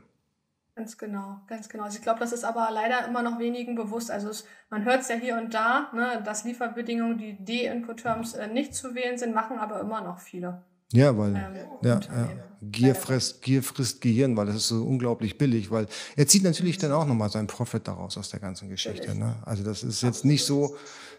Ganz 0.77 0.99
genau, 0.99 1.41
ganz 1.47 1.71
genau. 1.71 1.85
Also 1.85 1.97
ich 1.97 2.03
glaube, 2.03 2.21
das 2.21 2.33
ist 2.33 2.45
aber 2.45 2.69
leider 2.71 3.09
immer 3.09 3.23
noch 3.23 3.39
wenigen 3.39 3.77
bewusst. 3.77 4.11
Also 4.11 4.29
es, 4.29 4.45
man 4.69 4.85
hört 4.85 5.01
es 5.01 5.09
ja 5.09 5.15
hier 5.15 5.39
und 5.39 5.55
da, 5.55 5.91
ne, 5.95 6.23
dass 6.23 6.45
Lieferbedingungen, 6.45 7.17
die 7.17 7.43
D-Input-Terms 7.43 8.35
äh, 8.35 8.47
nicht 8.47 8.75
zu 8.75 8.95
wählen 8.95 9.17
sind, 9.17 9.35
machen 9.35 9.59
aber 9.59 9.81
immer 9.81 10.03
noch 10.03 10.19
viele. 10.19 10.63
Ja, 10.93 11.17
weil 11.17 11.35
ähm, 11.35 11.57
ja, 11.83 11.99
ja, 12.01 12.29
Gier, 12.61 12.95
frisst, 12.95 13.41
Gier 13.41 13.63
frisst 13.63 14.03
Gehirn, 14.03 14.37
weil 14.37 14.47
das 14.47 14.57
ist 14.57 14.69
so 14.69 14.85
unglaublich 14.85 15.39
billig, 15.39 15.71
weil 15.71 15.87
er 16.15 16.27
zieht 16.27 16.45
natürlich 16.45 16.77
dann 16.77 16.93
auch 16.93 17.07
nochmal 17.07 17.31
seinen 17.31 17.47
Profit 17.47 17.89
daraus 17.89 18.19
aus 18.19 18.29
der 18.29 18.41
ganzen 18.41 18.69
Geschichte. 18.69 19.15
Ne? 19.19 19.35
Also 19.47 19.65
das 19.65 19.83
ist 19.83 20.03
jetzt 20.03 20.27
nicht 20.27 20.45
so, 20.45 20.77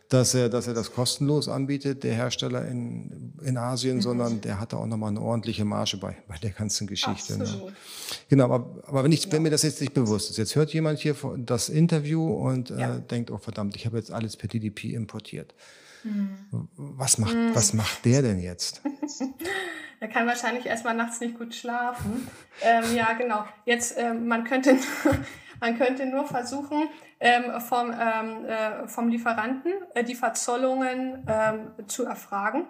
dass 0.10 0.34
er, 0.34 0.48
dass 0.48 0.67
er 0.67 0.74
das 0.74 0.93
kostenlos 0.93 1.50
anbietet, 1.50 2.04
der 2.04 2.13
Hersteller 2.13 2.65
in, 2.65 3.34
in 3.43 3.58
Asien, 3.58 3.98
mhm. 3.98 4.02
sondern 4.02 4.41
der 4.41 4.60
hat 4.60 4.74
da 4.74 4.78
auch 4.78 4.86
nochmal 4.86 5.10
eine 5.10 5.22
ordentliche 5.22 5.65
Marge 5.65 5.98
bei, 5.98 6.15
bei 6.28 6.38
der 6.38 6.52
ganzen 6.52 6.88
Geschichte. 6.88 7.38
Ne? 7.38 7.74
Genau, 8.30 8.46
aber, 8.46 8.84
aber 8.88 9.04
wenn, 9.04 9.12
ich, 9.12 9.26
ja. 9.26 9.32
wenn 9.34 9.41
mir 9.41 9.50
das 9.50 9.63
jetzt 9.63 9.82
nicht 9.82 9.93
bewusst 9.93 10.30
ist, 10.30 10.38
jetzt 10.38 10.56
hört 10.56 10.74
jemand 10.74 11.00
hier 11.00 11.15
das 11.38 11.67
Interview 11.70 12.26
und 12.26 12.72
äh, 12.72 12.80
ja. 12.80 12.98
denkt, 13.00 13.32
oh 13.32 13.38
verdammt, 13.38 13.76
ich 13.76 13.86
habe 13.86 13.98
jetzt 13.98 14.12
alles 14.12 14.38
per 14.38 14.48
DDP 14.48 14.93
importiert. 14.93 15.54
Mhm. 16.04 16.67
Was 16.78 17.17
macht, 17.17 17.36
mhm. 17.36 17.54
was 17.54 17.74
macht 17.74 18.06
der 18.06 18.22
denn 18.22 18.39
jetzt? 18.39 18.82
er 20.00 20.08
kann 20.08 20.26
wahrscheinlich 20.26 20.65
erstmal 20.65 20.96
nachts 20.96 21.20
nicht 21.20 21.38
gut 21.38 21.54
schlafen. 21.54 22.28
ähm, 22.62 22.96
ja, 22.96 23.13
genau. 23.13 23.46
Jetzt, 23.65 23.96
ähm, 23.98 24.28
man 24.28 24.46
könnte, 24.46 24.78
man 25.60 25.78
könnte 25.78 26.06
nur 26.06 26.26
versuchen, 26.26 26.88
ähm, 27.19 27.60
vom, 27.62 27.91
ähm, 27.91 28.45
äh, 28.45 28.88
vom 28.88 29.10
Lieferanten 29.10 29.73
äh, 29.93 30.03
die 30.03 30.15
Verzollungen 30.15 31.25
ähm, 31.27 31.88
zu 31.88 32.06
erfragen, 32.06 32.67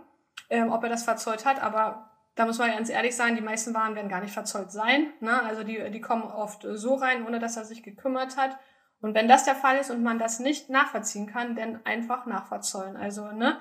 ähm, 0.50 0.72
ob 0.72 0.84
er 0.84 0.90
das 0.90 1.04
verzollt 1.04 1.46
hat. 1.46 1.62
Aber 1.62 2.12
da 2.36 2.46
muss 2.46 2.60
man 2.60 2.72
ganz 2.72 2.90
ehrlich 2.90 3.16
sein, 3.16 3.36
die 3.36 3.42
meisten 3.42 3.74
Waren 3.74 3.96
werden 3.96 4.10
gar 4.10 4.22
nicht 4.22 4.34
verzollt 4.34 4.72
sein. 4.72 5.12
Ne? 5.20 5.44
Also 5.44 5.64
die, 5.64 5.90
die 5.92 6.02
kommen 6.02 6.24
oft 6.24 6.66
so 6.70 6.96
rein, 6.96 7.26
ohne 7.26 7.40
dass 7.40 7.58
er 7.58 7.66
sich 7.66 7.84
gekümmert 7.84 8.38
hat. 8.38 8.58
Und 9.02 9.14
wenn 9.14 9.28
das 9.28 9.44
der 9.44 9.56
Fall 9.56 9.78
ist 9.78 9.92
und 9.92 10.02
man 10.02 10.20
das 10.20 10.40
nicht 10.40 10.70
nachvollziehen 10.70 11.28
kann, 11.28 11.56
dann 11.56 11.86
einfach 11.86 12.26
nachverzollen. 12.26 12.96
Also, 12.96 13.32
ne? 13.32 13.60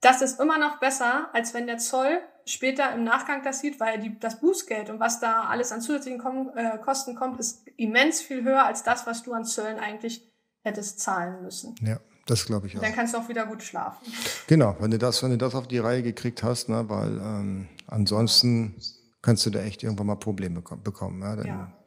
Das 0.00 0.22
ist 0.22 0.40
immer 0.40 0.58
noch 0.58 0.78
besser, 0.78 1.28
als 1.32 1.54
wenn 1.54 1.66
der 1.66 1.78
Zoll 1.78 2.20
später 2.48 2.92
im 2.92 3.04
Nachgang 3.04 3.42
das 3.42 3.60
sieht, 3.60 3.80
weil 3.80 4.00
die, 4.00 4.18
das 4.18 4.40
Bußgeld 4.40 4.90
und 4.90 5.00
was 5.00 5.20
da 5.20 5.44
alles 5.44 5.72
an 5.72 5.80
zusätzlichen 5.80 6.18
Kom 6.18 6.50
äh, 6.56 6.78
Kosten 6.78 7.14
kommt, 7.14 7.38
ist 7.40 7.66
immens 7.76 8.20
viel 8.20 8.42
höher 8.42 8.64
als 8.64 8.82
das, 8.82 9.06
was 9.06 9.22
du 9.22 9.32
an 9.32 9.44
Zöllen 9.44 9.78
eigentlich 9.78 10.28
hättest 10.62 11.00
zahlen 11.00 11.42
müssen. 11.42 11.74
Ja, 11.82 11.98
das 12.26 12.46
glaube 12.46 12.66
ich 12.66 12.76
auch. 12.76 12.82
Dann 12.82 12.94
kannst 12.94 13.14
du 13.14 13.18
auch 13.18 13.28
wieder 13.28 13.46
gut 13.46 13.62
schlafen. 13.62 14.12
Genau, 14.46 14.76
wenn 14.80 14.90
du 14.90 14.98
das, 14.98 15.22
wenn 15.22 15.30
du 15.30 15.38
das 15.38 15.54
auf 15.54 15.68
die 15.68 15.78
Reihe 15.78 16.02
gekriegt 16.02 16.42
hast, 16.42 16.68
ne, 16.68 16.88
weil 16.88 17.18
ähm, 17.18 17.68
ansonsten 17.86 18.74
kannst 19.22 19.46
du 19.46 19.50
da 19.50 19.60
echt 19.60 19.82
irgendwann 19.82 20.06
mal 20.06 20.16
Probleme 20.16 20.62
bekommen. 20.82 21.22
Ja, 21.22 21.44
ja. 21.44 21.77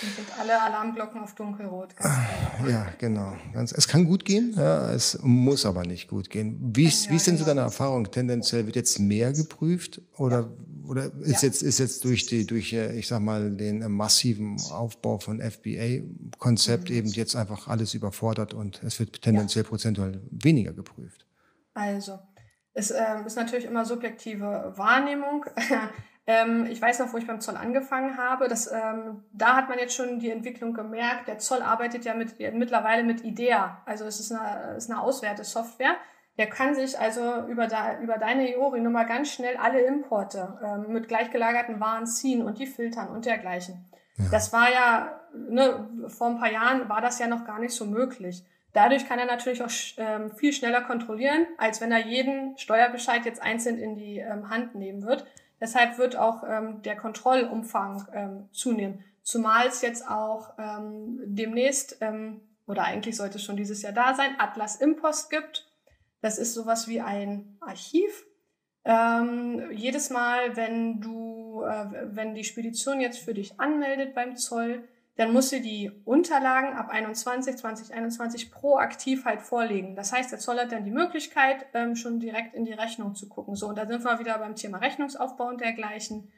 Dann 0.00 0.10
sind 0.12 0.38
alle 0.38 0.60
Alarmglocken 0.60 1.20
auf 1.20 1.34
dunkelrot. 1.34 1.96
Genau. 1.96 2.70
Ja, 2.70 2.86
genau. 2.98 3.36
es 3.54 3.88
kann 3.88 4.04
gut 4.04 4.24
gehen, 4.24 4.54
ja, 4.56 4.92
es 4.92 5.18
muss 5.22 5.66
aber 5.66 5.84
nicht 5.84 6.08
gut 6.08 6.30
gehen. 6.30 6.56
Wie, 6.74 6.84
ist, 6.84 7.10
wie 7.10 7.16
ist 7.16 7.26
denn 7.26 7.36
so 7.36 7.44
deine 7.44 7.62
Erfahrung? 7.62 8.08
Tendenziell 8.10 8.66
wird 8.66 8.76
jetzt 8.76 9.00
mehr 9.00 9.32
geprüft 9.32 10.00
oder, 10.16 10.50
oder 10.86 11.10
ist 11.20 11.42
jetzt, 11.42 11.62
ist 11.62 11.78
jetzt 11.78 12.04
durch 12.04 12.26
die, 12.26 12.46
durch, 12.46 12.72
äh, 12.72 12.96
ich 12.96 13.08
sag 13.08 13.20
mal, 13.20 13.50
den 13.50 13.90
massiven 13.90 14.60
Aufbau 14.70 15.18
von 15.18 15.40
FBA-Konzept 15.40 16.90
mhm. 16.90 16.96
eben 16.96 17.08
jetzt 17.08 17.34
einfach 17.34 17.66
alles 17.66 17.94
überfordert 17.94 18.54
und 18.54 18.82
es 18.84 19.00
wird 19.00 19.20
tendenziell 19.20 19.64
prozentual 19.64 20.20
weniger 20.30 20.72
geprüft? 20.72 21.26
Also, 21.74 22.18
es 22.72 22.92
äh, 22.92 23.02
ist 23.26 23.36
natürlich 23.36 23.64
immer 23.64 23.84
subjektive 23.84 24.72
Wahrnehmung. 24.76 25.44
Ähm, 26.28 26.66
ich 26.66 26.80
weiß 26.80 26.98
noch, 26.98 27.10
wo 27.14 27.16
ich 27.16 27.26
beim 27.26 27.40
Zoll 27.40 27.56
angefangen 27.56 28.18
habe. 28.18 28.48
Das, 28.48 28.70
ähm, 28.70 29.24
da 29.32 29.56
hat 29.56 29.70
man 29.70 29.78
jetzt 29.78 29.94
schon 29.94 30.18
die 30.18 30.30
Entwicklung 30.30 30.74
gemerkt. 30.74 31.26
Der 31.26 31.38
Zoll 31.38 31.62
arbeitet 31.62 32.04
ja 32.04 32.12
mit, 32.12 32.38
mittlerweile 32.38 33.02
mit 33.02 33.24
IDEA. 33.24 33.80
Also 33.86 34.04
es 34.04 34.20
ist 34.20 34.30
eine, 34.30 34.76
ist 34.76 34.90
eine 34.90 35.00
Auswertesoftware. 35.00 35.96
Der 36.36 36.46
kann 36.46 36.74
sich 36.74 36.98
also 36.98 37.46
über, 37.48 37.66
da, 37.66 37.98
über 38.00 38.18
deine 38.18 38.54
EORI-Nummer 38.54 39.06
ganz 39.06 39.32
schnell 39.32 39.56
alle 39.56 39.80
Importe 39.80 40.58
ähm, 40.62 40.92
mit 40.92 41.08
gleichgelagerten 41.08 41.80
Waren 41.80 42.06
ziehen 42.06 42.42
und 42.42 42.58
die 42.58 42.66
filtern 42.66 43.08
und 43.08 43.24
dergleichen. 43.24 43.86
Ja. 44.18 44.24
Das 44.30 44.52
war 44.52 44.70
ja, 44.70 45.20
ne, 45.32 45.88
vor 46.08 46.28
ein 46.28 46.38
paar 46.38 46.52
Jahren 46.52 46.90
war 46.90 47.00
das 47.00 47.18
ja 47.18 47.26
noch 47.26 47.46
gar 47.46 47.58
nicht 47.58 47.72
so 47.72 47.86
möglich. 47.86 48.44
Dadurch 48.74 49.08
kann 49.08 49.18
er 49.18 49.24
natürlich 49.24 49.62
auch 49.62 49.70
ähm, 49.96 50.30
viel 50.30 50.52
schneller 50.52 50.82
kontrollieren, 50.82 51.46
als 51.56 51.80
wenn 51.80 51.90
er 51.90 52.06
jeden 52.06 52.58
Steuerbescheid 52.58 53.24
jetzt 53.24 53.42
einzeln 53.42 53.78
in 53.78 53.96
die 53.96 54.18
ähm, 54.18 54.50
Hand 54.50 54.74
nehmen 54.74 55.04
wird. 55.04 55.26
Deshalb 55.60 55.98
wird 55.98 56.16
auch 56.16 56.44
ähm, 56.48 56.82
der 56.82 56.96
Kontrollumfang 56.96 58.06
ähm, 58.12 58.48
zunehmen. 58.52 59.04
Zumal 59.22 59.66
es 59.66 59.82
jetzt 59.82 60.08
auch 60.08 60.54
ähm, 60.58 61.20
demnächst, 61.24 61.98
ähm, 62.00 62.40
oder 62.66 62.84
eigentlich 62.84 63.16
sollte 63.16 63.36
es 63.36 63.44
schon 63.44 63.56
dieses 63.56 63.82
Jahr 63.82 63.92
da 63.92 64.14
sein, 64.14 64.36
Atlas 64.38 64.76
Impost 64.76 65.30
gibt. 65.30 65.66
Das 66.20 66.38
ist 66.38 66.54
sowas 66.54 66.88
wie 66.88 67.00
ein 67.00 67.56
Archiv. 67.60 68.24
Ähm, 68.84 69.70
jedes 69.72 70.10
Mal, 70.10 70.56
wenn 70.56 71.00
du, 71.00 71.62
äh, 71.62 71.86
wenn 72.14 72.34
die 72.34 72.44
Spedition 72.44 73.00
jetzt 73.00 73.18
für 73.18 73.34
dich 73.34 73.60
anmeldet 73.60 74.14
beim 74.14 74.36
Zoll, 74.36 74.88
dann 75.18 75.32
muss 75.32 75.50
sie 75.50 75.60
die 75.60 75.90
Unterlagen 76.04 76.76
ab 76.76 76.90
21, 76.90 77.56
2021 77.56 78.52
proaktiv 78.52 79.24
halt 79.24 79.42
vorlegen. 79.42 79.96
Das 79.96 80.12
heißt, 80.12 80.30
der 80.30 80.38
Zoll 80.38 80.60
hat 80.60 80.70
dann 80.70 80.84
die 80.84 80.92
Möglichkeit, 80.92 81.66
ähm, 81.74 81.96
schon 81.96 82.20
direkt 82.20 82.54
in 82.54 82.64
die 82.64 82.72
Rechnung 82.72 83.16
zu 83.16 83.28
gucken. 83.28 83.56
So, 83.56 83.66
und 83.66 83.76
da 83.76 83.84
sind 83.84 84.04
wir 84.04 84.20
wieder 84.20 84.38
beim 84.38 84.54
Thema 84.54 84.78
Rechnungsaufbau 84.78 85.48
und 85.48 85.60
dergleichen. 85.60 86.30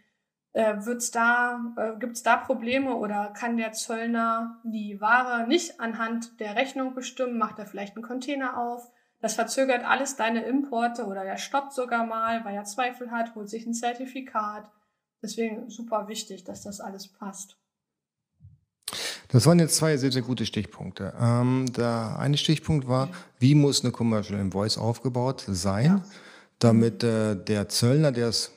Äh, 0.54 0.76
wird's 0.86 1.10
da, 1.10 1.60
äh, 1.76 1.98
gibt's 1.98 2.22
da 2.22 2.38
Probleme 2.38 2.96
oder 2.96 3.34
kann 3.38 3.58
der 3.58 3.72
Zöllner 3.72 4.62
die 4.64 4.98
Ware 4.98 5.46
nicht 5.46 5.78
anhand 5.78 6.40
der 6.40 6.56
Rechnung 6.56 6.94
bestimmen? 6.94 7.36
Macht 7.36 7.58
er 7.58 7.66
vielleicht 7.66 7.96
einen 7.96 8.02
Container 8.02 8.56
auf? 8.56 8.90
Das 9.20 9.34
verzögert 9.34 9.84
alles 9.84 10.16
deine 10.16 10.44
Importe 10.44 11.04
oder 11.04 11.24
der 11.24 11.36
stoppt 11.36 11.74
sogar 11.74 12.06
mal, 12.06 12.46
weil 12.46 12.54
er 12.54 12.64
Zweifel 12.64 13.10
hat, 13.10 13.34
holt 13.34 13.50
sich 13.50 13.66
ein 13.66 13.74
Zertifikat. 13.74 14.70
Deswegen 15.22 15.68
super 15.68 16.08
wichtig, 16.08 16.44
dass 16.44 16.62
das 16.62 16.80
alles 16.80 17.12
passt. 17.12 17.60
Das 19.32 19.46
waren 19.46 19.58
jetzt 19.58 19.76
zwei 19.76 19.96
sehr, 19.96 20.10
sehr 20.10 20.22
gute 20.22 20.44
Stichpunkte. 20.44 21.12
Ähm, 21.20 21.66
der 21.76 22.16
eine 22.18 22.36
Stichpunkt 22.36 22.88
war, 22.88 23.08
wie 23.38 23.54
muss 23.54 23.82
eine 23.82 23.92
Commercial 23.92 24.40
Invoice 24.40 24.78
aufgebaut 24.78 25.44
sein, 25.46 25.84
ja. 25.84 26.04
damit 26.58 27.04
äh, 27.04 27.36
der 27.36 27.68
Zöllner, 27.68 28.12
der 28.12 28.28
es 28.28 28.50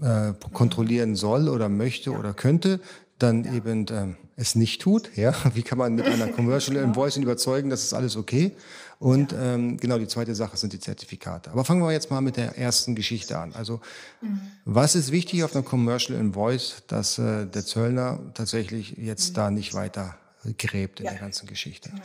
äh, 0.00 0.32
kontrollieren 0.52 1.16
soll 1.16 1.48
oder 1.48 1.68
möchte 1.68 2.12
ja. 2.12 2.18
oder 2.18 2.34
könnte, 2.34 2.80
dann 3.18 3.44
ja. 3.44 3.54
eben 3.54 3.86
ähm, 3.90 4.16
es 4.36 4.54
nicht 4.54 4.80
tut. 4.80 5.16
Ja, 5.16 5.34
wie 5.54 5.62
kann 5.62 5.78
man 5.78 5.94
mit 5.94 6.06
einer 6.06 6.28
Commercial 6.28 6.76
Invoice 6.76 7.16
überzeugen, 7.16 7.70
dass 7.70 7.82
es 7.82 7.92
alles 7.92 8.16
okay? 8.16 8.52
Und 8.98 9.34
ähm, 9.36 9.78
genau 9.78 9.98
die 9.98 10.06
zweite 10.06 10.32
Sache 10.34 10.56
sind 10.56 10.72
die 10.72 10.78
Zertifikate. 10.78 11.50
Aber 11.50 11.64
fangen 11.64 11.82
wir 11.82 11.90
jetzt 11.90 12.12
mal 12.12 12.20
mit 12.20 12.36
der 12.36 12.56
ersten 12.56 12.94
Geschichte 12.94 13.36
an. 13.36 13.52
Also 13.52 13.80
mhm. 14.20 14.40
was 14.64 14.94
ist 14.94 15.10
wichtig 15.10 15.42
auf 15.42 15.56
einer 15.56 15.64
Commercial 15.64 16.18
Invoice, 16.18 16.84
dass 16.86 17.18
äh, 17.18 17.46
der 17.46 17.66
Zöllner 17.66 18.20
tatsächlich 18.34 18.96
jetzt 18.96 19.30
mhm. 19.30 19.34
da 19.34 19.50
nicht 19.50 19.74
weiter 19.74 20.14
gräbt 20.56 21.00
in 21.00 21.06
ja. 21.06 21.12
der 21.12 21.20
ganzen 21.20 21.46
Geschichte? 21.46 21.90
Genau. 21.90 22.02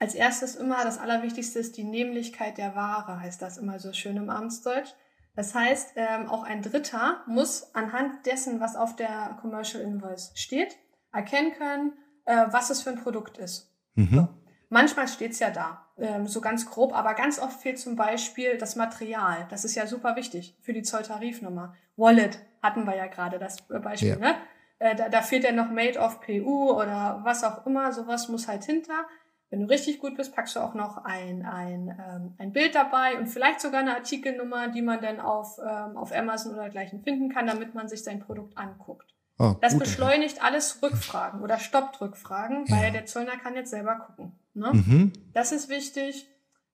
Als 0.00 0.14
erstes 0.14 0.54
immer 0.54 0.84
das 0.84 0.98
Allerwichtigste 0.98 1.58
ist 1.58 1.76
die 1.76 1.84
Nämlichkeit 1.84 2.56
der 2.56 2.76
Ware, 2.76 3.20
heißt 3.20 3.42
das 3.42 3.58
immer 3.58 3.80
so 3.80 3.92
schön 3.92 4.16
im 4.16 4.30
Amtsdeutsch. 4.30 4.90
Das 5.34 5.54
heißt, 5.54 5.92
ähm, 5.96 6.28
auch 6.28 6.44
ein 6.44 6.62
Dritter 6.62 7.22
muss 7.26 7.74
anhand 7.74 8.26
dessen, 8.26 8.60
was 8.60 8.76
auf 8.76 8.96
der 8.96 9.36
Commercial 9.40 9.82
Invoice 9.82 10.32
steht, 10.34 10.76
erkennen 11.12 11.52
können, 11.52 11.92
äh, 12.26 12.46
was 12.50 12.70
es 12.70 12.82
für 12.82 12.90
ein 12.90 13.02
Produkt 13.02 13.38
ist. 13.38 13.72
Mhm. 13.94 14.14
So. 14.14 14.28
Manchmal 14.70 15.08
steht's 15.08 15.38
ja 15.38 15.50
da, 15.50 15.86
ähm, 15.96 16.26
so 16.26 16.40
ganz 16.40 16.66
grob, 16.66 16.92
aber 16.92 17.14
ganz 17.14 17.38
oft 17.38 17.60
fehlt 17.60 17.78
zum 17.78 17.96
Beispiel 17.96 18.58
das 18.58 18.76
Material. 18.76 19.46
Das 19.48 19.64
ist 19.64 19.74
ja 19.74 19.86
super 19.86 20.14
wichtig 20.16 20.56
für 20.60 20.72
die 20.72 20.82
Zolltarifnummer. 20.82 21.74
Wallet 21.96 22.38
hatten 22.62 22.84
wir 22.84 22.96
ja 22.96 23.06
gerade 23.06 23.38
das 23.38 23.66
Beispiel, 23.66 24.10
ja. 24.10 24.16
ne? 24.18 24.34
Äh, 24.78 24.94
da, 24.96 25.08
da 25.08 25.22
fehlt 25.22 25.44
ja 25.44 25.52
noch 25.52 25.70
Made 25.70 25.98
of 25.98 26.20
PU 26.20 26.72
oder 26.72 27.20
was 27.24 27.44
auch 27.44 27.66
immer, 27.66 27.92
sowas 27.92 28.28
muss 28.28 28.48
halt 28.48 28.64
hinter. 28.64 29.06
Wenn 29.50 29.60
du 29.60 29.66
richtig 29.66 29.98
gut 29.98 30.16
bist, 30.16 30.34
packst 30.34 30.56
du 30.56 30.60
auch 30.60 30.74
noch 30.74 30.98
ein, 31.04 31.44
ein, 31.46 31.88
ähm, 31.88 32.34
ein 32.38 32.52
Bild 32.52 32.74
dabei 32.74 33.16
und 33.16 33.28
vielleicht 33.28 33.60
sogar 33.60 33.80
eine 33.80 33.94
Artikelnummer, 33.94 34.68
die 34.68 34.82
man 34.82 35.00
dann 35.00 35.20
auf, 35.20 35.58
ähm, 35.58 35.96
auf 35.96 36.14
Amazon 36.14 36.52
oder 36.52 36.64
dergleichen 36.64 37.02
finden 37.02 37.30
kann, 37.30 37.46
damit 37.46 37.74
man 37.74 37.88
sich 37.88 38.04
sein 38.04 38.20
Produkt 38.20 38.58
anguckt. 38.58 39.14
Oh, 39.38 39.54
das 39.60 39.72
gut, 39.72 39.84
beschleunigt 39.84 40.44
alles 40.44 40.82
Rückfragen 40.82 41.40
oder 41.40 41.58
stoppt 41.58 42.00
Rückfragen, 42.00 42.66
ja. 42.66 42.76
weil 42.76 42.92
der 42.92 43.06
Zollner 43.06 43.36
kann 43.36 43.54
jetzt 43.54 43.70
selber 43.70 43.94
gucken. 43.96 44.38
Ne? 44.52 44.72
Mhm. 44.72 45.12
Das 45.32 45.52
ist 45.52 45.68
wichtig. 45.68 46.28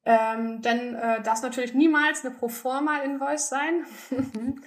Ähm, 0.06 0.60
denn 0.60 0.94
äh, 0.94 1.22
das 1.22 1.42
natürlich 1.42 1.74
niemals 1.74 2.24
eine 2.24 2.34
Proforma-Invoice 2.34 3.48
sein. 3.48 3.86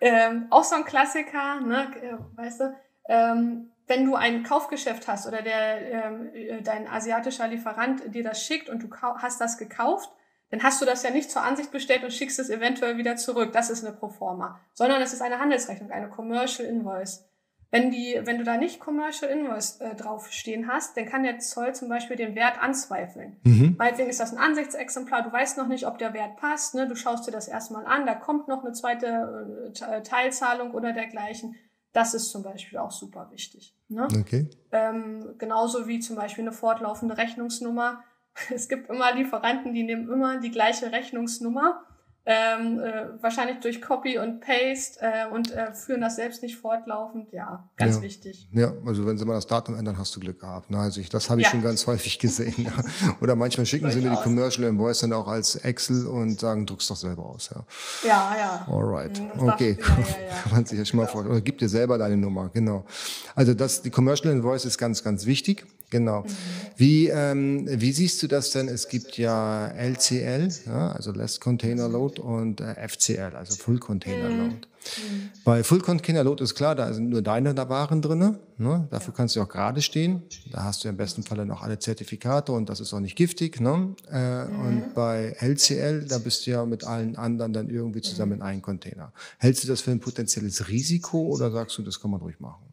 ähm, 0.00 0.46
auch 0.50 0.64
so 0.64 0.76
ein 0.76 0.84
Klassiker, 0.84 1.60
ne? 1.60 1.88
Äh, 2.02 2.16
weißt 2.36 2.60
du, 2.60 2.76
ähm, 3.08 3.70
wenn 3.86 4.04
du 4.04 4.14
ein 4.14 4.44
Kaufgeschäft 4.44 5.08
hast 5.08 5.26
oder 5.26 5.42
der, 5.42 6.06
ähm, 6.06 6.30
äh, 6.32 6.62
dein 6.62 6.88
asiatischer 6.88 7.48
Lieferant 7.48 8.14
dir 8.14 8.22
das 8.22 8.42
schickt 8.42 8.68
und 8.68 8.82
du 8.82 8.88
hast 9.00 9.40
das 9.40 9.58
gekauft, 9.58 10.10
dann 10.50 10.62
hast 10.62 10.80
du 10.80 10.86
das 10.86 11.02
ja 11.02 11.10
nicht 11.10 11.30
zur 11.30 11.42
Ansicht 11.42 11.70
bestellt 11.70 12.02
und 12.02 12.12
schickst 12.12 12.38
es 12.38 12.50
eventuell 12.50 12.96
wieder 12.96 13.16
zurück. 13.16 13.52
Das 13.52 13.70
ist 13.70 13.84
eine 13.84 13.94
Proforma. 13.94 14.60
Sondern 14.74 15.00
es 15.00 15.12
ist 15.12 15.22
eine 15.22 15.38
Handelsrechnung, 15.38 15.90
eine 15.90 16.08
Commercial 16.08 16.68
Invoice. 16.68 17.29
Wenn 17.70 17.90
die, 17.90 18.20
wenn 18.24 18.38
du 18.38 18.44
da 18.44 18.56
nicht 18.56 18.80
Commercial 18.80 19.30
Invoice 19.30 19.80
äh, 19.80 19.94
draufstehen 19.94 20.66
hast, 20.66 20.96
dann 20.96 21.06
kann 21.06 21.22
der 21.22 21.38
Zoll 21.38 21.74
zum 21.74 21.88
Beispiel 21.88 22.16
den 22.16 22.34
Wert 22.34 22.60
anzweifeln. 22.60 23.36
Mhm. 23.44 23.76
Meinetwegen 23.78 24.10
ist 24.10 24.18
das 24.20 24.32
ein 24.32 24.38
Ansichtsexemplar, 24.38 25.22
du 25.22 25.32
weißt 25.32 25.56
noch 25.56 25.68
nicht, 25.68 25.86
ob 25.86 25.98
der 25.98 26.12
Wert 26.12 26.36
passt, 26.36 26.74
ne? 26.74 26.88
du 26.88 26.96
schaust 26.96 27.26
dir 27.26 27.32
das 27.32 27.46
erstmal 27.46 27.86
an, 27.86 28.06
da 28.06 28.14
kommt 28.14 28.48
noch 28.48 28.64
eine 28.64 28.72
zweite 28.72 29.72
äh, 29.80 30.02
Teilzahlung 30.02 30.72
oder 30.72 30.92
dergleichen. 30.92 31.54
Das 31.92 32.14
ist 32.14 32.30
zum 32.30 32.42
Beispiel 32.42 32.78
auch 32.78 32.92
super 32.92 33.30
wichtig. 33.32 33.76
Ne? 33.88 34.06
Okay. 34.20 34.48
Ähm, 34.70 35.34
genauso 35.38 35.88
wie 35.88 35.98
zum 35.98 36.16
Beispiel 36.16 36.44
eine 36.44 36.52
fortlaufende 36.52 37.18
Rechnungsnummer 37.18 38.04
es 38.54 38.68
gibt 38.68 38.88
immer 38.88 39.12
Lieferanten, 39.14 39.74
die 39.74 39.82
nehmen 39.82 40.08
immer 40.08 40.40
die 40.40 40.50
gleiche 40.50 40.92
Rechnungsnummer 40.92 41.84
ähm, 42.26 42.78
äh, 42.78 43.22
wahrscheinlich 43.22 43.60
durch 43.60 43.80
Copy 43.80 44.18
und 44.18 44.40
Paste 44.40 45.00
äh, 45.00 45.26
und 45.32 45.52
äh, 45.52 45.72
führen 45.72 46.02
das 46.02 46.16
selbst 46.16 46.42
nicht 46.42 46.56
fortlaufend. 46.56 47.32
Ja, 47.32 47.68
ganz 47.76 47.96
ja. 47.96 48.02
wichtig. 48.02 48.48
Ja, 48.52 48.72
also 48.84 49.06
wenn 49.06 49.16
sie 49.16 49.24
mal 49.24 49.34
das 49.34 49.46
Datum 49.46 49.74
ändern, 49.74 49.96
hast 49.96 50.14
du 50.14 50.20
Glück 50.20 50.40
gehabt. 50.40 50.70
Ne? 50.70 50.78
Also 50.78 51.00
ich, 51.00 51.08
das 51.08 51.30
habe 51.30 51.40
ich 51.40 51.46
ja. 51.46 51.50
schon 51.50 51.62
ganz 51.62 51.86
häufig 51.86 52.18
gesehen. 52.18 52.54
Ja. 52.58 52.72
Oder 53.20 53.36
manchmal 53.36 53.64
schicken 53.64 53.90
sie 53.90 54.00
mir 54.00 54.10
die 54.10 54.22
Commercial 54.22 54.68
Invoice 54.68 55.00
dann 55.00 55.14
auch 55.14 55.28
als 55.28 55.56
Excel 55.56 56.06
und 56.06 56.38
sagen, 56.38 56.66
druck's 56.66 56.88
doch 56.88 56.96
selber 56.96 57.24
aus. 57.24 57.50
Ja, 57.52 57.64
ja. 58.06 58.36
ja. 58.38 58.66
Alright, 58.70 59.18
mhm, 59.18 59.48
okay. 59.48 59.78
Ja, 59.80 59.86
ja, 59.86 60.26
ja. 60.28 60.34
Kann 60.42 60.52
man 60.52 60.66
sich 60.66 60.78
ja 60.78 60.84
schon 60.84 60.98
mal 60.98 61.06
vorstellen. 61.06 61.32
Oder 61.32 61.40
gib 61.40 61.58
dir 61.58 61.68
selber 61.68 61.96
deine 61.96 62.18
Nummer, 62.18 62.50
genau. 62.52 62.84
Also 63.34 63.54
das, 63.54 63.82
die 63.82 63.90
Commercial 63.90 64.32
Invoice 64.32 64.66
ist 64.66 64.76
ganz, 64.76 65.02
ganz 65.02 65.24
wichtig. 65.24 65.66
Genau. 65.90 66.22
Mhm. 66.22 66.26
Wie, 66.76 67.08
ähm, 67.08 67.68
wie 67.68 67.92
siehst 67.92 68.22
du 68.22 68.28
das 68.28 68.50
denn? 68.50 68.68
Es 68.68 68.88
gibt 68.88 69.18
ja 69.18 69.66
LCL, 69.68 70.48
ja, 70.66 70.92
also 70.92 71.12
Less 71.12 71.40
Container 71.40 71.88
Load 71.88 72.20
und 72.20 72.60
äh, 72.60 72.88
FCL, 72.88 73.34
also 73.34 73.56
Full 73.56 73.78
Container 73.78 74.30
mhm. 74.30 74.38
Load. 74.38 74.54
Mhm. 74.54 75.30
Bei 75.44 75.62
Full 75.62 75.80
Container 75.80 76.24
Load 76.24 76.42
ist 76.42 76.54
klar, 76.54 76.74
da 76.74 76.92
sind 76.94 77.10
nur 77.10 77.22
deine 77.22 77.56
Waren 77.56 78.00
drinne. 78.00 78.38
Ne? 78.56 78.86
Dafür 78.90 79.12
kannst 79.12 79.36
du 79.36 79.42
auch 79.42 79.48
gerade 79.48 79.82
stehen. 79.82 80.22
Da 80.52 80.64
hast 80.64 80.84
du 80.84 80.88
im 80.88 80.96
besten 80.96 81.22
Falle 81.22 81.44
noch 81.44 81.62
alle 81.62 81.78
Zertifikate 81.78 82.52
und 82.52 82.68
das 82.68 82.80
ist 82.80 82.94
auch 82.94 83.00
nicht 83.00 83.16
giftig. 83.16 83.60
Ne? 83.60 83.94
Äh, 84.10 84.44
mhm. 84.44 84.60
Und 84.60 84.94
bei 84.94 85.36
LCL, 85.40 86.06
da 86.06 86.18
bist 86.18 86.46
du 86.46 86.52
ja 86.52 86.64
mit 86.64 86.84
allen 86.84 87.16
anderen 87.16 87.52
dann 87.52 87.68
irgendwie 87.68 88.00
zusammen 88.00 88.34
in 88.34 88.42
einem 88.42 88.62
Container. 88.62 89.12
Hältst 89.38 89.64
du 89.64 89.68
das 89.68 89.80
für 89.80 89.90
ein 89.90 90.00
potenzielles 90.00 90.68
Risiko 90.68 91.20
oder 91.26 91.50
sagst 91.50 91.76
du, 91.78 91.82
das 91.82 92.00
kann 92.00 92.12
man 92.12 92.20
ruhig 92.20 92.38
machen? 92.38 92.69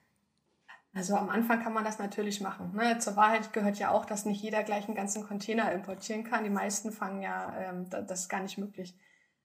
Also 0.98 1.16
am 1.16 1.30
Anfang 1.30 1.62
kann 1.62 1.74
man 1.74 1.86
das 1.86 2.00
natürlich 2.00 2.42
machen. 2.42 2.74
Ne? 2.76 2.98
Zur 2.98 3.16
Wahrheit 3.16 3.54
gehört 3.54 3.78
ja 3.78 3.92
auch, 3.92 4.04
dass 4.04 4.26
nicht 4.26 4.42
jeder 4.42 4.64
gleich 4.64 4.88
einen 4.88 4.96
ganzen 4.96 5.24
Container 5.24 5.72
importieren 5.72 6.24
kann. 6.24 6.44
Die 6.44 6.50
meisten 6.50 6.92
fangen 6.92 7.22
ja, 7.22 7.54
ähm, 7.60 7.88
das 7.90 8.22
ist 8.22 8.30
gar 8.30 8.42
nicht 8.42 8.58
möglich. 8.58 8.96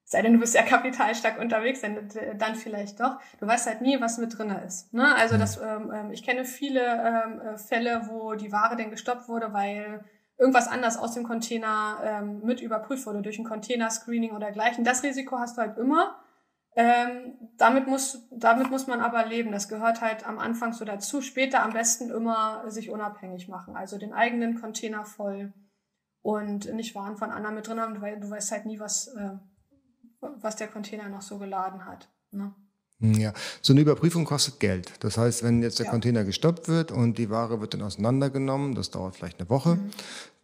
Sei 0.04 0.22
denn, 0.22 0.32
du 0.32 0.38
bist 0.38 0.54
ja 0.54 0.62
kapitalstark 0.66 1.38
unterwegs, 1.38 1.82
dann, 1.82 2.08
dann 2.38 2.54
vielleicht 2.54 3.00
doch. 3.00 3.20
Du 3.38 3.46
weißt 3.46 3.66
halt 3.66 3.82
nie, 3.82 4.00
was 4.00 4.16
mit 4.16 4.36
drinne 4.36 4.62
ist. 4.64 4.94
Ne? 4.94 5.14
Also 5.14 5.36
das, 5.36 5.58
ähm, 5.58 5.92
ähm, 5.94 6.10
ich 6.10 6.22
kenne 6.22 6.46
viele 6.46 6.80
ähm, 6.80 7.40
äh, 7.40 7.58
Fälle, 7.58 8.08
wo 8.08 8.32
die 8.32 8.50
Ware 8.50 8.76
denn 8.76 8.90
gestoppt 8.90 9.28
wurde, 9.28 9.52
weil 9.52 10.02
irgendwas 10.38 10.68
anders 10.68 10.96
aus 10.96 11.12
dem 11.12 11.24
Container 11.24 12.00
ähm, 12.02 12.40
mit 12.42 12.62
überprüft 12.62 13.04
wurde 13.04 13.20
durch 13.20 13.38
ein 13.38 13.44
Container-Screening 13.44 14.32
oder 14.32 14.50
gleichen. 14.52 14.84
Das 14.84 15.02
Risiko 15.02 15.38
hast 15.38 15.58
du 15.58 15.60
halt 15.60 15.76
immer. 15.76 16.16
Ähm, 16.74 17.34
damit 17.58 17.86
muss, 17.86 18.26
damit 18.30 18.70
muss 18.70 18.86
man 18.86 19.00
aber 19.00 19.26
leben. 19.26 19.52
Das 19.52 19.68
gehört 19.68 20.00
halt 20.00 20.26
am 20.26 20.38
Anfang 20.38 20.72
so 20.72 20.84
dazu. 20.84 21.20
Später 21.20 21.62
am 21.62 21.72
besten 21.72 22.10
immer 22.10 22.70
sich 22.70 22.90
unabhängig 22.90 23.48
machen. 23.48 23.76
Also 23.76 23.98
den 23.98 24.14
eigenen 24.14 24.60
Container 24.60 25.04
voll 25.04 25.52
und 26.22 26.72
nicht 26.72 26.94
Waren 26.94 27.16
von 27.16 27.30
anderen 27.30 27.56
mit 27.56 27.66
drin 27.66 27.80
haben, 27.80 28.00
weil 28.00 28.18
du 28.18 28.30
weißt 28.30 28.52
halt 28.52 28.66
nie, 28.66 28.80
was, 28.80 29.08
äh, 29.08 29.36
was 30.20 30.56
der 30.56 30.68
Container 30.68 31.08
noch 31.08 31.22
so 31.22 31.38
geladen 31.38 31.84
hat. 31.84 32.08
Ne? 32.30 32.54
Hm, 33.00 33.14
ja, 33.14 33.32
so 33.60 33.72
eine 33.72 33.82
Überprüfung 33.82 34.24
kostet 34.24 34.60
Geld. 34.60 34.92
Das 35.00 35.18
heißt, 35.18 35.42
wenn 35.42 35.62
jetzt 35.62 35.78
der 35.78 35.86
ja. 35.86 35.92
Container 35.92 36.24
gestoppt 36.24 36.68
wird 36.68 36.92
und 36.92 37.18
die 37.18 37.28
Ware 37.28 37.60
wird 37.60 37.74
dann 37.74 37.82
auseinandergenommen, 37.82 38.74
das 38.74 38.90
dauert 38.90 39.16
vielleicht 39.16 39.40
eine 39.40 39.50
Woche, 39.50 39.74
mhm. 39.74 39.90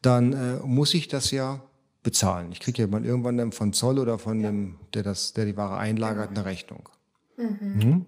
dann 0.02 0.32
äh, 0.32 0.56
muss 0.66 0.92
ich 0.92 1.08
das 1.08 1.30
ja 1.30 1.60
bezahlen. 2.02 2.52
Ich 2.52 2.60
kriege 2.60 2.82
ja 2.82 2.88
mal 2.88 3.04
irgendwann 3.04 3.36
dann 3.36 3.52
von 3.52 3.72
Zoll 3.72 3.98
oder 3.98 4.18
von 4.18 4.40
ja. 4.40 4.50
dem, 4.50 4.78
der 4.94 5.02
das, 5.02 5.32
der 5.32 5.44
die 5.44 5.56
Ware 5.56 5.76
einlagert, 5.78 6.30
eine 6.30 6.44
Rechnung. 6.44 6.88
Mhm. 7.36 7.58
Mhm. 7.60 8.06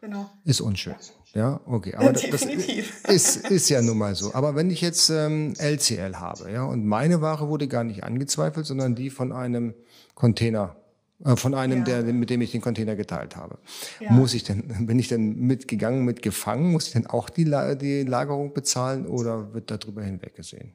Genau. 0.00 0.30
Ist 0.44 0.60
unschön. 0.60 0.94
Ja, 1.34 1.60
okay. 1.66 1.94
Aber 1.94 2.12
Definitiv. 2.12 3.02
das 3.02 3.36
ist, 3.36 3.50
ist 3.50 3.68
ja 3.68 3.82
nun 3.82 3.98
mal 3.98 4.14
so. 4.14 4.34
Aber 4.34 4.54
wenn 4.54 4.70
ich 4.70 4.80
jetzt 4.80 5.10
ähm, 5.10 5.54
LCL 5.58 6.16
habe, 6.16 6.50
ja, 6.50 6.64
und 6.64 6.86
meine 6.86 7.20
Ware 7.20 7.48
wurde 7.48 7.68
gar 7.68 7.84
nicht 7.84 8.04
angezweifelt, 8.04 8.66
sondern 8.66 8.94
die 8.94 9.10
von 9.10 9.32
einem 9.32 9.74
Container 10.14 10.76
äh, 11.24 11.36
von 11.36 11.54
einem, 11.54 11.78
ja. 11.78 12.02
der, 12.02 12.12
mit 12.12 12.30
dem 12.30 12.40
ich 12.40 12.52
den 12.52 12.60
Container 12.60 12.96
geteilt 12.96 13.36
habe. 13.36 13.58
Ja. 14.00 14.12
Muss 14.12 14.34
ich 14.34 14.44
denn, 14.44 14.64
bin 14.86 14.98
ich 14.98 15.08
denn 15.08 15.38
mitgegangen, 15.38 16.04
mitgefangen, 16.04 16.72
muss 16.72 16.86
ich 16.86 16.92
denn 16.92 17.06
auch 17.06 17.28
die, 17.28 17.44
die 17.44 18.02
Lagerung 18.02 18.52
bezahlen 18.54 19.06
oder 19.06 19.52
wird 19.52 19.70
darüber 19.70 20.02
hinweggesehen? 20.02 20.72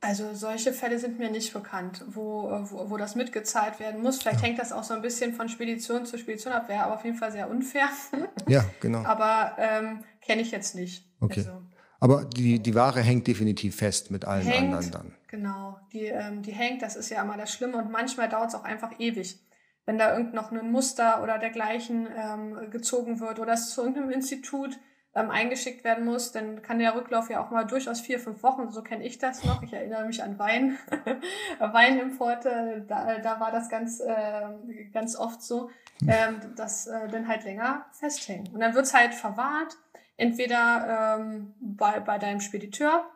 Also 0.00 0.34
solche 0.34 0.72
Fälle 0.72 0.98
sind 0.98 1.18
mir 1.18 1.30
nicht 1.30 1.52
bekannt, 1.52 2.04
wo, 2.06 2.50
wo, 2.70 2.90
wo 2.90 2.96
das 2.96 3.14
mitgezahlt 3.14 3.80
werden 3.80 4.02
muss. 4.02 4.18
Vielleicht 4.18 4.40
ja. 4.40 4.46
hängt 4.46 4.58
das 4.58 4.70
auch 4.70 4.84
so 4.84 4.94
ein 4.94 5.02
bisschen 5.02 5.32
von 5.32 5.48
Spedition 5.48 6.04
zu 6.04 6.18
Spedition 6.18 6.52
ab, 6.52 6.68
wäre 6.68 6.84
aber 6.84 6.94
auf 6.94 7.04
jeden 7.04 7.16
Fall 7.16 7.32
sehr 7.32 7.48
unfair. 7.50 7.88
Ja, 8.48 8.64
genau. 8.80 9.04
aber 9.04 9.56
ähm, 9.58 10.04
kenne 10.20 10.42
ich 10.42 10.50
jetzt 10.50 10.74
nicht. 10.74 11.10
Okay. 11.20 11.40
Also, 11.40 11.62
aber 11.98 12.24
die, 12.24 12.60
die 12.60 12.74
Ware 12.74 13.00
hängt 13.00 13.26
definitiv 13.26 13.76
fest 13.76 14.10
mit 14.10 14.24
allen 14.24 14.46
hängt, 14.46 14.74
anderen 14.74 14.90
dann. 14.90 15.14
Genau, 15.28 15.78
die, 15.92 16.04
ähm, 16.04 16.42
die 16.42 16.52
hängt, 16.52 16.82
das 16.82 16.94
ist 16.94 17.10
ja 17.10 17.22
immer 17.22 17.36
das 17.36 17.52
Schlimme 17.52 17.78
und 17.78 17.90
manchmal 17.90 18.28
dauert 18.28 18.50
es 18.50 18.54
auch 18.54 18.64
einfach 18.64 19.00
ewig. 19.00 19.40
Wenn 19.86 19.98
da 19.98 20.16
irgend 20.16 20.34
noch 20.34 20.52
ein 20.52 20.70
Muster 20.70 21.22
oder 21.22 21.38
dergleichen 21.38 22.08
ähm, 22.16 22.70
gezogen 22.70 23.20
wird 23.20 23.38
oder 23.38 23.54
es 23.54 23.70
zu 23.70 23.82
irgendeinem 23.82 24.10
Institut 24.10 24.78
ähm, 25.16 25.30
eingeschickt 25.30 25.82
werden 25.82 26.04
muss, 26.04 26.30
dann 26.30 26.60
kann 26.60 26.78
der 26.78 26.94
Rücklauf 26.94 27.30
ja 27.30 27.42
auch 27.42 27.50
mal 27.50 27.64
durchaus 27.64 28.00
vier, 28.00 28.20
fünf 28.20 28.42
Wochen, 28.42 28.70
so 28.70 28.82
kenne 28.82 29.04
ich 29.04 29.16
das 29.18 29.42
noch. 29.44 29.62
Ich 29.62 29.72
erinnere 29.72 30.04
mich 30.04 30.22
an 30.22 30.38
Wein, 30.38 30.78
Weinimporte, 31.58 32.84
da, 32.86 33.18
da 33.18 33.40
war 33.40 33.50
das 33.50 33.70
ganz, 33.70 34.00
äh, 34.00 34.84
ganz 34.92 35.16
oft 35.16 35.42
so, 35.42 35.70
ähm, 36.06 36.36
dass 36.54 36.86
äh, 36.86 37.08
dann 37.08 37.26
halt 37.26 37.44
länger 37.44 37.86
festhängen. 37.92 38.52
Und 38.52 38.60
dann 38.60 38.74
wird's 38.74 38.92
halt 38.92 39.14
verwahrt, 39.14 39.78
entweder 40.18 41.18
ähm, 41.18 41.54
bei, 41.60 41.98
bei 42.00 42.18
deinem 42.18 42.40
Spediteur 42.40 43.06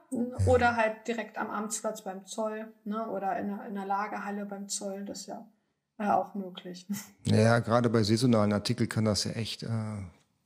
oder 0.46 0.76
halt 0.76 1.06
direkt 1.06 1.36
am 1.36 1.50
Amtsplatz 1.50 2.02
beim 2.02 2.24
Zoll 2.24 2.72
ne, 2.84 3.08
oder 3.10 3.38
in 3.38 3.50
in 3.50 3.76
einer 3.76 3.86
Lagerhalle 3.86 4.46
beim 4.46 4.68
Zoll, 4.68 5.04
das 5.04 5.20
ist 5.20 5.26
ja 5.26 5.46
äh, 5.98 6.08
auch 6.08 6.34
möglich. 6.34 6.86
Ja, 7.24 7.58
gerade 7.58 7.90
bei 7.90 8.02
saisonalen 8.02 8.54
Artikeln 8.54 8.88
kann 8.88 9.04
das 9.04 9.24
ja 9.24 9.32
echt 9.32 9.62
äh, 9.62 9.68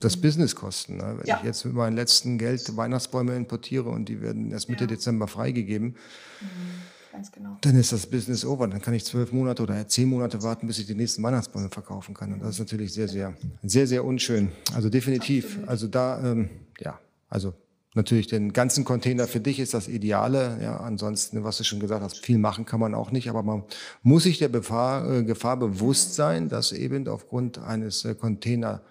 das 0.01 0.17
Business 0.17 0.55
kosten. 0.55 0.97
Ne? 0.99 1.15
Wenn 1.19 1.27
ja. 1.27 1.39
ich 1.39 1.45
jetzt 1.45 1.65
mit 1.65 1.75
meinem 1.75 1.97
letzten 1.97 2.39
Geld 2.39 2.77
Weihnachtsbäume 2.77 3.35
importiere 3.35 3.89
und 3.89 4.09
die 4.09 4.21
werden 4.21 4.51
erst 4.51 4.69
Mitte 4.69 4.85
ja. 4.85 4.89
Dezember 4.89 5.29
freigegeben, 5.29 5.97
mhm, 6.41 7.23
genau. 7.33 7.57
dann 7.61 7.77
ist 7.77 7.93
das 7.93 8.07
Business 8.07 8.45
over. 8.45 8.69
Dann 8.69 8.83
kann 8.83 8.95
ich 8.95 9.05
zwölf 9.05 9.33
Monate 9.33 9.63
oder 9.63 9.87
zehn 9.89 10.09
Monate 10.09 10.43
warten, 10.43 10.67
bis 10.67 10.79
ich 10.79 10.87
die 10.87 10.95
nächsten 10.95 11.23
Weihnachtsbäume 11.23 11.71
verkaufen 11.71 12.15
kann. 12.15 12.33
Und 12.33 12.41
das 12.43 12.51
ist 12.51 12.59
natürlich 12.59 12.93
sehr, 12.93 13.09
sehr, 13.09 13.35
sehr, 13.63 13.87
sehr 13.87 14.05
unschön. 14.05 14.53
Also 14.75 14.91
definitiv. 14.91 15.45
Absolut. 15.45 15.69
Also 15.69 15.89
da, 15.89 16.33
ähm, 16.33 16.51
ja, 16.81 16.99
also 17.29 17.55
natürlich 17.95 18.27
den 18.27 18.53
ganzen 18.53 18.85
Container 18.85 19.27
für 19.27 19.41
dich 19.41 19.61
ist 19.61 19.73
das 19.73 19.89
Ideale. 19.89 20.59
Ja, 20.61 20.79
ansonsten, 20.79 21.45
was 21.45 21.59
du 21.59 21.65
schon 21.65 21.81
gesagt 21.81 22.03
hast, 22.03 22.19
viel 22.19 22.39
machen 22.39 22.67
kann 22.67 22.81
man 22.81 22.95
auch 22.95 23.11
nicht. 23.11 23.31
Aber 23.31 23.43
man 23.43 23.63
muss 24.03 24.25
sich 24.25 24.39
der 24.39 24.49
Gefahr, 24.49 25.11
äh, 25.11 25.23
Gefahr 25.23 25.57
bewusst 25.57 26.15
sein, 26.15 26.49
dass 26.49 26.73
eben 26.73 27.09
aufgrund 27.09 27.59
eines 27.59 28.05
äh, 28.05 28.15
Container 28.15 28.83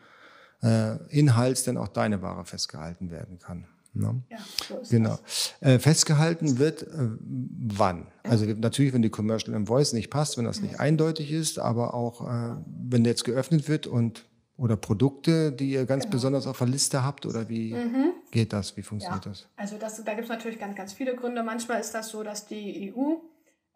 Inhalts 1.10 1.64
denn 1.64 1.78
auch 1.78 1.90
deine 1.90 2.22
Ware 2.22 2.46
festgehalten 2.46 3.12
werden 3.12 3.40
kann. 3.40 3.66
Ne? 3.96 4.24
Ja, 4.30 4.38
so 4.68 4.78
ist 4.80 4.90
genau. 4.90 5.20
Äh, 5.60 5.78
festgehalten 5.78 6.58
wird 6.58 6.84
äh, 6.84 7.10
wann? 7.20 8.08
Also 8.24 8.46
natürlich, 8.46 8.94
wenn 8.94 9.04
die 9.04 9.10
Commercial 9.10 9.56
Invoice 9.56 9.94
nicht 9.94 10.10
passt, 10.10 10.38
wenn 10.38 10.46
das 10.46 10.62
nicht 10.62 10.80
eindeutig 10.80 11.32
ist, 11.32 11.60
aber 11.60 11.94
auch 11.94 12.28
äh, 12.28 12.56
wenn 12.66 13.06
jetzt 13.06 13.24
geöffnet 13.24 13.68
wird 13.68 13.86
und 13.86 14.26
oder 14.56 14.78
Produkte, 14.78 15.52
die 15.52 15.72
ihr 15.72 15.86
ganz 15.86 16.04
genau. 16.04 16.14
besonders 16.14 16.48
auf 16.48 16.60
der 16.60 16.68
Liste 16.68 17.04
habt 17.04 17.26
oder 17.26 17.50
wie 17.50 17.74
mhm. 17.74 18.14
geht 18.32 18.54
das? 18.54 18.78
Wie 18.78 18.84
funktioniert 18.84 19.26
ja. 19.26 19.32
das? 19.32 19.48
Also 19.56 19.78
das, 19.78 20.04
da 20.04 20.14
gibt 20.14 20.26
es 20.26 20.30
natürlich 20.30 20.60
ganz, 20.60 20.76
ganz 20.76 20.94
viele 20.94 21.16
Gründe. 21.16 21.44
Manchmal 21.44 21.82
ist 21.82 21.92
das 21.92 22.10
so, 22.10 22.24
dass 22.24 22.46
die 22.46 22.94
EU, 22.96 23.16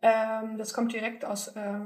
ähm, 0.02 0.58
das 0.58 0.74
kommt 0.74 0.94
direkt 0.94 1.26
aus, 1.26 1.50
äh, 1.50 1.80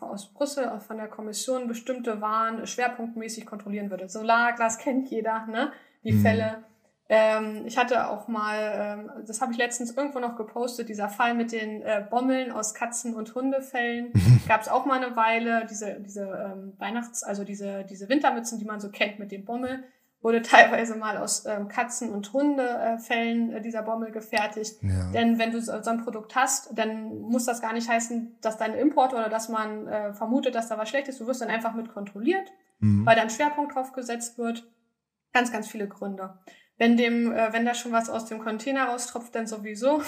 aus 0.00 0.32
Brüssel, 0.32 0.80
von 0.80 0.98
der 0.98 1.08
Kommission, 1.08 1.66
bestimmte 1.66 2.20
Waren 2.20 2.66
schwerpunktmäßig 2.66 3.46
kontrollieren 3.46 3.90
würde. 3.90 4.08
Solarglas 4.08 4.78
kennt 4.78 5.10
jeder, 5.10 5.46
ne? 5.46 5.72
Die 6.04 6.12
mhm. 6.12 6.20
Fälle 6.22 6.64
ähm, 7.06 7.66
ich 7.66 7.76
hatte 7.76 8.08
auch 8.08 8.28
mal, 8.28 8.72
ähm, 8.74 9.24
das 9.26 9.42
habe 9.42 9.52
ich 9.52 9.58
letztens 9.58 9.94
irgendwo 9.94 10.20
noch 10.20 10.36
gepostet, 10.36 10.88
dieser 10.88 11.10
Fall 11.10 11.34
mit 11.34 11.52
den 11.52 11.82
äh, 11.82 12.02
Bommeln 12.08 12.50
aus 12.50 12.74
Katzen- 12.74 13.14
und 13.14 13.34
Hundefällen. 13.34 14.10
Gab 14.48 14.62
es 14.62 14.68
auch 14.68 14.86
mal 14.86 15.02
eine 15.02 15.14
Weile, 15.14 15.66
diese, 15.68 16.00
diese 16.00 16.22
ähm, 16.22 16.72
Weihnachts-, 16.78 17.22
also 17.22 17.44
diese, 17.44 17.84
diese 17.84 18.08
Wintermützen, 18.08 18.58
die 18.58 18.64
man 18.64 18.80
so 18.80 18.88
kennt 18.88 19.18
mit 19.18 19.32
dem 19.32 19.44
Bommel, 19.44 19.84
wurde 20.24 20.40
teilweise 20.40 20.96
mal 20.96 21.18
aus 21.18 21.44
ähm, 21.44 21.68
Katzen- 21.68 22.10
und 22.10 22.32
Hundefällen 22.32 23.52
äh, 23.52 23.60
dieser 23.60 23.82
Bommel 23.82 24.10
gefertigt. 24.10 24.82
Ja. 24.82 25.10
Denn 25.12 25.38
wenn 25.38 25.52
du 25.52 25.60
so, 25.60 25.72
ein 25.72 26.02
Produkt 26.02 26.34
hast, 26.34 26.70
dann 26.76 27.20
muss 27.20 27.44
das 27.44 27.60
gar 27.60 27.74
nicht 27.74 27.88
heißen, 27.88 28.38
dass 28.40 28.56
dein 28.56 28.74
Import 28.74 29.12
oder 29.12 29.28
dass 29.28 29.50
man 29.50 29.86
äh, 29.86 30.14
vermutet, 30.14 30.54
dass 30.54 30.68
da 30.68 30.78
was 30.78 30.88
schlecht 30.88 31.08
ist. 31.08 31.20
Du 31.20 31.26
wirst 31.26 31.42
dann 31.42 31.50
einfach 31.50 31.74
mit 31.74 31.90
kontrolliert, 31.90 32.50
mhm. 32.80 33.04
weil 33.04 33.16
da 33.16 33.22
ein 33.22 33.30
Schwerpunkt 33.30 33.74
drauf 33.74 33.92
gesetzt 33.92 34.38
wird. 34.38 34.66
Ganz, 35.34 35.52
ganz 35.52 35.68
viele 35.68 35.88
Gründe. 35.88 36.38
Wenn 36.78 36.96
dem, 36.96 37.30
äh, 37.30 37.52
wenn 37.52 37.66
da 37.66 37.74
schon 37.74 37.92
was 37.92 38.08
aus 38.08 38.24
dem 38.24 38.38
Container 38.38 38.86
raustropft, 38.86 39.34
dann 39.34 39.46
sowieso. 39.46 40.02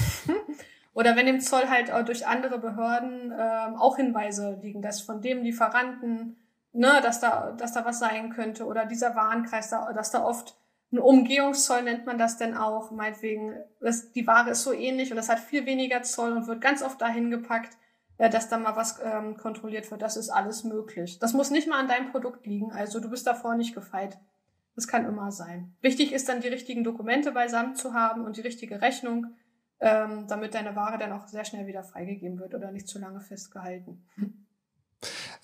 Oder 0.95 1.14
wenn 1.14 1.27
dem 1.27 1.41
Zoll 1.41 1.69
halt 1.69 1.93
auch 1.93 2.07
durch 2.07 2.27
andere 2.27 2.59
Behörden 2.59 3.35
ähm, 3.39 3.77
auch 3.77 3.97
Hinweise 3.97 4.59
liegen, 4.62 4.81
dass 4.81 5.03
von 5.03 5.21
dem 5.21 5.43
Lieferanten, 5.43 6.37
ne, 6.77 7.01
dass 7.03 7.20
da, 7.20 7.53
dass 7.53 7.72
da 7.72 7.85
was 7.85 7.99
sein 7.99 8.31
könnte 8.31 8.66
oder 8.66 8.87
dieser 8.87 9.14
Warenkreis, 9.14 9.70
da, 9.70 9.93
dass 9.93 10.11
da 10.11 10.22
oft 10.22 10.57
ein 10.93 10.99
Umgehungszoll 10.99 11.83
nennt 11.83 12.07
man 12.07 12.18
das 12.18 12.37
denn 12.37 12.57
auch, 12.57 12.91
meinetwegen, 12.93 13.55
das, 13.81 14.12
die 14.12 14.27
Ware 14.27 14.51
ist 14.51 14.62
so 14.62 14.72
ähnlich 14.72 15.11
und 15.11 15.16
das 15.16 15.29
hat 15.29 15.41
viel 15.41 15.66
weniger 15.66 16.03
Zoll 16.03 16.33
und 16.33 16.47
wird 16.47 16.61
ganz 16.61 16.83
oft 16.83 17.01
dahin 17.01 17.31
gepackt, 17.31 17.77
äh, 18.18 18.31
dass 18.31 18.49
da 18.49 18.59
mal 18.59 18.77
was 18.77 19.01
ähm, 19.03 19.37
kontrolliert 19.37 19.91
wird. 19.91 20.03
Das 20.03 20.16
ist 20.16 20.31
alles 20.31 20.62
möglich. 20.62 21.18
Das 21.18 21.33
muss 21.33 21.51
nicht 21.51 21.66
mal 21.66 21.81
an 21.81 21.89
deinem 21.89 22.12
Produkt 22.12 22.47
liegen, 22.47 22.70
also 22.72 23.01
du 23.01 23.11
bist 23.11 23.27
davor 23.27 23.57
nicht 23.57 23.74
gefeit. 23.74 24.18
Das 24.77 24.87
kann 24.87 25.07
immer 25.07 25.33
sein. 25.33 25.74
Wichtig 25.81 26.12
ist 26.12 26.29
dann, 26.29 26.43
die 26.43 26.49
richtigen 26.49 26.85
Dokumente 26.85 27.33
beisammen 27.33 27.74
zu 27.74 27.95
haben 27.95 28.24
und 28.24 28.37
die 28.37 28.43
richtige 28.43 28.83
Rechnung, 28.83 29.35
ähm, 29.81 30.27
damit 30.29 30.55
deine 30.55 30.77
Ware 30.77 30.99
dann 30.99 31.12
auch 31.12 31.27
sehr 31.27 31.47
schnell 31.47 31.66
wieder 31.66 31.83
freigegeben 31.83 32.39
wird 32.39 32.55
oder 32.55 32.70
nicht 32.70 32.87
zu 32.87 32.99
lange 32.99 33.20
festgehalten. 33.20 34.07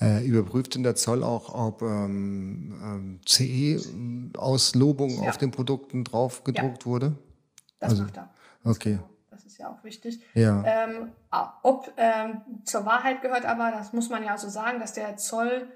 Äh, 0.02 0.24
überprüft 0.26 0.74
denn 0.74 0.82
der 0.82 0.96
Zoll 0.96 1.22
auch, 1.22 1.54
ob 1.54 1.82
ähm, 1.82 2.74
ähm, 2.82 3.20
CE-Auslobung 3.24 5.22
ja. 5.22 5.28
auf 5.28 5.38
den 5.38 5.52
Produkten 5.52 6.02
drauf 6.02 6.42
gedruckt 6.42 6.82
ja. 6.82 6.86
wurde? 6.86 7.16
Das 7.78 7.90
also, 7.90 8.02
macht 8.04 8.16
er. 8.16 8.30
Okay. 8.64 8.98
Das 9.30 9.44
ist 9.44 9.58
ja 9.58 9.68
auch 9.68 9.84
wichtig. 9.84 10.20
Ja. 10.34 10.64
Ähm, 10.66 11.12
ob 11.62 11.92
ähm, 11.96 12.40
zur 12.64 12.84
Wahrheit 12.84 13.22
gehört 13.22 13.44
aber, 13.44 13.70
das 13.70 13.92
muss 13.92 14.10
man 14.10 14.24
ja 14.24 14.36
so 14.38 14.48
sagen, 14.48 14.80
dass 14.80 14.92
der 14.92 15.16
Zoll 15.18 15.68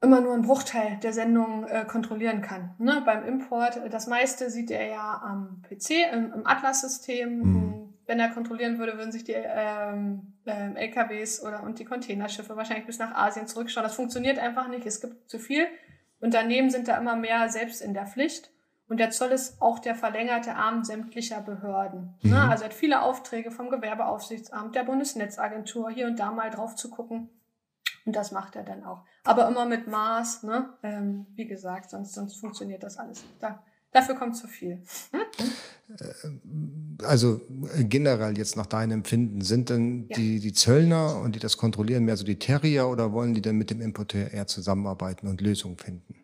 immer 0.00 0.20
nur 0.20 0.34
einen 0.34 0.42
Bruchteil 0.42 0.98
der 1.00 1.12
Sendung 1.12 1.64
äh, 1.68 1.84
kontrollieren 1.84 2.42
kann. 2.42 2.74
Ne? 2.78 3.02
Beim 3.06 3.24
Import, 3.24 3.80
das 3.90 4.08
meiste 4.08 4.50
sieht 4.50 4.72
er 4.72 4.86
ja 4.88 5.22
am 5.24 5.62
PC, 5.62 6.12
im, 6.12 6.32
im 6.32 6.46
Atlas-System. 6.46 7.38
Mhm. 7.38 7.94
Wenn 8.06 8.18
er 8.18 8.30
kontrollieren 8.30 8.78
würde, 8.78 8.98
würden 8.98 9.12
sich 9.12 9.22
die 9.22 9.36
ähm, 9.36 10.31
ähm, 10.46 10.76
LKWs 10.76 11.42
oder 11.42 11.62
und 11.62 11.78
die 11.78 11.84
Containerschiffe 11.84 12.56
wahrscheinlich 12.56 12.86
bis 12.86 12.98
nach 12.98 13.14
Asien 13.14 13.46
zurückschauen. 13.46 13.84
Das 13.84 13.94
funktioniert 13.94 14.38
einfach 14.38 14.68
nicht. 14.68 14.86
Es 14.86 15.00
gibt 15.00 15.30
zu 15.30 15.38
viel. 15.38 15.66
Unternehmen 16.20 16.70
sind 16.70 16.88
da 16.88 16.96
immer 16.98 17.16
mehr 17.16 17.48
selbst 17.48 17.80
in 17.82 17.94
der 17.94 18.06
Pflicht. 18.06 18.50
Und 18.88 18.98
der 18.98 19.10
Zoll 19.10 19.30
ist 19.30 19.60
auch 19.62 19.78
der 19.78 19.94
verlängerte 19.94 20.54
Arm 20.54 20.84
sämtlicher 20.84 21.40
Behörden. 21.40 22.14
Ne? 22.22 22.28
Mhm. 22.28 22.30
Ne? 22.30 22.50
Also 22.50 22.64
er 22.64 22.70
hat 22.70 22.74
viele 22.74 23.02
Aufträge 23.02 23.50
vom 23.50 23.70
Gewerbeaufsichtsamt, 23.70 24.74
der 24.74 24.84
Bundesnetzagentur, 24.84 25.90
hier 25.90 26.06
und 26.06 26.18
da 26.18 26.30
mal 26.30 26.50
drauf 26.50 26.76
zu 26.76 26.90
gucken 26.90 27.30
und 28.04 28.16
das 28.16 28.32
macht 28.32 28.56
er 28.56 28.64
dann 28.64 28.84
auch. 28.84 29.04
Aber 29.24 29.48
immer 29.48 29.64
mit 29.64 29.86
Maß, 29.86 30.42
ne? 30.42 30.70
Ähm, 30.82 31.26
wie 31.34 31.46
gesagt, 31.46 31.90
sonst, 31.90 32.14
sonst 32.14 32.40
funktioniert 32.40 32.82
das 32.82 32.98
alles 32.98 33.22
nicht. 33.22 33.42
Da, 33.42 33.62
dafür 33.92 34.14
kommt 34.14 34.36
zu 34.36 34.48
viel. 34.48 34.82
Hm? 35.12 35.20
Also 37.04 37.40
generell 37.78 38.36
jetzt 38.38 38.56
nach 38.56 38.66
deinem 38.66 38.92
Empfinden, 38.92 39.42
sind 39.42 39.70
denn 39.70 40.06
ja. 40.08 40.16
die, 40.16 40.40
die 40.40 40.52
Zöllner 40.52 41.20
und 41.20 41.34
die 41.34 41.38
das 41.38 41.56
kontrollieren 41.56 42.04
mehr 42.04 42.16
so 42.16 42.24
die 42.24 42.38
Terrier 42.38 42.88
oder 42.88 43.12
wollen 43.12 43.34
die 43.34 43.42
denn 43.42 43.56
mit 43.56 43.70
dem 43.70 43.80
Importeur 43.80 44.32
eher 44.32 44.46
zusammenarbeiten 44.46 45.28
und 45.28 45.40
Lösungen 45.40 45.78
finden? 45.78 46.16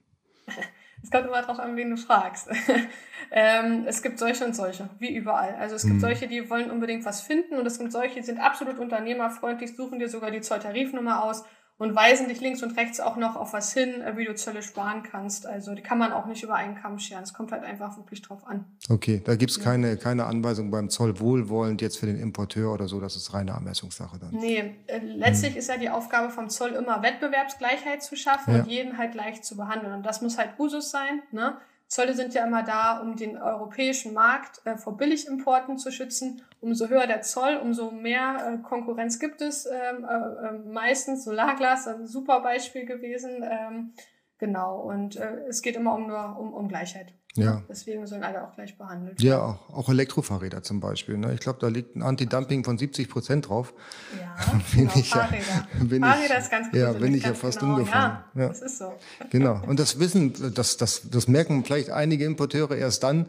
Es 1.01 1.13
kommt 1.13 1.27
immer 1.27 1.41
darauf 1.41 1.61
an, 1.61 1.77
wen 1.77 1.91
du 1.91 1.97
fragst. 1.97 2.49
ähm, 3.31 3.85
es 3.87 4.03
gibt 4.03 4.19
solche 4.19 4.45
und 4.45 4.57
solche, 4.57 4.91
wie 4.99 5.15
überall. 5.15 5.55
Also 5.55 5.77
es 5.77 5.83
gibt 5.83 5.95
mhm. 5.95 6.01
solche, 6.01 6.27
die 6.27 6.51
wollen 6.51 6.73
unbedingt 6.73 7.05
was 7.05 7.21
finden 7.21 7.55
und 7.55 7.65
es 7.67 7.79
gibt 7.79 7.93
solche, 7.93 8.17
die 8.17 8.27
sind 8.27 8.41
absolut 8.41 8.79
unternehmerfreundlich, 8.79 9.77
suchen 9.77 10.01
dir 10.01 10.09
sogar 10.09 10.33
die 10.33 10.41
Zolltarifnummer 10.41 11.23
aus 11.23 11.45
und 11.79 11.95
weisen 11.95 12.29
dich 12.29 12.41
links 12.41 12.63
und 12.63 12.77
rechts 12.77 12.99
auch 12.99 13.17
noch 13.17 13.37
auf 13.37 13.53
was 13.53 13.73
hin, 13.73 14.03
äh, 14.03 14.17
wie 14.17 14.25
du 14.25 14.35
Zölle 14.35 14.63
sparen 14.63 15.03
kannst. 15.05 15.47
Also 15.47 15.75
die 15.75 15.83
kann 15.83 15.99
man 15.99 16.13
auch 16.13 16.27
nicht 16.27 16.43
über 16.43 16.55
einen 16.55 16.75
Kamm 16.75 16.99
scheren. 16.99 17.23
Es 17.23 17.33
kommt 17.33 17.53
halt 17.53 17.63
einfach 17.63 17.97
wirklich 17.97 18.21
drauf 18.21 18.47
an. 18.47 18.65
Okay, 18.89 19.23
da 19.25 19.37
gibt's 19.37 19.61
keine, 19.61 19.97
keine 19.97 20.25
Anweisung 20.25 20.71
beim 20.71 20.91
Zoll 20.91 21.21
wohlwollend 21.21 21.81
jetzt 21.81 21.99
für 21.99 22.07
den 22.07 22.19
Importeur 22.19 22.73
oder 22.73 22.89
so, 22.89 23.01
das 23.01 23.17
ist 23.17 23.33
reine 23.33 23.53
Ermessungssache 23.53 24.19
dann. 24.19 24.31
Nee, 24.33 24.75
äh, 24.87 24.99
letztlich 24.99 25.53
hm. 25.53 25.59
ist 25.59 25.69
ja 25.69 25.77
die 25.77 25.91
Aufgabe 25.91 26.31
vom 26.31 26.51
Zoll 26.51 26.71
immer 26.71 27.03
Wettbewerbsgleichheit 27.03 28.03
zu 28.03 28.17
schaffen 28.17 28.55
ja. 28.55 28.63
und 28.63 28.69
jeden 28.69 28.99
halt 28.99 29.13
gleich 29.13 29.43
zu 29.43 29.57
behandeln. 29.57 29.93
Und 29.93 30.05
das 30.05 30.21
muss 30.21 30.37
halt 30.37 30.59
Usus 30.59 30.91
sein, 30.91 31.23
ne? 31.31 31.59
Zölle 31.89 32.15
sind 32.15 32.35
ja 32.35 32.45
immer 32.45 32.63
da, 32.63 33.01
um 33.01 33.17
den 33.17 33.39
europäischen 33.39 34.13
Markt 34.13 34.61
äh, 34.67 34.77
vor 34.77 34.97
Billigimporten 34.97 35.79
zu 35.79 35.91
schützen. 35.91 36.43
Umso 36.61 36.89
höher 36.89 37.07
der 37.07 37.23
Zoll, 37.23 37.57
umso 37.57 37.91
mehr 37.91 38.37
äh, 38.47 38.63
Konkurrenz 38.63 39.19
gibt 39.19 39.41
es. 39.41 39.67
Ähm, 39.67 40.05
äh, 40.05 40.49
äh 40.49 40.53
meistens 40.53 41.25
Solarglas, 41.25 41.89
ein 41.89 42.07
super 42.07 42.41
Beispiel 42.41 42.85
gewesen. 42.85 43.43
Ähm, 43.43 43.95
genau, 44.37 44.81
und 44.81 45.17
äh, 45.17 45.47
es 45.49 45.63
geht 45.63 45.77
immer 45.77 45.95
um 45.95 46.09
nur 46.09 46.39
um, 46.39 46.53
um 46.53 46.69
Gleichheit. 46.69 47.15
Ja. 47.39 47.63
Deswegen 47.69 48.07
sollen 48.07 48.23
alle 48.23 48.43
auch 48.43 48.55
gleich 48.55 48.77
behandelt 48.77 49.23
werden. 49.23 49.27
Ja, 49.27 49.41
auch, 49.41 49.71
auch 49.73 49.89
Elektrofahrräder 49.89 50.63
zum 50.63 50.81
Beispiel. 50.81 51.17
Ne? 51.17 51.33
Ich 51.35 51.41
glaube, 51.41 51.59
da 51.61 51.69
liegt 51.69 51.95
ein 51.95 52.03
Anti-Dumping 52.03 52.65
von 52.65 52.77
70 52.77 53.09
Prozent 53.09 53.49
drauf. 53.49 53.73
Ja, 54.21 54.37
bin 54.73 54.89
genau, 54.89 54.93
ich 54.97 55.11
Fahrräder. 55.11 55.45
Ja, 55.79 55.85
bin 55.85 56.03
Fahrräder 56.03 56.35
ich, 56.35 56.43
ist 56.43 56.51
ganz 56.51 56.71
gut. 56.71 56.81
Ja, 56.81 56.93
bin 56.93 57.15
ich 57.15 57.25
ja 57.25 57.35
fast 57.35 57.61
genau. 57.61 57.75
umgefahren. 57.75 58.19
Ja, 58.35 58.41
ja, 58.43 58.49
das 58.49 58.63
ist 58.63 58.79
so. 58.79 58.93
Genau. 59.31 59.63
Und 59.67 59.79
das 59.79 59.99
Wissen, 60.01 60.55
das, 60.55 60.77
das, 60.77 61.09
das 61.11 61.29
merken 61.29 61.65
vielleicht 61.65 61.91
einige 61.91 62.25
Importeure 62.25 62.77
erst 62.77 63.03
dann, 63.03 63.27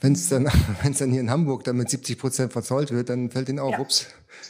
wenn 0.00 0.12
es 0.12 0.28
dann, 0.28 0.44
dann 0.98 1.10
hier 1.10 1.20
in 1.20 1.30
Hamburg 1.30 1.64
dann 1.64 1.76
mit 1.76 1.90
70 1.90 2.18
Prozent 2.18 2.52
verzollt 2.52 2.90
wird, 2.90 3.08
dann 3.08 3.30
fällt 3.30 3.48
ihnen 3.48 3.60
auf, 3.60 3.72
ja. 3.72 3.78
ups, 3.80 4.06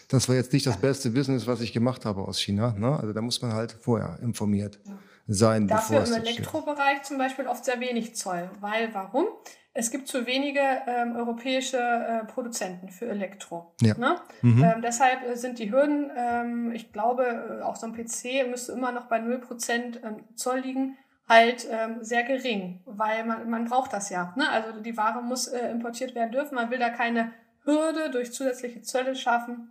das 0.09 0.29
war 0.29 0.35
jetzt 0.35 0.53
nicht 0.53 0.67
das 0.67 0.79
beste 0.79 1.11
Business, 1.11 1.47
was 1.47 1.61
ich 1.61 1.73
gemacht 1.73 2.05
habe 2.05 2.23
aus 2.23 2.41
China. 2.41 2.75
Ne? 2.79 2.99
Also 2.99 3.13
da 3.13 3.21
muss 3.21 3.43
man 3.43 3.53
halt 3.53 3.77
vorher 3.81 4.19
informiert. 4.23 4.79
Ja 4.85 4.99
sein. 5.27 5.69
Dafür 5.69 6.05
im 6.05 6.13
Elektrobereich 6.13 7.03
zum 7.03 7.19
Beispiel 7.19 7.47
oft 7.47 7.65
sehr 7.65 7.81
wenig 7.81 8.15
Zoll. 8.15 8.51
Weil, 8.61 8.93
warum? 8.95 9.27
Es 9.75 9.91
gibt 9.91 10.07
zu 10.07 10.27
wenige 10.27 10.61
ähm, 10.87 11.17
europäische 11.17 11.79
äh, 11.79 12.25
Produzenten 12.27 12.91
für 12.91 13.09
Elektro. 13.09 13.75
Ja. 13.81 13.97
Ne? 13.97 14.17
Mhm. 14.43 14.63
Ähm, 14.63 14.83
deshalb 14.83 15.27
äh, 15.27 15.35
sind 15.35 15.59
die 15.59 15.73
Hürden, 15.73 16.11
ähm, 16.15 16.73
ich 16.73 16.93
glaube, 16.93 17.61
äh, 17.61 17.63
auch 17.63 17.77
so 17.77 17.87
ein 17.87 17.95
PC 17.95 18.49
müsste 18.51 18.73
immer 18.73 18.93
noch 18.93 19.07
bei 19.07 19.19
0% 19.19 20.05
ähm, 20.05 20.25
Zoll 20.35 20.59
liegen, 20.61 20.99
halt 21.27 21.67
ähm, 21.71 22.03
sehr 22.03 22.23
gering, 22.25 22.83
weil 22.85 23.25
man, 23.25 23.49
man 23.49 23.65
braucht 23.65 23.95
das 23.95 24.11
ja. 24.11 24.35
Ne? 24.37 24.47
Also 24.51 24.79
die 24.81 24.97
Ware 24.99 25.23
muss 25.23 25.47
äh, 25.47 25.71
importiert 25.71 26.15
werden 26.15 26.33
dürfen. 26.33 26.55
Man 26.55 26.71
will 26.71 26.79
da 26.79 26.91
keine 26.91 27.33
Hürde 27.65 28.11
durch 28.11 28.33
zusätzliche 28.33 28.83
Zölle 28.83 29.15
schaffen. 29.15 29.71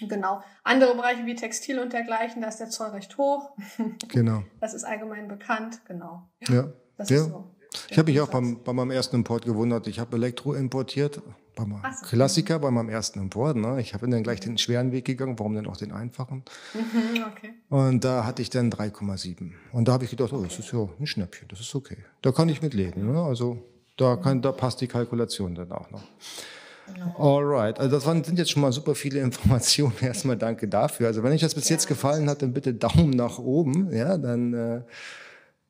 Genau. 0.00 0.42
Andere 0.64 0.94
Bereiche 0.96 1.24
wie 1.24 1.34
Textil 1.34 1.78
und 1.78 1.92
dergleichen, 1.92 2.42
da 2.42 2.48
ist 2.48 2.58
der 2.58 2.70
Zoll 2.70 2.88
recht 2.88 3.16
hoch. 3.16 3.52
Genau. 4.08 4.42
Das 4.60 4.74
ist 4.74 4.84
allgemein 4.84 5.28
bekannt, 5.28 5.80
genau. 5.86 6.28
Ja. 6.48 6.72
Das 6.96 7.10
ja. 7.10 7.16
ist 7.18 7.28
so. 7.28 7.50
Ich 7.90 7.98
habe 7.98 8.10
mich 8.10 8.20
auch 8.20 8.28
beim, 8.28 8.62
bei 8.62 8.72
meinem 8.72 8.92
ersten 8.92 9.16
Import 9.16 9.44
gewundert. 9.44 9.86
Ich 9.88 9.98
habe 9.98 10.16
Elektro 10.16 10.54
importiert, 10.54 11.20
bei 11.56 11.64
meinem 11.64 11.82
so. 11.92 12.06
Klassiker, 12.06 12.58
bei 12.58 12.70
meinem 12.70 12.88
ersten 12.88 13.20
Import. 13.20 13.56
Ne? 13.56 13.80
Ich 13.80 13.94
habe 13.94 14.08
dann 14.08 14.22
gleich 14.22 14.40
den 14.40 14.58
schweren 14.58 14.92
Weg 14.92 15.04
gegangen, 15.04 15.38
warum 15.38 15.54
denn 15.54 15.66
auch 15.66 15.76
den 15.76 15.92
einfachen? 15.92 16.44
Mhm, 16.72 17.24
okay. 17.32 17.54
Und 17.68 18.04
da 18.04 18.24
hatte 18.24 18.42
ich 18.42 18.50
dann 18.50 18.70
3,7. 18.70 19.52
Und 19.72 19.88
da 19.88 19.92
habe 19.92 20.04
ich 20.04 20.10
gedacht, 20.10 20.32
oh, 20.32 20.42
das 20.42 20.58
ist 20.58 20.72
ja 20.72 20.88
ein 20.98 21.06
Schnäppchen, 21.06 21.48
das 21.48 21.60
ist 21.60 21.74
okay. 21.74 21.98
Da 22.22 22.32
kann 22.32 22.48
ich 22.48 22.62
mit 22.62 22.74
leben. 22.74 23.12
Ne? 23.12 23.20
Also 23.20 23.58
da, 23.96 24.16
kann, 24.16 24.42
da 24.42 24.52
passt 24.52 24.80
die 24.80 24.88
Kalkulation 24.88 25.54
dann 25.54 25.72
auch 25.72 25.90
noch. 25.90 26.02
Genau. 26.92 27.14
Alright, 27.18 27.78
also 27.78 27.96
das 27.96 28.06
waren, 28.06 28.22
sind 28.24 28.38
jetzt 28.38 28.50
schon 28.50 28.62
mal 28.62 28.72
super 28.72 28.94
viele 28.94 29.20
Informationen. 29.22 29.94
Erstmal 30.00 30.36
danke 30.36 30.68
dafür. 30.68 31.06
Also 31.06 31.22
wenn 31.22 31.32
euch 31.32 31.40
das 31.40 31.54
bis 31.54 31.68
ja. 31.68 31.74
jetzt 31.74 31.86
gefallen 31.86 32.28
hat, 32.28 32.42
dann 32.42 32.52
bitte 32.52 32.74
Daumen 32.74 33.10
nach 33.10 33.38
oben. 33.38 33.92
Ja, 33.92 34.18
dann 34.18 34.54
äh, 34.54 34.80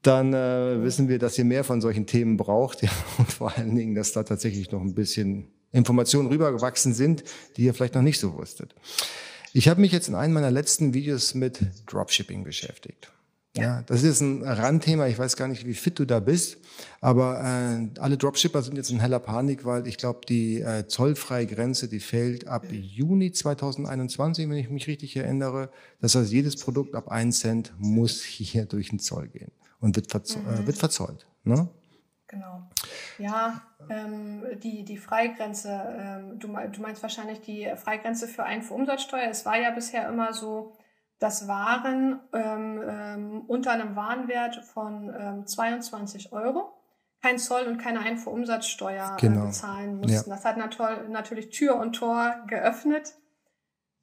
dann 0.07 0.35
äh, 0.35 0.83
wissen 0.83 1.09
wir, 1.09 1.19
dass 1.19 1.39
ihr 1.39 1.45
mehr 1.45 1.65
von 1.65 1.81
solchen 1.81 2.07
Themen 2.07 2.37
braucht 2.37 2.83
ja, 2.83 2.91
und 3.19 3.33
vor 3.33 3.57
allen 3.57 3.75
Dingen, 3.75 3.95
dass 3.95 4.13
da 4.13 4.23
tatsächlich 4.23 4.71
noch 4.71 4.81
ein 4.81 4.95
bisschen 4.95 5.49
Informationen 5.73 6.29
rübergewachsen 6.29 6.95
sind, 6.95 7.25
die 7.57 7.65
ihr 7.65 7.75
vielleicht 7.75 7.95
noch 7.95 8.03
nicht 8.03 8.21
so 8.21 8.35
wusstet. 8.35 8.75
Ich 9.53 9.69
habe 9.69 9.81
mich 9.81 9.93
jetzt 9.93 10.09
in 10.09 10.15
einem 10.15 10.35
meiner 10.35 10.51
letzten 10.51 10.95
Videos 10.95 11.35
mit 11.35 11.61
Dropshipping 11.87 12.45
beschäftigt. 12.45 13.13
Ja, 13.57 13.83
das 13.83 14.03
ist 14.03 14.21
ein 14.21 14.43
Randthema. 14.43 15.07
Ich 15.07 15.19
weiß 15.19 15.37
gar 15.37 15.47
nicht, 15.47 15.65
wie 15.65 15.75
fit 15.75 15.99
du 15.99 16.05
da 16.05 16.19
bist. 16.19 16.59
Aber 17.01 17.41
äh, 17.41 18.01
alle 18.01 18.17
Dropshipper 18.17 18.63
sind 18.63 18.77
jetzt 18.77 18.91
in 18.91 18.99
heller 18.99 19.21
Panik, 19.21 19.65
weil 19.65 19.87
ich 19.87 19.97
glaube, 19.97 20.21
die 20.29 20.61
äh, 20.61 20.89
zollfreie 20.89 21.47
Grenze, 21.47 21.89
die 21.89 22.01
fällt 22.01 22.49
ab 22.49 22.65
Juni 22.71 23.31
2021, 23.31 24.49
wenn 24.49 24.57
ich 24.57 24.71
mich 24.71 24.89
richtig 24.89 25.17
erinnere. 25.17 25.71
Das 26.01 26.17
heißt, 26.17 26.33
jedes 26.33 26.57
Produkt 26.57 26.97
ab 26.97 27.09
1 27.09 27.39
Cent 27.39 27.73
muss 27.79 28.23
hier 28.23 28.65
durch 28.67 28.91
den 28.91 28.99
Zoll 28.99 29.29
gehen 29.29 29.53
und 29.81 29.95
wird, 29.95 30.11
verzo 30.11 30.41
äh, 30.41 30.43
mhm. 30.43 30.63
äh, 30.63 30.67
wird 30.67 30.79
verzollt. 30.79 31.27
Ne? 31.45 31.69
Genau. 32.27 32.69
Ja, 33.19 33.63
ähm, 33.89 34.43
die, 34.63 34.85
die 34.85 34.97
Freigrenze, 34.97 35.69
ähm, 35.97 36.39
du, 36.41 36.49
du 36.49 36.81
meinst 36.81 37.03
wahrscheinlich 37.03 37.41
die 37.41 37.71
Freigrenze 37.77 38.27
für 38.27 38.43
Einfuhrumsatzsteuer. 38.43 39.29
Es 39.31 39.47
war 39.47 39.61
ja 39.61 39.71
bisher 39.71 40.09
immer 40.09 40.33
so, 40.33 40.73
dass 41.25 41.49
Waren 41.49 42.21
ähm, 42.35 42.83
ähm, 42.87 43.41
unter 43.47 43.73
einem 43.73 43.97
Warenwert 43.97 44.57
von 44.57 45.11
ähm, 45.19 45.47
22 45.47 46.33
Euro 46.33 46.75
kein 47.23 47.39
Zoll 47.39 47.63
und 47.63 47.79
keine 47.79 48.01
Einfuhrumsatzsteuer 48.01 49.17
äh, 49.17 49.21
genau. 49.23 49.47
bezahlen 49.47 49.97
mussten. 49.97 50.29
Ja. 50.29 50.37
Das 50.37 50.45
hat 50.45 50.59
natürlich 50.59 51.49
Tür 51.49 51.77
und 51.77 51.95
Tor 51.95 52.45
geöffnet 52.47 53.15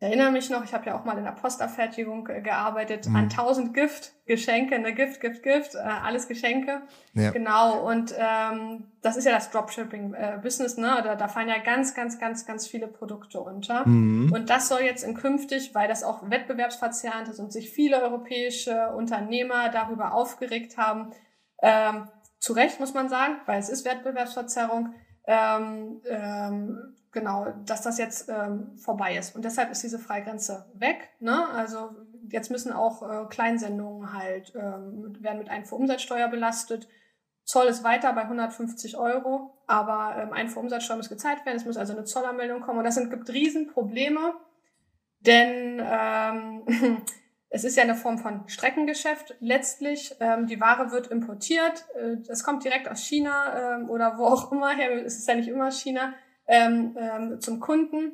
erinnere 0.02 0.32
mich 0.32 0.50
noch, 0.50 0.64
ich 0.64 0.74
habe 0.74 0.88
ja 0.88 1.00
auch 1.00 1.06
mal 1.06 1.18
in 1.18 1.24
der 1.24 1.32
Postabfertigung 1.32 2.26
gearbeitet, 2.26 3.08
mhm. 3.08 3.16
an 3.16 3.24
1000 3.26 3.74
Gift, 3.74 4.14
Geschenke, 4.26 4.80
ne 4.80 4.94
Gift, 4.94 5.22
Gift, 5.22 5.44
Gift, 5.44 5.76
äh, 5.76 5.78
alles 5.78 6.28
Geschenke. 6.28 6.82
Ja. 7.14 7.30
Genau, 7.30 7.88
und 7.88 8.14
ähm, 8.18 8.92
das 9.04 9.16
ist 9.16 9.26
ja 9.26 9.32
das 9.32 9.52
Dropshipping-Business, 9.52 10.78
äh, 10.78 10.82
ne? 10.82 11.02
Da, 11.04 11.16
da 11.16 11.28
fallen 11.28 11.50
ja 11.50 11.60
ganz, 11.60 11.94
ganz, 11.94 12.18
ganz, 12.18 12.48
ganz 12.48 12.68
viele 12.68 12.88
Produkte 12.88 13.40
unter. 13.40 13.88
Mhm. 13.88 14.32
Und 14.34 14.50
das 14.50 14.70
soll 14.70 14.82
jetzt 14.82 15.04
in 15.04 15.14
künftig, 15.14 15.76
weil 15.76 15.88
das 15.88 16.04
auch 16.04 16.28
wettbewerbsverzerrend 16.28 17.28
ist 17.28 17.40
und 17.40 17.54
sich 17.54 17.70
viele 17.70 18.02
europäische 18.02 18.90
Unternehmer 18.96 19.70
darüber 19.70 20.14
aufgeregt 20.16 20.78
haben, 20.78 21.12
ähm, 21.62 22.08
zu 22.40 22.54
Recht 22.54 22.80
muss 22.80 22.96
man 22.96 23.08
sagen, 23.08 23.36
weil 23.46 23.60
es 23.60 23.70
ist 23.70 23.86
Wettbewerbsverzerrung, 23.86 24.96
ähm, 25.28 26.02
ähm, 26.10 26.96
genau, 27.12 27.54
dass 27.66 27.82
das 27.82 27.98
jetzt 27.98 28.30
ähm, 28.30 28.78
vorbei 28.78 29.18
ist. 29.18 29.36
Und 29.36 29.46
deshalb 29.46 29.72
ist 29.72 29.84
diese 29.84 30.00
Freigrenze 30.00 30.66
weg. 30.74 31.10
Ne? 31.20 31.48
Also 31.50 31.90
jetzt 32.30 32.52
müssen 32.52 32.72
auch 32.72 33.04
äh, 33.04 33.26
Kleinsendungen 33.30 34.14
halt 34.14 34.54
ähm, 34.56 35.18
werden 35.20 35.40
mit 35.40 35.50
Einfuhrumsatzsteuer 35.50 36.28
belastet. 36.30 36.88
Zoll 37.44 37.68
ist 37.68 37.84
weiter 37.84 38.14
bei 38.14 38.22
150 38.22 38.98
Euro, 38.98 39.62
aber 39.68 40.16
ähm, 40.22 40.32
Einfuhrumsatzsteuer 40.32 40.98
muss 40.98 41.10
gezahlt 41.10 41.46
werden. 41.46 41.58
Es 41.58 41.66
muss 41.66 41.78
also 41.78 41.94
eine 41.94 42.06
Zollanmeldung 42.06 42.62
kommen. 42.62 42.80
Und 42.80 42.86
das 42.86 42.96
sind, 42.96 43.10
gibt 43.10 43.30
Riesenprobleme, 43.30 44.34
denn 45.20 45.82
ähm, 45.84 46.64
es 47.50 47.66
ist 47.66 47.76
ja 47.76 47.84
eine 47.84 47.96
Form 47.96 48.20
von 48.20 48.48
Streckengeschäft 48.48 49.36
letztlich. 49.40 50.16
Ähm, 50.22 50.48
die 50.48 50.62
Ware 50.62 50.92
wird 50.92 51.08
importiert, 51.08 51.86
äh, 51.96 52.18
es 52.30 52.44
kommt 52.44 52.64
direkt 52.64 52.88
aus 52.88 53.02
China 53.02 53.76
ähm, 53.76 53.90
oder 53.90 54.18
wo 54.18 54.26
auch 54.26 54.52
immer 54.52 54.70
her. 54.70 55.04
Es 55.06 55.18
ist 55.18 55.28
ja 55.28 55.36
nicht 55.36 55.50
immer 55.50 55.72
China 55.72 56.14
ähm, 56.52 56.98
ähm, 57.00 57.40
zum 57.40 57.60
Kunden. 57.60 58.12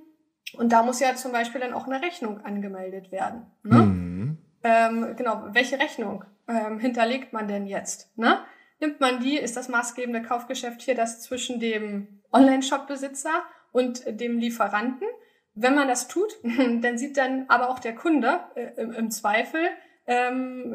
Und 0.57 0.71
da 0.71 0.83
muss 0.83 1.01
ja 1.01 1.15
zum 1.15 1.33
Beispiel 1.33 1.59
dann 1.59 1.73
auch 1.73 1.87
eine 1.87 2.01
Rechnung 2.01 2.45
angemeldet 2.45 3.11
werden. 3.11 3.47
Ne? 3.63 3.77
Mhm. 3.77 4.37
Ähm, 4.63 5.15
genau, 5.17 5.47
welche 5.51 5.79
Rechnung 5.79 6.23
ähm, 6.47 6.79
hinterlegt 6.79 7.33
man 7.33 7.47
denn 7.47 7.65
jetzt? 7.65 8.15
Ne? 8.17 8.39
Nimmt 8.79 9.01
man 9.01 9.19
die, 9.19 9.37
ist 9.37 9.57
das 9.57 9.69
maßgebende 9.69 10.21
Kaufgeschäft 10.21 10.83
hier 10.83 10.95
das 10.95 11.21
zwischen 11.21 11.59
dem 11.59 12.21
Online-Shop-Besitzer 12.31 13.43
und 13.71 14.03
dem 14.07 14.37
Lieferanten? 14.37 15.07
Wenn 15.55 15.73
man 15.73 15.87
das 15.87 16.07
tut, 16.07 16.37
dann 16.43 16.97
sieht 16.97 17.17
dann 17.17 17.45
aber 17.47 17.69
auch 17.69 17.79
der 17.79 17.95
Kunde 17.95 18.39
äh, 18.55 18.69
im, 18.77 18.91
im, 18.91 19.11
Zweifel, 19.11 19.61
ähm, 20.05 20.73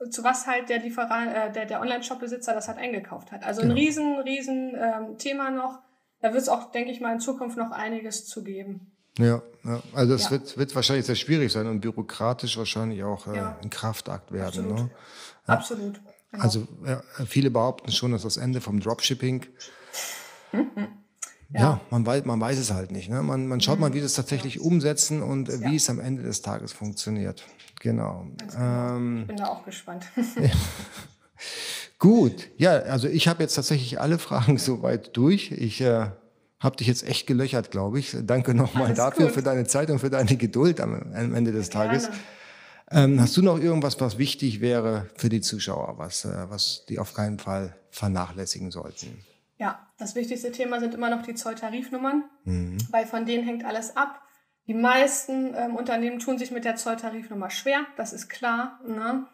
äh, 0.00 0.08
zu 0.10 0.22
was 0.22 0.46
halt 0.46 0.68
der 0.68 0.78
Lieferant, 0.78 1.34
äh, 1.34 1.50
der, 1.50 1.66
der 1.66 1.80
Online-Shop-Besitzer 1.80 2.54
das 2.54 2.68
halt 2.68 2.78
eingekauft 2.78 3.32
hat. 3.32 3.44
Also 3.44 3.62
genau. 3.62 3.74
ein 3.74 3.78
riesen, 3.78 4.18
riesen 4.20 4.76
ähm, 4.76 5.18
Thema 5.18 5.50
noch 5.50 5.80
da 6.20 6.32
wird 6.32 6.42
es 6.42 6.48
auch, 6.48 6.70
denke 6.70 6.90
ich 6.90 7.00
mal, 7.00 7.12
in 7.12 7.20
Zukunft 7.20 7.56
noch 7.56 7.70
einiges 7.70 8.26
zu 8.26 8.42
geben. 8.42 8.92
Ja, 9.18 9.42
ja. 9.64 9.82
also 9.92 10.14
es 10.14 10.24
ja. 10.24 10.30
wird, 10.32 10.56
wird 10.56 10.74
wahrscheinlich 10.74 11.06
sehr 11.06 11.16
schwierig 11.16 11.52
sein 11.52 11.66
und 11.66 11.80
bürokratisch 11.80 12.56
wahrscheinlich 12.56 13.02
auch 13.02 13.26
äh, 13.26 13.36
ja. 13.36 13.58
ein 13.62 13.70
Kraftakt 13.70 14.32
werden. 14.32 14.70
Absolut. 14.70 14.78
Ne? 14.78 14.90
Ja. 15.46 15.54
Absolut. 15.54 16.00
Genau. 16.30 16.44
Also 16.44 16.68
ja, 16.86 17.02
viele 17.26 17.50
behaupten 17.50 17.90
schon, 17.90 18.12
dass 18.12 18.22
das 18.22 18.36
Ende 18.36 18.60
vom 18.60 18.80
Dropshipping. 18.80 19.46
Ja. 21.52 21.80
man 21.90 22.06
weiß, 22.06 22.26
man 22.26 22.40
weiß 22.40 22.58
es 22.58 22.72
halt 22.72 22.92
nicht. 22.92 23.10
Ne? 23.10 23.24
Man, 23.24 23.48
man 23.48 23.60
schaut 23.60 23.74
mhm. 23.74 23.80
mal, 23.80 23.92
wie 23.92 24.00
das 24.00 24.14
tatsächlich 24.14 24.60
umsetzen 24.60 25.20
und 25.20 25.48
äh, 25.48 25.60
wie 25.62 25.74
es 25.74 25.90
am 25.90 25.98
Ende 25.98 26.22
des 26.22 26.42
Tages 26.42 26.72
funktioniert. 26.72 27.44
Genau. 27.80 28.28
genau. 28.36 28.96
Ähm, 28.96 29.18
ich 29.22 29.26
bin 29.26 29.36
da 29.36 29.46
auch 29.48 29.64
gespannt. 29.64 30.06
Gut, 32.00 32.48
ja, 32.56 32.72
also 32.72 33.08
ich 33.08 33.28
habe 33.28 33.42
jetzt 33.42 33.54
tatsächlich 33.54 34.00
alle 34.00 34.18
Fragen 34.18 34.56
soweit 34.58 35.16
durch. 35.16 35.52
Ich 35.52 35.82
äh, 35.82 36.06
habe 36.58 36.76
dich 36.76 36.88
jetzt 36.88 37.06
echt 37.06 37.26
gelöchert, 37.26 37.70
glaube 37.70 38.00
ich. 38.00 38.16
Danke 38.22 38.54
nochmal 38.54 38.94
dafür, 38.94 39.26
gut. 39.26 39.34
für 39.34 39.42
deine 39.42 39.66
Zeit 39.66 39.90
und 39.90 40.00
für 40.00 40.10
deine 40.10 40.36
Geduld 40.36 40.80
am, 40.80 41.12
am 41.14 41.34
Ende 41.34 41.52
des 41.52 41.68
Tages. 41.68 42.10
Ähm, 42.90 43.20
hast 43.20 43.36
du 43.36 43.42
noch 43.42 43.60
irgendwas, 43.60 44.00
was 44.00 44.18
wichtig 44.18 44.60
wäre 44.60 45.08
für 45.14 45.28
die 45.28 45.42
Zuschauer, 45.42 45.98
was, 45.98 46.24
äh, 46.24 46.46
was 46.48 46.86
die 46.88 46.98
auf 46.98 47.14
keinen 47.14 47.38
Fall 47.38 47.76
vernachlässigen 47.90 48.70
sollten? 48.70 49.24
Ja, 49.58 49.86
das 49.98 50.14
wichtigste 50.14 50.50
Thema 50.50 50.80
sind 50.80 50.94
immer 50.94 51.10
noch 51.10 51.22
die 51.22 51.34
Zolltarifnummern, 51.34 52.24
mhm. 52.44 52.78
weil 52.90 53.06
von 53.06 53.26
denen 53.26 53.44
hängt 53.44 53.64
alles 53.64 53.94
ab. 53.96 54.22
Die 54.66 54.74
meisten 54.74 55.54
ähm, 55.54 55.76
Unternehmen 55.76 56.18
tun 56.18 56.38
sich 56.38 56.50
mit 56.50 56.64
der 56.64 56.76
Zolltarifnummer 56.76 57.50
schwer, 57.50 57.86
das 57.96 58.14
ist 58.14 58.28
klar. 58.28 58.80
Ne? 58.86 59.26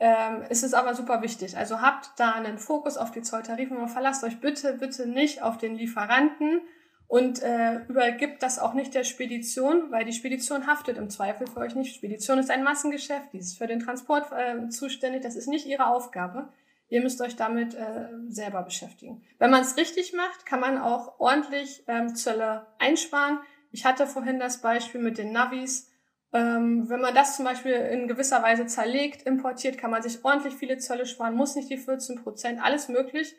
Ähm, 0.00 0.42
ist 0.48 0.74
aber 0.74 0.94
super 0.94 1.22
wichtig. 1.22 1.56
Also 1.56 1.82
habt 1.82 2.10
da 2.16 2.32
einen 2.32 2.58
Fokus 2.58 2.96
auf 2.96 3.10
die 3.10 3.20
Zolltarifnummer. 3.20 3.86
Verlasst 3.86 4.24
euch 4.24 4.40
bitte, 4.40 4.72
bitte 4.72 5.06
nicht 5.06 5.42
auf 5.42 5.58
den 5.58 5.76
Lieferanten 5.76 6.62
und 7.06 7.42
äh, 7.42 7.80
übergibt 7.86 8.42
das 8.42 8.58
auch 8.58 8.72
nicht 8.72 8.94
der 8.94 9.04
Spedition, 9.04 9.90
weil 9.90 10.06
die 10.06 10.14
Spedition 10.14 10.66
haftet 10.66 10.96
im 10.96 11.10
Zweifel 11.10 11.46
für 11.46 11.58
euch 11.58 11.74
nicht. 11.74 11.94
Spedition 11.94 12.38
ist 12.38 12.50
ein 12.50 12.64
Massengeschäft, 12.64 13.32
die 13.34 13.38
ist 13.38 13.58
für 13.58 13.66
den 13.66 13.80
Transport 13.80 14.32
äh, 14.32 14.68
zuständig. 14.70 15.22
Das 15.22 15.36
ist 15.36 15.48
nicht 15.48 15.66
ihre 15.66 15.86
Aufgabe. 15.86 16.48
Ihr 16.88 17.02
müsst 17.02 17.20
euch 17.20 17.36
damit 17.36 17.74
äh, 17.74 18.08
selber 18.28 18.62
beschäftigen. 18.62 19.22
Wenn 19.38 19.50
man 19.50 19.60
es 19.60 19.76
richtig 19.76 20.14
macht, 20.14 20.46
kann 20.46 20.60
man 20.60 20.78
auch 20.78 21.20
ordentlich 21.20 21.84
ähm, 21.88 22.14
Zölle 22.14 22.66
einsparen. 22.78 23.38
Ich 23.70 23.84
hatte 23.84 24.06
vorhin 24.06 24.40
das 24.40 24.62
Beispiel 24.62 25.00
mit 25.00 25.18
den 25.18 25.30
Navis 25.32 25.89
ähm, 26.32 26.88
wenn 26.88 27.00
man 27.00 27.14
das 27.14 27.36
zum 27.36 27.44
Beispiel 27.44 27.72
in 27.72 28.06
gewisser 28.06 28.42
Weise 28.42 28.66
zerlegt, 28.66 29.22
importiert, 29.22 29.78
kann 29.78 29.90
man 29.90 30.02
sich 30.02 30.24
ordentlich 30.24 30.54
viele 30.54 30.78
Zölle 30.78 31.06
sparen, 31.06 31.34
muss 31.34 31.56
nicht 31.56 31.70
die 31.70 31.76
14 31.76 32.22
Prozent, 32.22 32.60
alles 32.62 32.88
möglich. 32.88 33.34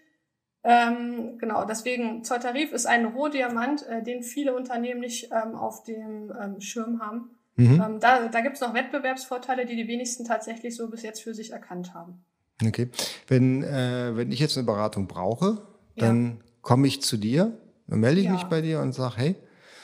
Ähm, 0.64 1.38
genau, 1.39 1.64
deswegen 1.66 2.24
Zolltarif 2.24 2.72
ist 2.74 2.86
ein 2.86 3.06
Rohdiamant, 3.06 3.88
äh, 3.88 4.04
den 4.04 4.24
viele 4.24 4.54
Unternehmen 4.54 5.00
nicht 5.00 5.32
ähm, 5.32 5.56
auf 5.56 5.84
dem 5.84 6.32
ähm, 6.39 6.60
Schirm 6.60 7.02
haben. 7.02 7.32
Mhm. 7.56 7.82
Ähm, 7.82 8.00
da 8.00 8.28
da 8.28 8.42
gibt 8.42 8.56
es 8.56 8.62
noch 8.62 8.74
Wettbewerbsvorteile, 8.74 9.66
die 9.66 9.76
die 9.76 9.88
wenigsten 9.88 10.26
tatsächlich 10.26 10.76
so 10.76 10.89
bis 10.89 11.02
jetzt 11.02 11.24
für 11.24 11.34
sich 11.34 11.52
erkannt 11.52 11.94
haben. 11.94 12.24
Okay. 12.64 12.89
Wenn, 13.28 13.64
äh, 13.64 14.16
wenn 14.16 14.32
ich 14.32 14.39
jetzt 14.39 14.58
eine 14.58 14.66
Beratung 14.66 15.08
brauche, 15.08 15.66
dann 15.96 16.26
ja. 16.26 16.38
komme 16.62 16.88
ich 16.88 17.02
zu 17.02 17.18
dir, 17.18 17.58
dann 17.88 18.02
melde 18.02 18.20
ich 18.20 18.28
ja. 18.28 18.34
mich 18.34 18.44
bei 18.44 18.62
dir 18.62 18.82
und 18.82 18.94
sage, 18.94 19.16
hey, 19.18 19.36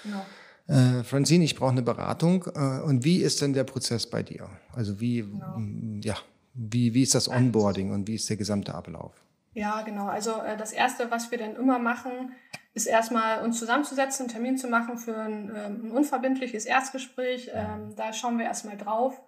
genau 0.04 0.24
äh, 0.68 1.04
Francine, 1.04 1.44
ich 1.46 1.56
brauche 1.56 1.72
eine 1.72 1.82
Beratung. 1.82 2.46
Äh, 2.56 2.82
und 2.82 3.04
wie 3.04 3.18
ist 3.18 3.42
denn 3.42 3.54
der 3.54 3.64
Prozess 3.64 4.10
bei 4.10 4.24
dir? 4.24 4.50
Also 4.74 5.00
wie, 5.00 5.22
genau. 5.22 5.58
ja, 6.04 6.16
wie, 6.54 6.94
wie 6.94 7.04
ist 7.04 7.16
das 7.16 7.30
Onboarding 7.30 7.92
und 7.92 8.08
wie 8.08 8.16
ist 8.16 8.30
der 8.30 8.38
gesamte 8.38 8.74
Ablauf? 8.76 9.14
Ja, 9.54 9.82
genau. 9.82 10.08
Also 10.08 10.42
äh, 10.42 10.58
das 10.58 10.72
Erste, 10.72 11.10
was 11.10 11.32
wir 11.32 11.38
dann 11.38 11.56
immer 11.56 11.80
machen, 11.80 12.34
ist 12.74 12.86
erstmal 12.86 13.44
uns 13.44 13.58
zusammenzusetzen, 13.58 14.26
einen 14.26 14.32
Termin 14.32 14.58
zu 14.58 14.68
machen 14.68 14.98
für 14.98 15.18
ein, 15.18 15.52
ähm, 15.56 15.86
ein 15.86 15.92
unverbindliches 15.92 16.66
Erstgespräch. 16.66 17.50
Ähm, 17.54 17.96
da 17.96 18.14
schauen 18.14 18.38
wir 18.38 18.46
erstmal 18.46 18.78
drauf, 18.78 19.20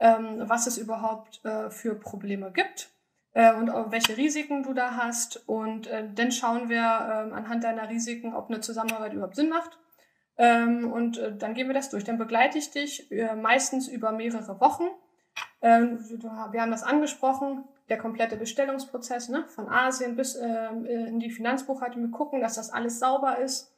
ähm, 0.00 0.42
was 0.46 0.66
es 0.66 0.78
überhaupt 0.78 1.44
äh, 1.44 1.70
für 1.70 1.94
Probleme 1.94 2.50
gibt 2.50 2.90
äh, 3.34 3.54
und 3.54 3.70
welche 3.92 4.16
Risiken 4.16 4.64
du 4.64 4.72
da 4.72 4.96
hast. 4.96 5.48
Und 5.48 5.86
äh, 5.86 6.08
dann 6.12 6.32
schauen 6.32 6.68
wir 6.68 6.80
ähm, 6.80 7.32
anhand 7.34 7.62
deiner 7.62 7.88
Risiken, 7.88 8.34
ob 8.34 8.48
eine 8.50 8.60
Zusammenarbeit 8.60 9.12
überhaupt 9.12 9.36
Sinn 9.36 9.48
macht. 9.48 9.78
Ähm, 10.38 10.92
und 10.92 11.18
äh, 11.18 11.36
dann 11.36 11.54
gehen 11.54 11.66
wir 11.66 11.74
das 11.74 11.90
durch. 11.90 12.04
Dann 12.04 12.16
begleite 12.16 12.58
ich 12.58 12.70
dich 12.70 13.10
äh, 13.10 13.34
meistens 13.34 13.88
über 13.88 14.12
mehrere 14.12 14.60
Wochen. 14.60 14.84
Ähm, 15.60 15.98
wir 16.52 16.62
haben 16.62 16.70
das 16.70 16.84
angesprochen, 16.84 17.64
der 17.88 17.98
komplette 17.98 18.36
Bestellungsprozess 18.36 19.28
ne, 19.28 19.44
von 19.48 19.68
Asien 19.68 20.14
bis 20.14 20.36
äh, 20.36 20.68
in 21.08 21.18
die 21.18 21.30
Finanzbuchhaltung. 21.30 22.02
Wir 22.02 22.10
gucken, 22.10 22.40
dass 22.40 22.54
das 22.54 22.70
alles 22.70 23.00
sauber 23.00 23.38
ist. 23.38 23.72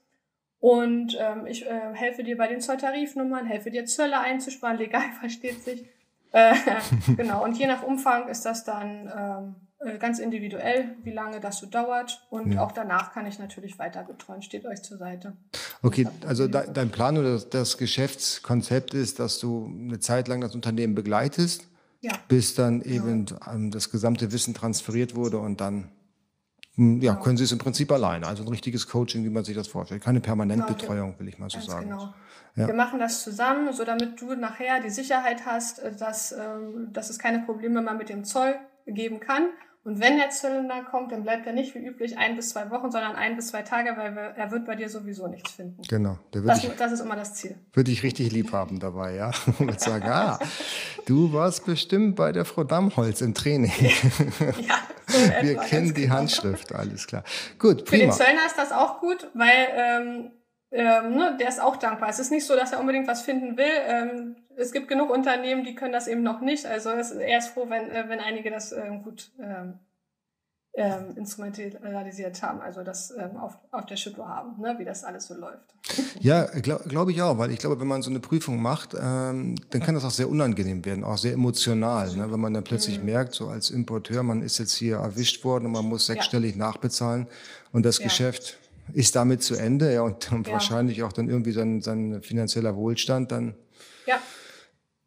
Und 0.60 1.16
ähm, 1.18 1.46
ich 1.46 1.66
äh, 1.66 1.94
helfe 1.94 2.22
dir 2.22 2.36
bei 2.36 2.46
den 2.46 2.60
Zolltarifnummern, 2.60 3.46
helfe 3.46 3.70
dir 3.70 3.86
Zölle 3.86 4.20
einzusparen, 4.20 4.76
legal 4.76 5.10
versteht 5.20 5.62
sich. 5.62 5.86
Äh, 6.32 6.54
genau, 7.16 7.42
und 7.42 7.56
je 7.56 7.66
nach 7.66 7.82
Umfang 7.82 8.28
ist 8.28 8.44
das 8.44 8.64
dann 8.64 9.10
ähm, 9.16 9.54
äh, 9.56 9.69
ganz 9.98 10.18
individuell, 10.18 10.96
wie 11.04 11.12
lange 11.12 11.40
das 11.40 11.58
so 11.58 11.66
dauert. 11.66 12.26
Und 12.28 12.52
ja. 12.52 12.62
auch 12.62 12.72
danach 12.72 13.12
kann 13.12 13.26
ich 13.26 13.38
natürlich 13.38 13.78
weiter 13.78 14.02
betreuen. 14.02 14.42
Steht 14.42 14.66
euch 14.66 14.82
zur 14.82 14.98
Seite. 14.98 15.36
Okay, 15.82 16.06
also 16.26 16.48
de 16.48 16.70
dein 16.72 16.90
Plan 16.90 17.16
oder 17.16 17.38
das 17.38 17.78
Geschäftskonzept 17.78 18.92
ist, 18.92 19.18
dass 19.18 19.38
du 19.38 19.66
eine 19.66 19.98
Zeit 19.98 20.28
lang 20.28 20.42
das 20.42 20.54
Unternehmen 20.54 20.94
begleitest, 20.94 21.64
ja. 22.00 22.12
bis 22.28 22.54
dann 22.54 22.82
eben 22.82 23.26
ja. 23.26 23.56
das 23.70 23.90
gesamte 23.90 24.32
Wissen 24.32 24.52
transferiert 24.52 25.16
wurde 25.16 25.38
und 25.38 25.62
dann 25.62 25.90
hm, 26.74 27.00
ja, 27.00 27.12
genau. 27.12 27.24
können 27.24 27.36
sie 27.38 27.44
es 27.44 27.52
im 27.52 27.58
Prinzip 27.58 27.90
alleine. 27.90 28.26
Also 28.26 28.42
ein 28.42 28.48
richtiges 28.48 28.86
Coaching, 28.86 29.24
wie 29.24 29.30
man 29.30 29.44
sich 29.44 29.56
das 29.56 29.68
vorstellt. 29.68 30.02
Keine 30.02 30.20
Permanentbetreuung, 30.20 31.18
will 31.18 31.28
ich 31.28 31.38
mal 31.38 31.48
so 31.48 31.56
Ganz 31.56 31.70
sagen. 31.70 31.88
Genau. 31.88 32.12
Ja. 32.56 32.66
Wir 32.66 32.74
machen 32.74 32.98
das 32.98 33.22
zusammen, 33.22 33.72
so 33.72 33.84
damit 33.84 34.20
du 34.20 34.34
nachher 34.34 34.80
die 34.80 34.90
Sicherheit 34.90 35.46
hast, 35.46 35.78
äh, 35.78 35.96
dass, 35.96 36.32
ähm, 36.32 36.92
dass 36.92 37.08
es 37.08 37.18
keine 37.18 37.38
Probleme 37.40 37.80
mehr 37.80 37.94
mit 37.94 38.10
dem 38.10 38.24
Zoll 38.24 38.56
geben 38.86 39.20
kann 39.20 39.46
und 39.82 39.98
wenn 39.98 40.18
der 40.18 40.28
Zylinder 40.28 40.82
kommt, 40.82 41.10
dann 41.10 41.22
bleibt 41.22 41.46
er 41.46 41.54
nicht 41.54 41.74
wie 41.74 41.78
üblich 41.78 42.18
ein 42.18 42.36
bis 42.36 42.50
zwei 42.50 42.70
Wochen, 42.70 42.90
sondern 42.90 43.16
ein 43.16 43.36
bis 43.36 43.48
zwei 43.48 43.62
Tage, 43.62 43.96
weil 43.96 44.14
wir, 44.14 44.22
er 44.36 44.50
wird 44.50 44.66
bei 44.66 44.76
dir 44.76 44.90
sowieso 44.90 45.26
nichts 45.26 45.52
finden. 45.52 45.80
Genau. 45.88 46.18
Das, 46.32 46.62
ich, 46.62 46.70
das, 46.76 46.92
ist 46.92 47.00
immer 47.00 47.16
das 47.16 47.34
Ziel. 47.34 47.56
Würde 47.72 47.90
ich 47.90 48.02
richtig 48.02 48.30
lieb 48.30 48.52
haben 48.52 48.78
dabei, 48.78 49.14
ja. 49.14 49.30
Und 49.58 49.80
sagen, 49.80 50.06
ah, 50.06 50.38
du 51.06 51.32
warst 51.32 51.64
bestimmt 51.64 52.16
bei 52.16 52.30
der 52.30 52.44
Frau 52.44 52.64
Dammholz 52.64 53.22
im 53.22 53.32
Training. 53.32 53.72
ja, 53.78 54.76
so 55.06 55.18
wir 55.40 55.56
kennen 55.56 55.94
die 55.94 56.02
genau. 56.02 56.16
Handschrift, 56.16 56.74
alles 56.74 57.06
klar. 57.06 57.24
Gut, 57.58 57.86
prima. 57.86 57.88
Für 57.90 57.98
den 57.98 58.12
Zöllner 58.12 58.46
ist 58.46 58.58
das 58.58 58.72
auch 58.72 59.00
gut, 59.00 59.30
weil 59.32 59.68
ähm, 59.74 60.30
ähm, 60.72 61.16
ne, 61.16 61.36
der 61.40 61.48
ist 61.48 61.60
auch 61.60 61.76
dankbar. 61.76 62.10
Es 62.10 62.18
ist 62.18 62.30
nicht 62.30 62.46
so, 62.46 62.54
dass 62.54 62.72
er 62.72 62.80
unbedingt 62.80 63.08
was 63.08 63.22
finden 63.22 63.56
will. 63.56 63.72
Ähm, 63.86 64.36
es 64.60 64.72
gibt 64.72 64.88
genug 64.88 65.10
Unternehmen, 65.10 65.64
die 65.64 65.74
können 65.74 65.92
das 65.92 66.06
eben 66.06 66.22
noch 66.22 66.40
nicht. 66.40 66.66
Also 66.66 66.90
es, 66.90 67.12
er 67.12 67.38
ist 67.38 67.48
froh, 67.48 67.66
wenn, 67.68 67.90
äh, 67.90 68.04
wenn 68.08 68.20
einige 68.20 68.50
das 68.50 68.72
ähm, 68.72 69.02
gut 69.02 69.30
ähm, 69.40 69.78
ähm, 70.74 71.16
instrumentalisiert 71.16 72.42
haben, 72.42 72.60
also 72.60 72.84
das 72.84 73.10
ähm, 73.10 73.36
auf, 73.36 73.58
auf 73.72 73.86
der 73.86 73.96
Schippe 73.96 74.24
haben, 74.26 74.60
ne, 74.60 74.76
wie 74.78 74.84
das 74.84 75.02
alles 75.02 75.26
so 75.26 75.34
läuft. 75.34 75.74
Ja, 76.20 76.44
glaube 76.44 76.84
glaub 76.86 77.08
ich 77.08 77.20
auch, 77.22 77.38
weil 77.38 77.50
ich 77.50 77.58
glaube, 77.58 77.80
wenn 77.80 77.88
man 77.88 78.02
so 78.02 78.10
eine 78.10 78.20
Prüfung 78.20 78.62
macht, 78.62 78.94
ähm, 78.94 79.56
dann 79.70 79.82
kann 79.82 79.96
das 79.96 80.04
auch 80.04 80.12
sehr 80.12 80.28
unangenehm 80.28 80.84
werden, 80.84 81.02
auch 81.02 81.18
sehr 81.18 81.32
emotional, 81.32 82.14
ne, 82.14 82.30
wenn 82.30 82.38
man 82.38 82.54
dann 82.54 82.62
plötzlich 82.62 83.00
mhm. 83.00 83.06
merkt, 83.06 83.34
so 83.34 83.48
als 83.48 83.70
Importeur, 83.70 84.22
man 84.22 84.42
ist 84.42 84.58
jetzt 84.58 84.74
hier 84.74 84.98
erwischt 84.98 85.42
worden 85.44 85.66
und 85.66 85.72
man 85.72 85.86
muss 85.86 86.06
sechsstellig 86.06 86.52
ja. 86.52 86.58
nachbezahlen 86.58 87.26
und 87.72 87.84
das 87.84 87.98
ja. 87.98 88.04
Geschäft 88.04 88.58
ist 88.92 89.16
damit 89.16 89.42
zu 89.42 89.56
Ende, 89.56 89.92
ja, 89.92 90.02
und, 90.02 90.30
und 90.30 90.46
ja. 90.46 90.52
wahrscheinlich 90.52 91.02
auch 91.02 91.12
dann 91.12 91.28
irgendwie 91.28 91.52
sein, 91.52 91.80
sein 91.80 92.22
finanzieller 92.22 92.76
Wohlstand 92.76 93.32
dann. 93.32 93.54
Ja. 94.06 94.20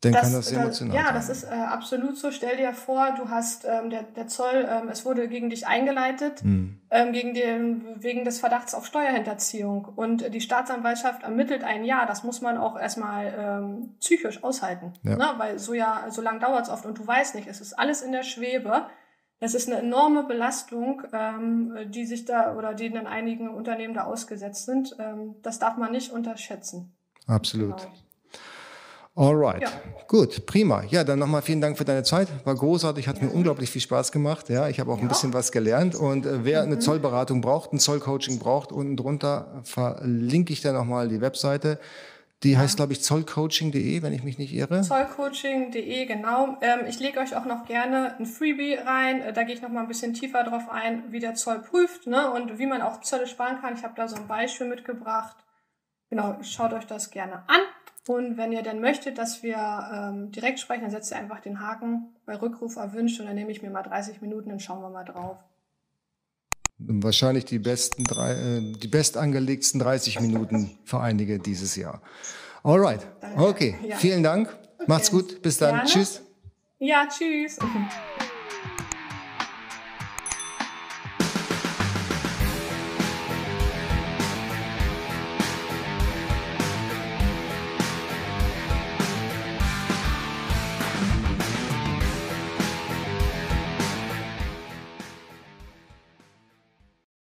Dann 0.04 0.14
das, 0.14 0.22
kann 0.22 0.34
das 0.34 0.52
emotional 0.52 0.96
Ja, 0.96 1.06
sein. 1.06 1.14
das 1.14 1.30
ist 1.30 1.44
äh, 1.44 1.48
absolut 1.48 2.18
so. 2.18 2.32
Stell 2.32 2.58
dir 2.58 2.74
vor, 2.74 3.14
du 3.18 3.30
hast 3.30 3.66
ähm, 3.66 3.90
der, 3.90 4.04
der 4.04 4.28
Zoll, 4.28 4.68
ähm, 4.70 4.90
es 4.90 5.06
wurde 5.06 5.28
gegen 5.28 5.50
dich 5.50 5.66
eingeleitet, 5.68 6.42
hm. 6.42 6.82
ähm, 6.90 7.14
gegen 7.14 7.34
den, 7.34 7.86
wegen 8.04 8.26
des 8.26 8.40
Verdachts 8.40 8.74
auf 8.74 8.86
Steuerhinterziehung. 8.86 9.86
Und 9.96 10.34
die 10.34 10.42
Staatsanwaltschaft 10.42 11.24
ermittelt 11.24 11.64
ein 11.64 11.86
Jahr. 11.86 12.06
Das 12.06 12.24
muss 12.24 12.42
man 12.42 12.58
auch 12.58 12.78
erstmal 12.78 13.34
ähm, 13.38 13.96
psychisch 14.00 14.44
aushalten. 14.44 14.94
Ja. 15.04 15.16
Ne? 15.16 15.34
Weil 15.38 15.60
so 15.60 15.74
ja, 15.74 16.06
so 16.10 16.22
lang 16.22 16.40
dauert 16.40 16.64
es 16.64 16.70
oft 16.70 16.86
und 16.86 16.98
du 16.98 17.08
weißt 17.08 17.36
nicht, 17.36 17.48
es 17.48 17.62
ist 17.62 17.74
alles 17.74 18.02
in 18.02 18.12
der 18.12 18.24
Schwebe. 18.24 18.88
Das 19.40 19.56
ist 19.56 19.70
eine 19.70 19.80
enorme 19.80 20.24
Belastung, 20.24 21.02
ähm, 21.12 21.76
die 21.88 22.06
sich 22.06 22.26
da 22.26 22.56
oder 22.56 22.74
die 22.74 22.86
in 22.86 23.08
einigen 23.08 23.50
Unternehmen 23.50 23.94
da 23.94 24.04
ausgesetzt 24.06 24.66
sind. 24.66 24.96
Ähm, 25.00 25.36
das 25.42 25.60
darf 25.60 25.78
man 25.78 25.92
nicht 25.92 26.12
unterschätzen. 26.12 26.94
Absolut. 27.28 27.78
Genau. 27.78 27.94
Alright, 29.16 29.62
ja. 29.62 29.70
gut, 30.08 30.48
prima. 30.48 30.84
Ja, 30.90 31.04
dann 31.04 31.20
nochmal 31.20 31.44
vielen 31.44 31.62
Dank 31.62 31.78
für 31.78 31.86
deine 31.86 32.02
Zeit. 32.02 32.28
War 32.46 32.56
großartig, 32.56 33.08
hat 33.08 33.20
ja. 33.20 33.26
mir 33.26 33.32
unglaublich 33.32 33.70
viel 33.70 33.82
Spaß 33.82 34.12
gemacht. 34.12 34.50
Ja, 34.50 34.68
ich 34.70 34.80
habe 34.80 34.92
auch 34.92 34.98
ja. 34.98 35.04
ein 35.04 35.08
bisschen 35.08 35.34
was 35.34 35.52
gelernt. 35.52 35.94
Und 35.94 36.26
äh, 36.26 36.44
wer 36.44 36.64
mhm. 36.64 36.72
eine 36.72 36.80
Zollberatung 36.80 37.42
braucht, 37.42 37.74
ein 37.74 37.80
Zollcoaching 37.80 38.40
braucht, 38.40 38.72
unten 38.72 38.98
drunter 38.98 39.62
verlinke 39.64 40.52
ich 40.52 40.62
dann 40.62 40.74
nochmal 40.74 41.10
die 41.10 41.22
Webseite. 41.22 41.80
Die 42.42 42.58
heißt, 42.58 42.76
glaube 42.76 42.92
ich, 42.92 43.02
zollcoaching.de, 43.02 44.02
wenn 44.02 44.14
ich 44.14 44.24
mich 44.24 44.38
nicht 44.38 44.54
irre. 44.54 44.82
Zollcoaching.de, 44.82 46.06
genau. 46.06 46.58
Ähm, 46.62 46.80
ich 46.88 47.00
lege 47.00 47.20
euch 47.20 47.38
auch 47.38 47.46
noch 47.46 47.66
gerne 47.66 48.16
ein 48.18 48.26
Freebie 48.26 48.74
rein. 48.74 49.22
Äh, 49.22 49.32
da 49.32 49.44
gehe 49.44 49.54
ich 49.54 49.62
noch 49.62 49.70
mal 49.70 49.82
ein 49.82 49.88
bisschen 49.88 50.16
tiefer 50.16 50.44
drauf 50.44 50.70
ein, 50.70 51.04
wie 51.12 51.20
der 51.20 51.36
Zoll 51.36 51.60
prüft 51.60 52.08
ne? 52.08 52.32
und 52.32 52.58
wie 52.58 52.66
man 52.66 52.82
auch 52.82 53.00
Zölle 53.02 53.28
sparen 53.28 53.62
kann. 53.62 53.76
Ich 53.76 53.84
habe 53.84 53.94
da 53.96 54.08
so 54.08 54.16
ein 54.16 54.28
Beispiel 54.28 54.68
mitgebracht. 54.68 55.38
Genau, 56.10 56.38
schaut 56.42 56.74
euch 56.74 56.86
das 56.86 57.12
gerne 57.12 57.44
an. 57.48 57.62
Und 58.08 58.38
wenn 58.38 58.52
ihr 58.52 58.64
dann 58.64 58.82
möchtet, 58.82 59.18
dass 59.18 59.44
wir 59.44 59.56
ähm, 59.94 60.32
direkt 60.32 60.60
sprechen, 60.60 60.82
dann 60.82 60.92
setzt 60.92 61.12
ihr 61.12 61.18
einfach 61.18 61.40
den 61.40 61.62
Haken 61.62 62.14
bei 62.26 62.36
Rückruf 62.36 62.76
erwünscht 62.76 63.20
und 63.20 63.28
dann 63.28 63.36
nehme 63.36 63.52
ich 63.52 63.62
mir 63.62 63.70
mal 63.70 63.84
30 63.84 64.22
Minuten, 64.22 64.50
dann 64.50 64.60
schauen 64.60 64.82
wir 64.82 64.90
mal 64.90 65.06
drauf. 65.06 65.38
Wahrscheinlich 66.80 67.46
die 67.46 67.60
besten 67.60 68.04
drei, 68.04 68.32
äh, 68.34 68.74
die 68.74 68.88
bestangelegten 68.88 69.80
30 69.80 70.20
Minuten 70.20 70.78
für 70.84 71.00
einige 71.00 71.40
dieses 71.40 71.76
Jahr. 71.76 72.02
Alright. 72.64 73.08
Okay. 73.38 73.76
Ja. 73.88 73.96
Vielen 73.96 74.24
Dank. 74.24 74.54
Macht's 74.88 75.12
gut. 75.12 75.42
Bis 75.42 75.58
dann. 75.58 75.76
Gerne. 75.76 75.90
Tschüss. 75.90 76.22
Ja, 76.80 77.08
tschüss. 77.08 77.58